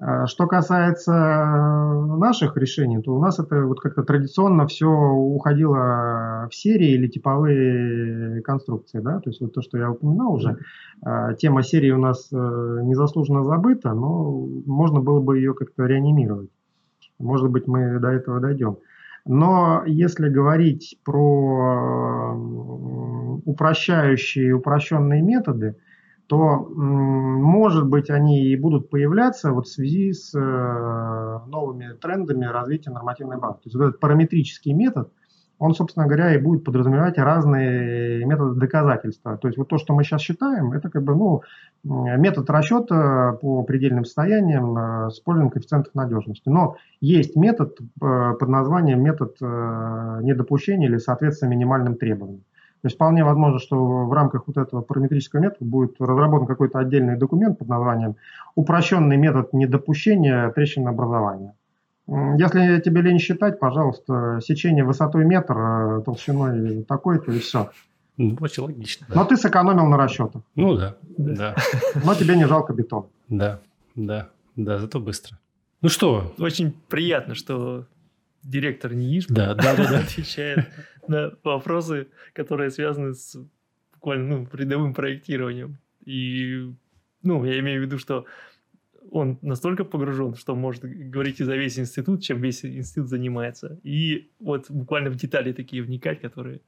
А 0.04 0.26
что 0.26 0.48
касается 0.48 1.12
э, 1.14 2.18
наших 2.18 2.58
решений, 2.58 3.00
то 3.04 3.14
у 3.16 3.22
нас 3.22 3.38
это 3.38 3.62
вот 3.68 3.80
как-то 3.82 4.02
традиционно 4.02 4.66
все 4.66 4.88
уходило 4.88 6.48
в 6.50 6.56
серии 6.56 6.94
или 6.94 7.08
типовые 7.08 8.42
конструкции. 8.42 9.00
Да? 9.00 9.20
То 9.20 9.30
есть 9.30 9.42
вот 9.42 9.54
то, 9.54 9.62
что 9.62 9.78
я 9.78 9.92
упоминал 9.92 10.34
уже, 10.34 10.58
а, 11.04 11.36
тема 11.36 11.62
серии 11.62 11.92
у 11.92 12.00
нас 12.00 12.30
э, 12.34 12.36
незаслуженно 12.36 13.44
забыта, 13.44 13.94
но 13.94 14.32
можно 14.66 15.02
было 15.02 15.22
бы 15.22 15.38
ее 15.38 15.54
как-то 15.54 15.86
реанимировать. 15.86 16.50
Может 17.20 17.52
быть, 17.52 17.68
мы 17.68 18.00
до 18.00 18.08
этого 18.08 18.40
дойдем. 18.40 18.78
Но 19.24 19.84
если 19.86 20.30
говорить 20.30 20.98
про 21.06 22.34
упрощающие, 23.46 24.56
упрощенные 24.56 25.22
методы– 25.22 25.76
то, 26.32 26.66
может 26.70 27.88
быть, 27.88 28.10
они 28.10 28.46
и 28.46 28.56
будут 28.56 28.90
появляться 28.90 29.52
вот 29.52 29.68
в 29.68 29.70
связи 29.70 30.14
с 30.14 30.34
э, 30.34 31.40
новыми 31.50 31.92
трендами 32.02 32.46
развития 32.46 32.90
нормативной 32.90 33.38
базы. 33.38 33.56
То 33.56 33.62
есть 33.66 33.76
вот 33.76 33.84
этот 33.84 34.00
параметрический 34.00 34.72
метод, 34.72 35.12
он, 35.60 35.76
собственно 35.76 36.06
говоря, 36.06 36.34
и 36.34 36.38
будет 36.38 36.64
подразумевать 36.64 37.18
разные 37.18 38.26
методы 38.26 38.58
доказательства. 38.58 39.36
То 39.36 39.50
есть 39.50 39.58
вот 39.58 39.68
то, 39.68 39.78
что 39.78 39.94
мы 39.94 40.06
сейчас 40.06 40.22
считаем, 40.22 40.72
это 40.72 40.90
как 40.90 41.04
бы 41.04 41.16
ну, 41.16 41.42
метод 41.84 42.50
расчета 42.50 43.34
по 43.42 43.64
предельным 43.64 44.06
состояниям 44.06 44.78
э, 44.78 45.10
с 45.10 45.16
использованием 45.16 45.52
коэффициентов 45.52 45.94
надежности. 45.96 46.48
Но 46.48 46.78
есть 47.02 47.36
метод 47.36 47.78
э, 47.78 48.34
под 48.40 48.48
названием 48.48 49.04
метод 49.04 49.36
недопущения 49.42 50.88
или 50.88 50.96
соответствия 50.96 51.50
минимальным 51.50 51.98
требованиям. 51.98 52.46
То 52.82 52.88
есть 52.88 52.96
вполне 52.96 53.24
возможно, 53.24 53.60
что 53.60 54.06
в 54.06 54.14
рамках 54.14 54.48
вот 54.48 54.58
этого 54.58 54.82
параметрического 54.82 55.40
метода 55.40 55.66
будет 55.66 55.96
разработан 56.00 56.48
какой-то 56.48 56.80
отдельный 56.80 57.16
документ 57.16 57.60
под 57.60 57.68
названием 57.68 58.16
«Упрощенный 58.56 59.18
метод 59.18 59.54
недопущения 59.54 60.50
трещин 60.50 60.88
образования». 60.88 61.54
Если 62.08 62.82
тебе 62.82 63.02
лень 63.02 63.20
считать, 63.20 63.60
пожалуйста, 63.60 64.40
сечение 64.44 64.84
высотой 64.84 65.24
метр, 65.24 65.58
э, 65.58 66.02
толщиной 66.04 66.84
такой-то 66.84 67.32
и 67.32 67.40
все. 67.40 67.70
Ну, 68.18 68.36
очень 68.42 68.64
логично. 68.64 69.06
Да. 69.08 69.16
Но 69.16 69.26
ты 69.26 69.38
сэкономил 69.38 69.86
на 69.86 69.98
расчетах. 69.98 70.42
Ну 70.56 70.76
да, 70.76 70.96
да. 71.18 71.56
Но 72.04 72.16
тебе 72.16 72.36
не 72.36 72.46
жалко 72.48 72.74
бетон. 72.74 73.06
Да, 73.30 73.62
да, 73.96 74.30
да, 74.56 74.80
зато 74.80 75.00
быстро. 75.00 75.38
Ну 75.82 75.90
что? 75.90 76.34
Очень 76.38 76.74
приятно, 76.90 77.34
что 77.36 77.86
директор 78.44 78.94
НИИШ 78.94 79.28
да, 79.28 79.54
да, 79.54 79.76
да, 79.76 79.90
да. 79.90 80.00
отвечает 80.04 80.68
на 81.12 81.34
вопросы, 81.44 82.08
которые 82.34 82.72
связаны 82.72 83.14
с 83.14 83.38
буквально 83.94 84.38
ну, 84.38 84.48
рядовым 84.54 84.94
проектированием. 84.94 85.78
И 86.04 86.72
ну, 87.24 87.46
я 87.46 87.60
имею 87.60 87.82
в 87.82 87.86
виду, 87.86 87.98
что 87.98 88.26
он 89.12 89.38
настолько 89.42 89.84
погружен, 89.84 90.36
что 90.36 90.56
может 90.56 90.84
говорить 90.84 91.40
и 91.40 91.44
за 91.44 91.56
весь 91.56 91.78
институт, 91.78 92.22
чем 92.22 92.42
весь 92.42 92.66
институт 92.66 93.10
занимается. 93.10 93.80
И 93.84 94.32
вот 94.40 94.70
буквально 94.70 95.10
в 95.10 95.16
детали 95.16 95.54
такие 95.54 95.84
вникать, 95.84 96.22
которые... 96.22 96.62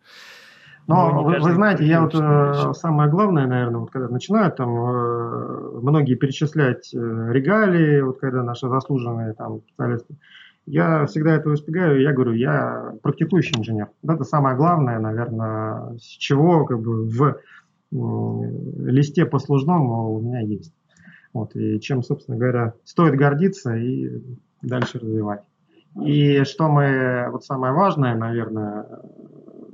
Но 0.86 1.24
вы, 1.24 1.40
вы 1.40 1.54
знаете, 1.54 1.86
я 1.86 2.02
вот 2.02 2.14
э, 2.14 2.74
самое 2.74 3.10
главное, 3.10 3.48
наверное, 3.48 3.80
вот 3.80 3.92
когда 3.92 4.10
начинают 4.10 4.58
там 4.58 4.70
э, 4.70 5.80
многие 5.82 6.16
перечислять 6.16 6.94
э, 6.94 6.98
регалии, 7.32 8.02
вот 8.02 8.20
когда 8.20 8.44
наши 8.44 8.68
заслуженные 8.68 9.34
там 9.34 9.62
специалисты, 9.62 10.16
я 10.66 11.06
всегда 11.08 11.36
этого 11.36 11.56
избегаю, 11.56 12.02
я 12.02 12.14
говорю, 12.14 12.34
я 12.34 12.96
практикующий 13.02 13.60
инженер. 13.60 13.90
Это 14.08 14.24
самое 14.24 14.56
главное, 14.56 15.00
наверное, 15.00 15.98
с 15.98 16.04
чего 16.04 16.66
как 16.66 16.80
бы 16.80 17.06
в 17.06 17.38
листе 17.92 19.26
послужному 19.26 20.14
у 20.14 20.22
меня 20.22 20.40
есть. 20.40 20.74
Вот, 21.34 21.56
и 21.56 21.80
чем, 21.80 22.02
собственно 22.04 22.38
говоря, 22.38 22.74
стоит 22.86 23.16
гордиться 23.16 23.76
и 23.76 24.22
дальше 24.62 25.00
развивать. 25.00 25.42
И 26.02 26.44
что 26.44 26.70
мы, 26.70 27.28
вот 27.32 27.44
самое 27.44 27.74
важное, 27.74 28.16
наверное, 28.16 28.88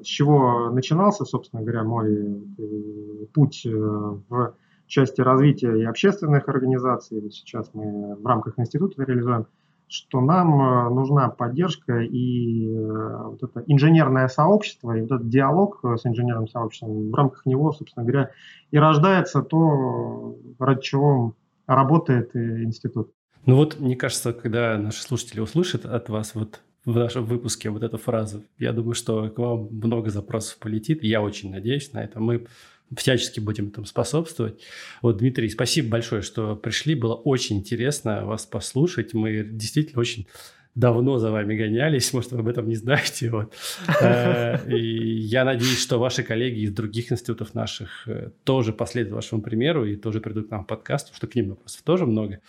с 0.01 0.05
чего 0.05 0.69
начинался, 0.71 1.23
собственно 1.23 1.61
говоря, 1.61 1.83
мой 1.83 2.13
э, 2.57 3.25
путь 3.33 3.65
э, 3.65 3.69
в 3.69 4.53
части 4.87 5.21
развития 5.21 5.77
и 5.77 5.83
общественных 5.83 6.47
организаций, 6.49 7.29
сейчас 7.31 7.69
мы 7.73 8.15
в 8.15 8.25
рамках 8.25 8.57
института 8.57 9.03
реализуем– 9.03 9.45
что 9.89 10.21
нам 10.21 10.61
э, 10.61 10.89
нужна 10.89 11.29
поддержка 11.29 11.99
и 11.99 12.67
э, 12.67 13.23
вот 13.23 13.43
это 13.43 13.63
инженерное 13.65 14.27
сообщество, 14.27 14.95
и 14.95 15.01
вот 15.01 15.11
этот 15.11 15.29
диалог 15.29 15.79
э, 15.83 15.97
с 15.97 16.05
инженерным 16.05 16.47
сообществом, 16.47 17.09
в 17.09 17.13
рамках 17.13 17.45
него, 17.45 17.71
собственно 17.73 18.05
говоря, 18.05 18.31
и 18.71 18.77
рождается 18.77 19.41
то, 19.41 20.37
ради 20.59 20.81
чего 20.81 21.33
работает 21.65 22.35
институт. 22.35 23.11
Ну 23.45 23.55
вот, 23.55 23.79
мне 23.79 23.95
кажется, 23.95 24.31
когда 24.31 24.77
наши 24.77 25.01
слушатели 25.01 25.39
услышат 25.39 25.85
от 25.85 26.09
вас 26.09 26.35
вот 26.35 26.61
в 26.85 26.95
нашем 26.95 27.25
выпуске 27.25 27.69
вот 27.69 27.83
эту 27.83 27.97
фразу, 27.97 28.43
я 28.57 28.73
думаю, 28.73 28.93
что 28.93 29.29
к 29.29 29.37
вам 29.37 29.69
много 29.71 30.09
запросов 30.09 30.59
полетит. 30.59 31.03
Я 31.03 31.21
очень 31.21 31.51
надеюсь 31.51 31.91
на 31.93 32.03
это. 32.03 32.19
Мы 32.19 32.45
всячески 32.95 33.39
будем 33.39 33.69
этому 33.69 33.85
способствовать. 33.85 34.61
Вот, 35.01 35.17
Дмитрий, 35.17 35.49
спасибо 35.49 35.89
большое, 35.89 36.21
что 36.21 36.55
пришли. 36.55 36.95
Было 36.95 37.15
очень 37.15 37.57
интересно 37.57 38.25
вас 38.25 38.45
послушать. 38.45 39.13
Мы 39.13 39.43
действительно 39.43 39.99
очень 39.99 40.27
давно 40.75 41.17
за 41.17 41.31
вами 41.31 41.55
гонялись, 41.55 42.13
может, 42.13 42.31
вы 42.31 42.39
об 42.39 42.47
этом 42.47 42.67
не 42.67 42.75
знаете. 42.75 43.29
Вот. 43.29 43.53
Э, 44.01 44.57
и 44.69 45.17
я 45.19 45.43
надеюсь, 45.43 45.81
что 45.81 45.99
ваши 45.99 46.23
коллеги 46.23 46.61
из 46.61 46.71
других 46.71 47.11
институтов 47.11 47.53
наших 47.53 48.07
э, 48.07 48.29
тоже 48.43 48.71
последуют 48.71 49.15
вашему 49.15 49.41
примеру 49.41 49.85
и 49.85 49.95
тоже 49.95 50.21
придут 50.21 50.47
к 50.47 50.51
нам 50.51 50.63
в 50.63 50.67
подкаст, 50.67 51.07
потому 51.07 51.17
что 51.17 51.27
к 51.27 51.35
ним 51.35 51.49
вопросов 51.49 51.81
тоже 51.81 52.05
много. 52.05 52.39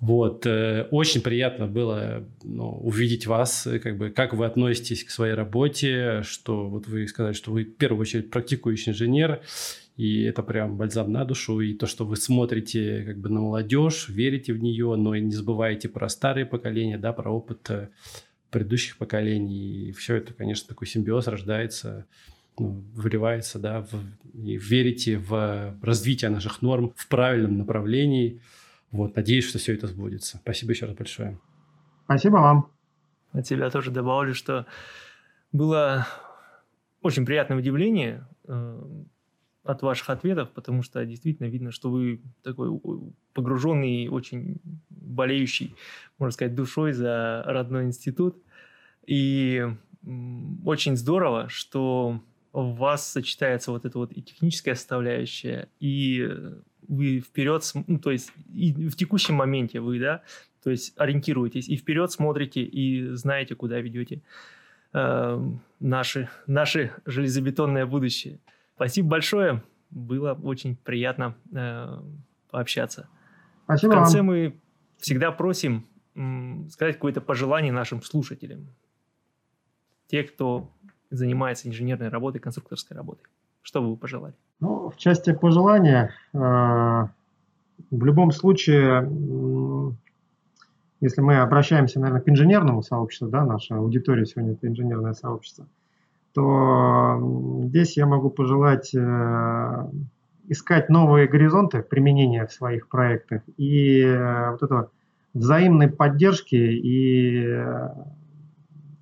Вот, 0.00 0.44
э, 0.44 0.88
очень 0.90 1.22
приятно 1.22 1.66
было 1.66 2.22
ну, 2.42 2.68
увидеть 2.68 3.26
вас, 3.26 3.66
как 3.82 3.96
бы, 3.96 4.10
как 4.10 4.34
вы 4.34 4.44
относитесь 4.44 5.02
к 5.04 5.10
своей 5.10 5.32
работе, 5.32 6.20
что 6.22 6.68
вот 6.68 6.86
вы 6.86 7.08
сказали, 7.08 7.32
что 7.32 7.50
вы 7.50 7.64
в 7.64 7.76
первую 7.76 8.02
очередь 8.02 8.30
практикующий 8.30 8.92
инженер, 8.92 9.40
и 9.96 10.22
это 10.24 10.42
прям 10.42 10.76
бальзам 10.76 11.10
на 11.10 11.24
душу, 11.24 11.60
и 11.60 11.72
то, 11.72 11.86
что 11.86 12.04
вы 12.04 12.16
смотрите 12.16 13.04
как 13.06 13.18
бы 13.18 13.30
на 13.30 13.40
молодежь, 13.40 14.10
верите 14.10 14.52
в 14.52 14.62
нее, 14.62 14.94
но 14.96 15.14
и 15.14 15.22
не 15.22 15.32
забываете 15.32 15.88
про 15.88 16.10
старые 16.10 16.44
поколения, 16.44 16.98
да, 16.98 17.14
про 17.14 17.30
опыт 17.30 17.70
э, 17.70 17.88
предыдущих 18.50 18.98
поколений, 18.98 19.88
и 19.88 19.92
все 19.92 20.16
это, 20.16 20.34
конечно, 20.34 20.68
такой 20.68 20.86
симбиоз 20.86 21.26
рождается, 21.26 22.04
ну, 22.58 22.84
выливается, 22.94 23.58
да, 23.58 23.80
в, 23.80 23.94
и 24.34 24.58
верите 24.58 25.16
в 25.16 25.74
развитие 25.80 26.30
наших 26.30 26.60
норм 26.60 26.92
в 26.94 27.08
правильном 27.08 27.56
направлении. 27.56 28.40
Вот, 28.90 29.16
надеюсь, 29.16 29.48
что 29.48 29.58
все 29.58 29.74
это 29.74 29.86
сбудется. 29.86 30.38
Спасибо 30.38 30.72
еще 30.72 30.86
раз 30.86 30.94
большое. 30.96 31.38
Спасибо 32.04 32.36
вам. 32.36 32.70
От 33.32 33.46
себя 33.46 33.68
тоже 33.70 33.90
добавлю, 33.90 34.34
что 34.34 34.66
было 35.52 36.06
очень 37.02 37.26
приятное 37.26 37.58
удивление 37.58 38.26
э, 38.46 38.82
от 39.64 39.82
ваших 39.82 40.10
ответов, 40.10 40.52
потому 40.52 40.82
что 40.82 41.04
действительно 41.04 41.46
видно, 41.48 41.70
что 41.72 41.90
вы 41.90 42.22
такой 42.42 42.80
погруженный, 43.32 44.08
очень 44.08 44.60
болеющий, 44.88 45.74
можно 46.18 46.32
сказать, 46.32 46.54
душой 46.54 46.92
за 46.92 47.42
родной 47.46 47.84
институт. 47.84 48.36
И 49.06 49.66
очень 50.64 50.96
здорово, 50.96 51.48
что 51.48 52.22
в 52.52 52.76
вас 52.76 53.08
сочетается 53.08 53.70
вот 53.70 53.84
эта 53.84 53.98
вот 53.98 54.12
и 54.12 54.22
техническая 54.22 54.74
составляющая, 54.74 55.68
и 55.78 56.28
вы 56.88 57.20
вперед, 57.20 57.62
ну, 57.86 57.98
то 57.98 58.10
есть 58.10 58.32
и 58.52 58.72
в 58.88 58.96
текущем 58.96 59.34
моменте 59.34 59.80
вы, 59.80 59.98
да, 59.98 60.22
то 60.62 60.70
есть 60.70 60.94
ориентируетесь 60.96 61.68
и 61.68 61.76
вперед 61.76 62.10
смотрите, 62.10 62.62
и 62.62 63.10
знаете, 63.14 63.54
куда 63.54 63.80
ведете 63.80 64.22
э, 64.92 65.50
наши, 65.80 66.28
наше 66.46 66.92
железобетонное 67.04 67.86
будущее. 67.86 68.40
Спасибо 68.74 69.08
большое. 69.08 69.62
Было 69.90 70.32
очень 70.34 70.76
приятно 70.76 71.36
э, 71.52 72.00
пообщаться. 72.50 73.08
Спасибо 73.64 73.92
В 73.92 73.94
конце 73.94 74.18
вам. 74.18 74.26
мы 74.26 74.60
всегда 74.98 75.30
просим 75.32 75.86
м, 76.14 76.68
сказать 76.70 76.96
какое-то 76.96 77.20
пожелание 77.20 77.72
нашим 77.72 78.02
слушателям. 78.02 78.66
Те, 80.08 80.22
кто 80.24 80.72
занимается 81.10 81.68
инженерной 81.68 82.08
работой, 82.08 82.38
конструкторской 82.38 82.96
работой. 82.96 83.26
Что 83.62 83.80
бы 83.80 83.90
вы 83.90 83.96
пожелали? 83.96 84.34
Ну, 84.60 84.90
в 84.90 84.96
части 84.96 85.32
пожелания, 85.32 86.12
э, 86.32 86.38
в 86.38 88.04
любом 88.04 88.30
случае, 88.32 89.08
если 91.00 91.20
мы 91.20 91.36
обращаемся, 91.36 92.00
наверное, 92.00 92.22
к 92.22 92.28
инженерному 92.28 92.82
сообществу, 92.82 93.28
да, 93.28 93.44
наша 93.44 93.76
аудитория 93.76 94.24
сегодня 94.24 94.52
это 94.52 94.66
инженерное 94.66 95.12
сообщество, 95.12 95.66
то 96.32 97.18
здесь 97.64 97.96
я 97.98 98.06
могу 98.06 98.30
пожелать 98.30 98.94
э, 98.94 99.90
искать 100.48 100.88
новые 100.88 101.28
горизонты 101.28 101.82
применения 101.82 102.46
в 102.46 102.52
своих 102.52 102.88
проектах 102.88 103.42
и 103.58 104.00
э, 104.00 104.50
вот 104.52 104.62
этого 104.62 104.90
взаимной 105.34 105.88
поддержки 105.88 106.56
и 106.56 107.62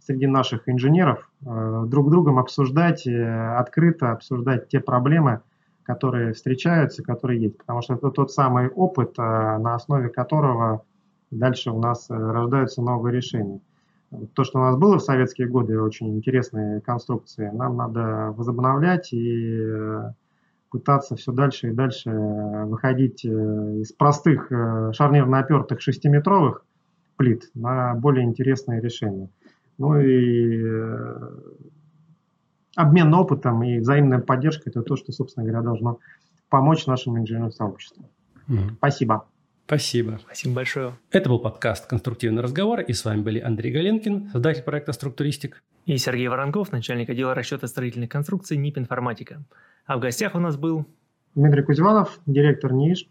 среди 0.05 0.27
наших 0.27 0.69
инженеров 0.69 1.31
друг 1.41 2.11
другом 2.11 2.39
обсуждать, 2.39 3.07
открыто 3.07 4.13
обсуждать 4.13 4.69
те 4.69 4.81
проблемы, 4.81 5.41
которые 5.83 6.33
встречаются, 6.33 7.03
которые 7.03 7.41
есть. 7.41 7.59
Потому 7.59 7.83
что 7.83 7.95
это 7.95 8.11
тот 8.11 8.31
самый 8.31 8.69
опыт, 8.69 9.17
на 9.17 9.75
основе 9.75 10.09
которого 10.09 10.85
дальше 11.31 11.71
у 11.71 11.81
нас 11.81 12.07
рождаются 12.09 12.83
новые 12.83 13.15
решения 13.15 13.61
то, 14.35 14.45
что 14.45 14.59
у 14.59 14.63
нас 14.63 14.77
было 14.77 14.99
в 14.99 15.03
советские 15.03 15.49
годы, 15.49 15.81
очень 15.81 16.17
интересные 16.17 16.81
конструкции, 16.81 17.51
нам 17.53 17.77
надо 17.77 18.33
возобновлять 18.37 19.13
и 19.13 19.59
э, 19.61 20.13
пытаться 20.71 21.17
все 21.17 21.33
дальше 21.33 21.69
и 21.69 21.73
дальше 21.73 22.11
выходить 22.11 23.25
э, 23.25 23.29
из 23.29 23.93
простых 23.93 24.51
э, 24.51 24.93
шарнирно 24.93 25.39
опертых 25.39 25.81
шестиметровых 25.81 26.65
плит 27.17 27.51
на 27.55 27.95
более 27.95 28.25
интересные 28.25 28.81
решения. 28.81 29.31
Ну 29.79 30.01
и 30.01 30.65
обмен 32.77 33.13
опытом 33.15 33.63
и 33.63 33.79
взаимная 33.79 34.21
поддержка– 34.21 34.63
это 34.71 34.83
то, 34.83 34.97
что, 34.97 35.13
собственно 35.13 35.45
говоря, 35.45 35.63
должно 35.63 35.99
помочь 36.49 36.87
нашему 36.87 37.19
инженерному 37.19 37.53
сообществу. 37.53 38.09
Mm-hmm. 38.49 38.75
Спасибо. 38.79 39.27
Спасибо. 39.67 40.21
Спасибо 40.23 40.55
большое. 40.55 40.93
Это 41.11 41.31
был 41.31 41.39
подкаст 41.39 41.87
«Конструктивный 41.87 42.43
разговор», 42.43 42.81
и 42.81 42.93
с 42.93 43.05
вами 43.05 43.23
были 43.23 43.41
Андрей 43.41 43.73
Галенкин, 43.73 44.29
создатель 44.31 44.63
проекта 44.63 44.93
«Структуристик». 44.93 45.63
И 45.87 45.97
Сергей 45.97 46.29
Воронков, 46.29 46.71
начальник 46.71 47.09
отдела 47.09 47.35
расчета 47.35 47.67
строительных 47.67 48.11
конструкций 48.11 48.57
НИП 48.57 48.79
«Информатика». 48.79 49.45
А 49.87 49.97
в 49.97 50.01
гостях 50.01 50.35
у 50.35 50.39
нас 50.39 50.57
был... 50.57 50.87
Дмитрий 51.35 51.63
Кузьманов, 51.63 52.21
директор 52.27 52.73
НИИШП. 52.73 53.09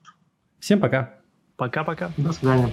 Всем 0.60 0.80
пока. 0.80 1.16
Пока-пока. 1.58 2.12
До 2.18 2.32
свидания. 2.32 2.72